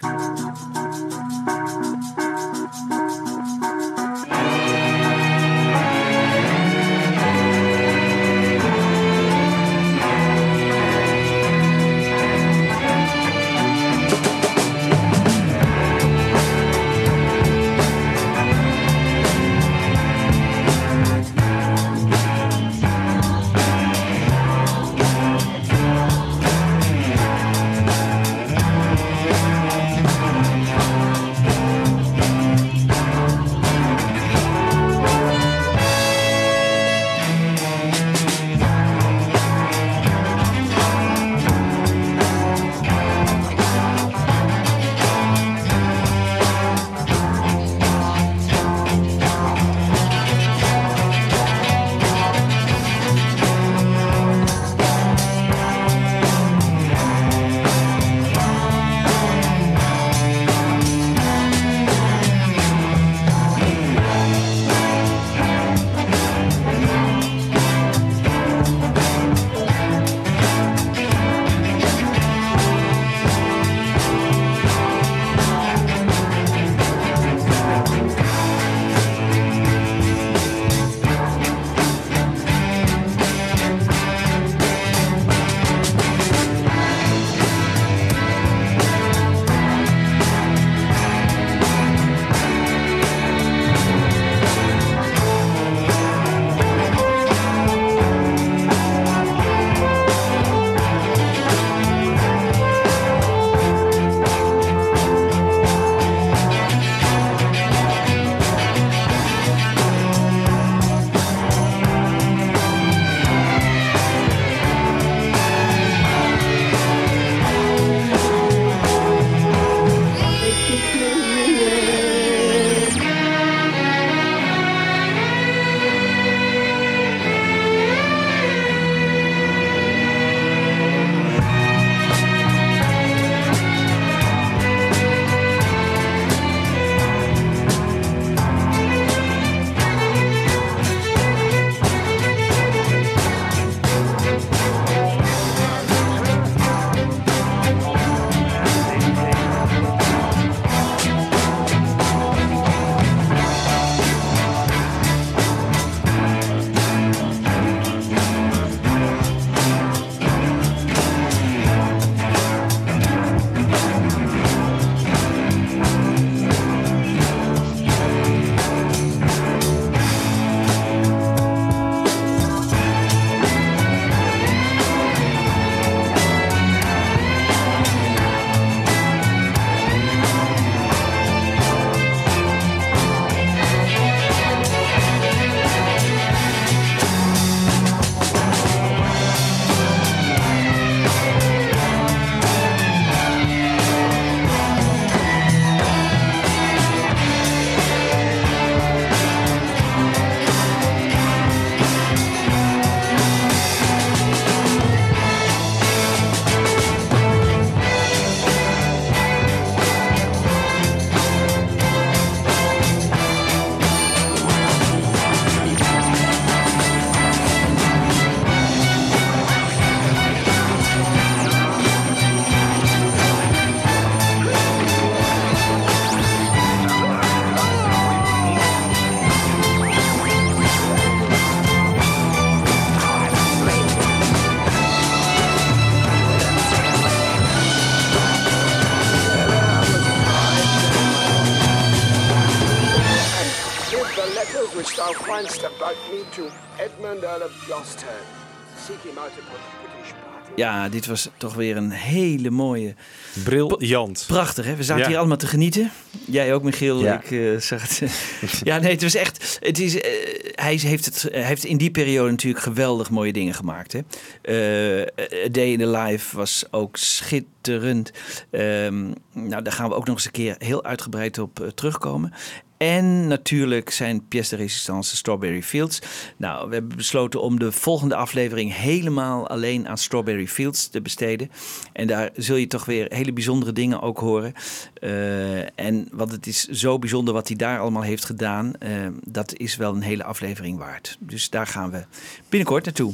[250.97, 252.95] Dit was toch weer een hele mooie.
[253.43, 254.23] Briljant.
[254.27, 254.75] Prachtig, hè?
[254.75, 255.09] We zaten Ja.
[255.09, 255.91] hier allemaal te genieten.
[256.25, 257.03] Jij ook, Michiel.
[257.03, 257.21] Ja.
[257.23, 258.11] Ik eh, zag het.
[258.63, 259.57] ja, nee, het was echt.
[259.61, 260.11] Het is, eh,
[260.55, 263.93] hij heeft, het, hij heeft in die periode natuurlijk geweldig mooie dingen gemaakt.
[263.93, 263.99] Hè?
[264.41, 268.11] Eh, A Day in the Life was ook schitterend.
[268.51, 272.33] Ehm, nou, daar gaan we ook nog eens een keer heel uitgebreid op terugkomen.
[272.77, 275.99] En natuurlijk zijn pièce de résistance Strawberry Fields.
[276.37, 281.51] Nou, we hebben besloten om de volgende aflevering helemaal alleen aan Strawberry Fields te besteden.
[281.93, 284.53] En daar zul je toch weer hele bijzondere dingen ook horen.
[284.93, 288.73] Eh, en want het is zo bijzonder wat hij daar allemaal heeft gedaan.
[288.79, 291.17] eh, dat is wel een hele aflevering waard.
[291.19, 292.05] Dus daar gaan we
[292.49, 293.13] binnenkort naartoe.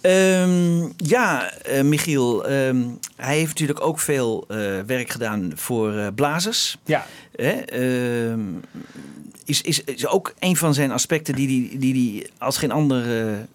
[0.00, 2.82] Ehm, ja, eh, Michiel, ehm,
[3.16, 6.78] hij heeft natuurlijk ook veel eh, werk gedaan voor eh, blazers.
[6.84, 7.06] Ja.
[7.36, 7.50] Hè?
[7.50, 8.40] ehm,
[9.44, 13.04] is, is, is ook een van zijn aspecten die hij die, die als geen ander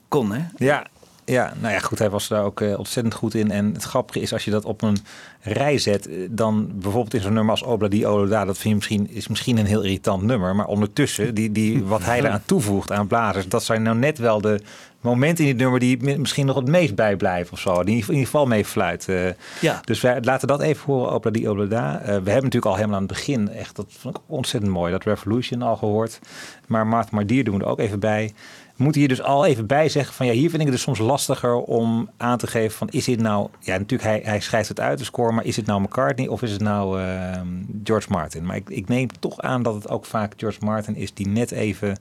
[0.07, 0.31] kon.
[0.31, 0.41] Hè?
[0.57, 0.85] Ja,
[1.25, 3.51] ja, nou ja, goed, hij was daar ook ontzettend goed in.
[3.51, 4.97] En het grappige is, als je dat op een
[5.41, 9.27] rij zet, dan bijvoorbeeld in zo'n nummer als Obladi Oloda, dat vind je misschien, is
[9.27, 10.55] misschien een heel irritant nummer.
[10.55, 14.41] Maar ondertussen, die, die, wat hij eraan toevoegt aan blazers, dat zijn nou net wel
[14.41, 14.61] de
[15.01, 17.83] momenten in dit nummer die mi- misschien nog het meest bijblijven of zo.
[17.83, 19.09] Die in ieder geval mee fluit.
[19.09, 19.25] eh.
[19.61, 19.81] Ja.
[19.83, 21.99] Dus wij laten dat even horen, Obladi Oloda.
[21.99, 24.91] Eh, we hebben natuurlijk al helemaal aan het begin, echt, dat vond ik ontzettend mooi,
[24.91, 26.19] dat Revolution al gehoord.
[26.67, 28.31] Maar Martha Mardier doen we er ook even bij.
[28.75, 30.81] We moeten hier dus al even bij zeggen van ja, hier vind ik het dus
[30.83, 34.69] soms lastiger om aan te geven van is dit nou, ja natuurlijk hij, hij schrijft
[34.69, 37.47] het uit de score, maar is het nou McCartney of is het nou ehm,
[37.83, 38.45] George Martin?
[38.45, 41.51] Maar ik, ik neem toch aan dat het ook vaak George Martin is die net
[41.51, 41.97] even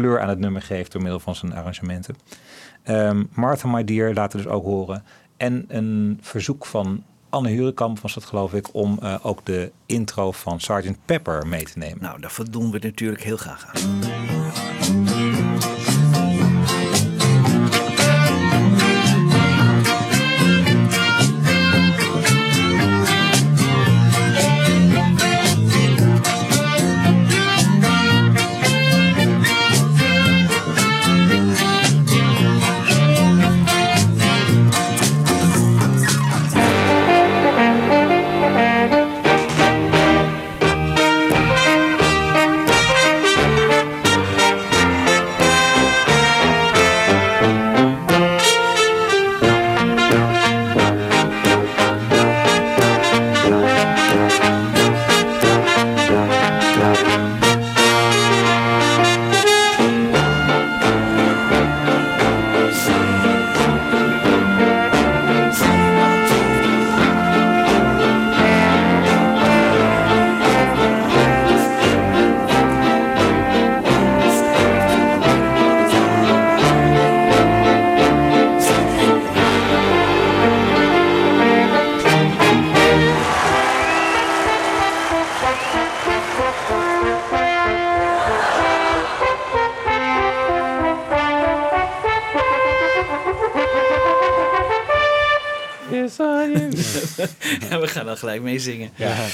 [0.00, 2.16] kleur aan het nummer geeft door middel van zijn arrangementen.
[2.82, 5.04] Ehm Martha My Dear laten dus ook horen.
[5.36, 10.32] En een verzoek van Anne Hurenkamp was dat geloof ik om eh, ook de intro
[10.32, 11.04] van Sgt.
[11.04, 12.02] Pepper mee te nemen.
[12.02, 14.15] Nou, daar voldoen we natuurlijk heel graag aan.
[98.18, 98.90] Gelijk mee zingen.
[98.94, 99.26] Ja.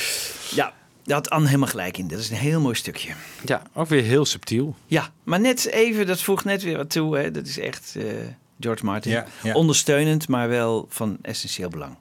[0.54, 0.72] ja,
[1.04, 2.08] daar had Anne helemaal gelijk in.
[2.08, 3.12] Dat is een heel mooi stukje.
[3.44, 4.76] Ja, ook weer heel subtiel.
[4.86, 7.16] Ja, maar net even, dat voegt net weer wat toe.
[7.16, 7.30] Hè.
[7.30, 8.04] Dat is echt eh,
[8.60, 9.12] George Martin.
[9.12, 9.54] Ja, ja.
[9.54, 11.96] Ondersteunend, maar wel van essentieel belang.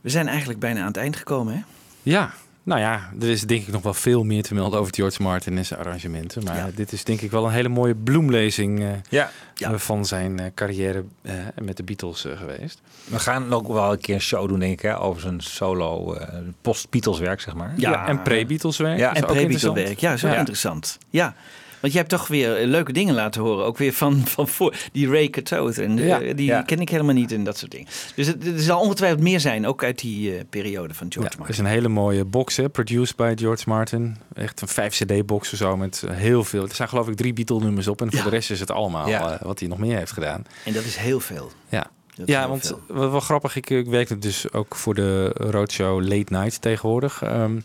[0.00, 1.60] We zijn eigenlijk bijna aan het eind gekomen, hè?
[2.02, 2.34] Ja,
[2.66, 5.56] nou ja, er is denk ik nog wel veel meer te melden over George Martin
[5.58, 6.44] en zijn arrangementen.
[6.44, 9.30] Maar dit is denk ik wel een hele mooie bloemlezing eh, Ja.
[9.58, 11.32] eh, van zijn eh, carrière eh,
[11.62, 12.80] met de Beatles geweest.
[13.04, 16.14] We gaan ook wel een keer een show doen, denk ik, hè, over zijn solo
[16.14, 17.72] eh, post-Beatles werk, zeg maar.
[17.76, 18.98] Ja, en pre-Beatles werk.
[18.98, 19.14] Ja.
[19.14, 19.76] En ook pre interessant.
[19.76, 19.98] werk.
[20.00, 20.34] Ja, zo Ja.
[20.36, 20.98] interessant.
[21.10, 21.34] Ja.
[21.80, 23.64] Want je hebt toch weer eh, leuke dingen laten horen.
[23.64, 24.74] Ook weer van, van voor.
[24.92, 25.82] Die Ray Cathode.
[25.82, 26.62] En eh, die Ja.
[26.62, 27.86] ken ik helemaal niet en dat soort dingen.
[28.14, 29.66] Dus het- er zal ongetwijfeld meer zijn.
[29.66, 31.64] Ook uit die eh, periode van Ja, George er is Martin.
[31.64, 34.16] een hele mooie box, hè, produced by George Martin.
[34.34, 36.62] Echt een 5 CD-box of zo met heel veel.
[36.68, 38.00] Er zijn geloof ik drie Beatle-nummers op.
[38.00, 40.42] En voor de rest is het allemaal wat hij nog meer heeft gedaan.
[40.64, 41.50] En dat is heel veel.
[41.68, 42.80] Ja, Dat ja want veel.
[42.96, 47.22] wat wel grappig, ik, ik werkte dus ook voor de Roadshow Late Night tegenwoordig.
[47.22, 47.58] Ehm,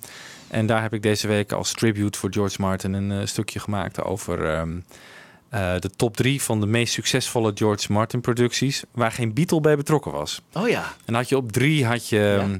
[0.51, 4.03] en daar heb ik deze week als tribute voor George Martin een eh, stukje gemaakt
[4.03, 4.79] over ehm,
[5.49, 9.75] eh, de top drie van de meest succesvolle George Martin producties, waar geen Beatle bij
[9.75, 10.41] betrokken was.
[10.53, 10.93] Oh ja.
[11.05, 12.57] En had je op drie had je ehm,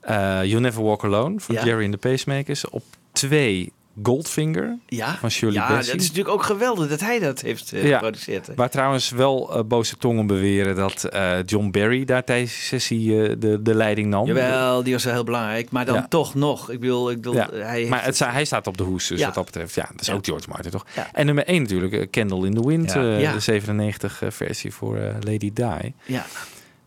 [0.00, 1.64] eh, You Never Walk Alone van Ja.
[1.64, 2.68] Jerry and the Pacemakers.
[2.68, 3.72] Op twee
[4.02, 7.92] Goldfinger Ja, van Shirley ja dat is natuurlijk ook geweldig dat hij dat heeft eh,
[7.92, 8.46] geproduceerd.
[8.46, 8.54] hè.
[8.54, 13.38] Waar trouwens wel eh, boze tongen beweren dat eh, John Barry daar tijdens de sessie
[13.38, 14.26] de, de leiding nam.
[14.26, 15.70] Jawel, die was wel heel belangrijk.
[15.70, 16.70] Maar dan toch nog.
[16.70, 19.34] Ik bedoel, ik bedoel hij heeft maar het, hij staat op de hoes, dus wat
[19.34, 19.74] dat betreft.
[19.74, 20.86] Ja, dat is ook George Martin, toch?
[21.12, 25.94] En nummer 1 natuurlijk, Candle in the Wind, de 97 versie voor Lady Di.
[26.04, 26.24] Ja,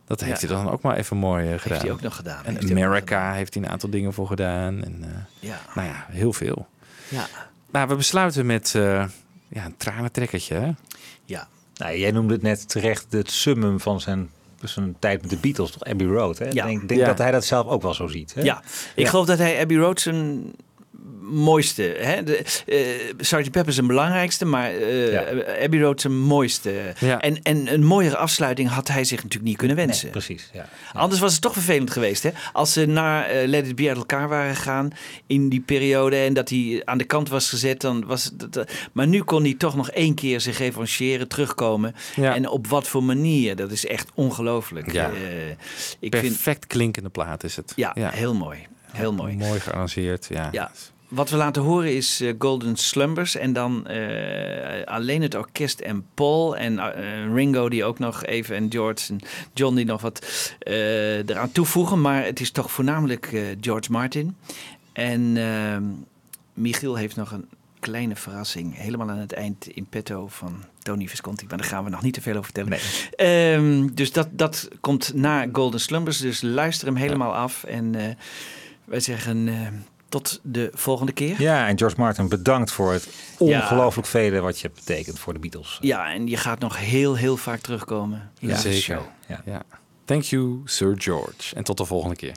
[0.06, 0.48] Dat heeft Ja.
[0.48, 1.60] hij dan ook maar even mooi gedaan.
[1.70, 2.46] heeft hij ook nog gedaan.
[2.46, 4.84] En Heeft America heeft hij een aantal dingen voor gedaan.
[4.84, 6.68] En, Ja, nou ja, heel veel.
[7.12, 7.28] Ja,
[7.72, 9.06] Nou, we besluiten met eh,
[9.48, 10.56] ja, een tranentrekkertje.
[10.56, 10.72] Hè?
[11.26, 11.48] ja.
[11.76, 14.30] Nou, jij noemde het net terecht het summum van zijn,
[14.64, 15.84] zijn tijd met de Beatles, toch?
[15.84, 16.38] Abbey Road.
[16.38, 16.46] Hè?
[16.46, 16.52] Ja.
[16.52, 17.06] Ik denk, denk Ja.
[17.06, 18.34] dat hij dat zelf ook wel zo ziet.
[18.34, 18.42] Hè?
[18.42, 18.62] Ja,
[18.96, 19.10] ik Ja.
[19.10, 20.52] geloof dat hij Abbey Road zijn
[21.22, 21.82] mooiste.
[22.00, 22.24] Hè?
[22.24, 22.42] De,
[23.18, 23.52] Sgt.
[23.52, 24.72] Pepper zijn belangrijkste, maar
[25.12, 25.24] Ja.
[25.64, 26.74] Abbey Road zijn mooiste.
[27.00, 27.20] Ja.
[27.22, 30.04] En, en een mooiere afsluiting had hij zich natuurlijk niet kunnen wensen.
[30.04, 30.50] Nee, precies.
[30.54, 30.70] Ja.
[30.94, 32.30] Anders was het toch vervelend geweest, hè?
[32.54, 34.90] Als ze na eh, Let It Be uit elkaar waren gegaan
[35.28, 38.54] in die periode en dat hij aan de kant was gezet, dan was het.
[38.54, 41.96] dat- maar nu kon hij toch nog één keer zich revancheren, terugkomen.
[42.16, 42.36] Ja.
[42.36, 43.56] En op wat voor manier?
[43.56, 44.92] Dat is echt ongelooflijk.
[44.92, 45.10] Ja.
[46.00, 47.74] Ik vind, Perfect klinkende plaat is het.
[47.76, 48.68] ja, heel mooi.
[48.92, 49.36] Heel mooi.
[49.36, 50.28] Mooi gearrangeerd.
[50.30, 50.50] Ja.
[50.52, 50.72] Ja.
[51.08, 56.06] Wat we laten horen is eh, Golden Slumbers en dan eh, alleen het orkest en
[56.14, 59.20] Paul en eh, Ringo die ook nog even en George en
[59.54, 60.26] John die nog wat
[60.60, 62.02] eh, eraan toevoegen.
[62.02, 64.36] Maar het is toch voornamelijk eh, George Martin.
[64.94, 65.84] En ehm,
[66.54, 67.46] Michiel heeft nog een
[67.80, 71.46] kleine verrassing helemaal aan het eind in petto van Tony Visconti.
[71.48, 72.80] Maar daar gaan we nog niet te veel over vertellen.
[73.16, 76.18] Ehm, dus dat, dat komt na Golden Slumbers.
[76.18, 77.64] Dus luister hem helemaal af.
[77.64, 78.16] En eh,
[78.92, 79.56] wij zeggen eh,
[80.10, 81.42] tot de volgende keer.
[81.42, 83.08] ja, en George Martin, bedankt voor het
[83.38, 85.78] ongelooflijk vele wat je hebt betekend voor de Beatles.
[85.82, 88.82] Ja, en je gaat nog heel, heel vaak terugkomen in Ja, deze zeker.
[88.82, 89.02] show.
[89.28, 89.42] Ja.
[89.46, 89.62] Ja.
[90.06, 91.56] Thank you, Sir George.
[91.56, 92.36] En tot de volgende keer.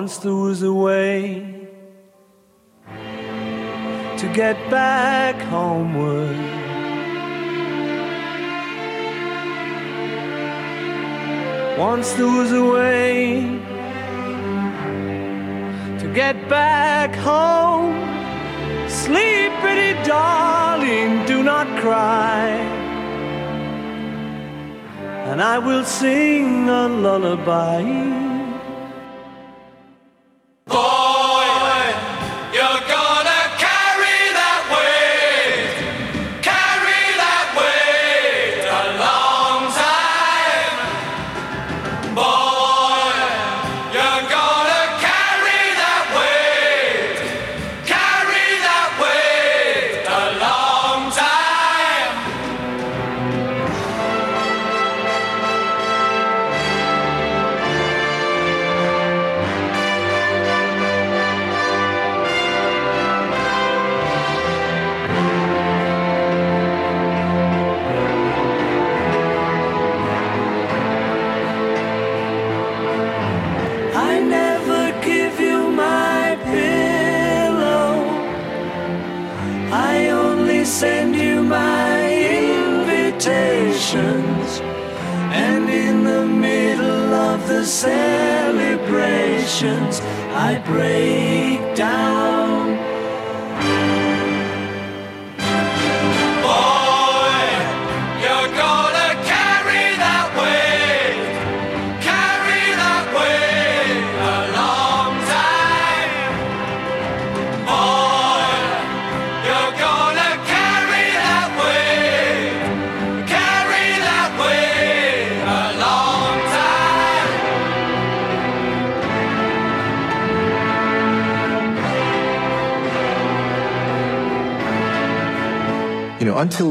[0.00, 1.44] Once there was a way
[4.16, 6.38] to get back homeward.
[11.78, 13.42] Once there was a way
[15.98, 17.92] to get back home.
[18.88, 22.46] Sleep, pretty darling, do not cry.
[25.28, 28.29] And I will sing a lullaby.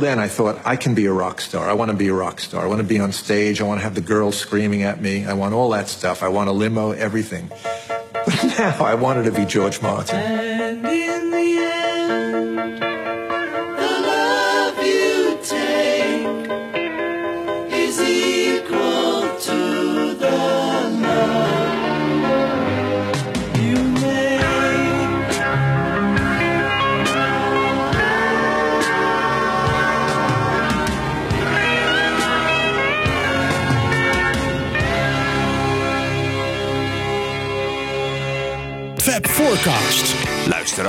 [0.09, 1.69] Then, I thought I can be a rock star.
[1.69, 2.63] I want to be a rock star.
[2.63, 3.61] I want to be on stage.
[3.61, 5.25] I want to have the girls screaming at me.
[5.25, 6.23] I want all that stuff.
[6.23, 7.51] I want a limo, everything.
[8.25, 10.38] But now I wanted to be George Martin.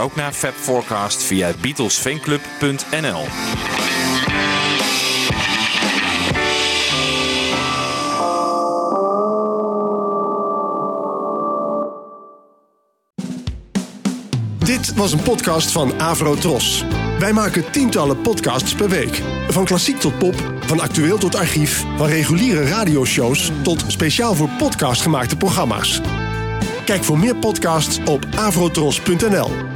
[0.01, 3.25] Ook naar Fab Forecast via beatlesfanclub.nl.
[14.59, 16.85] Dit was een podcast van Avro Tros.
[17.19, 19.23] Wij maken tientallen podcasts per week.
[19.49, 25.03] Van klassiek tot pop, van actueel tot archief, van reguliere radioshows tot speciaal voor podcast
[25.03, 26.01] gemaakte programma's.
[26.85, 29.70] Kijk voor meer podcasts op avrotros.nl.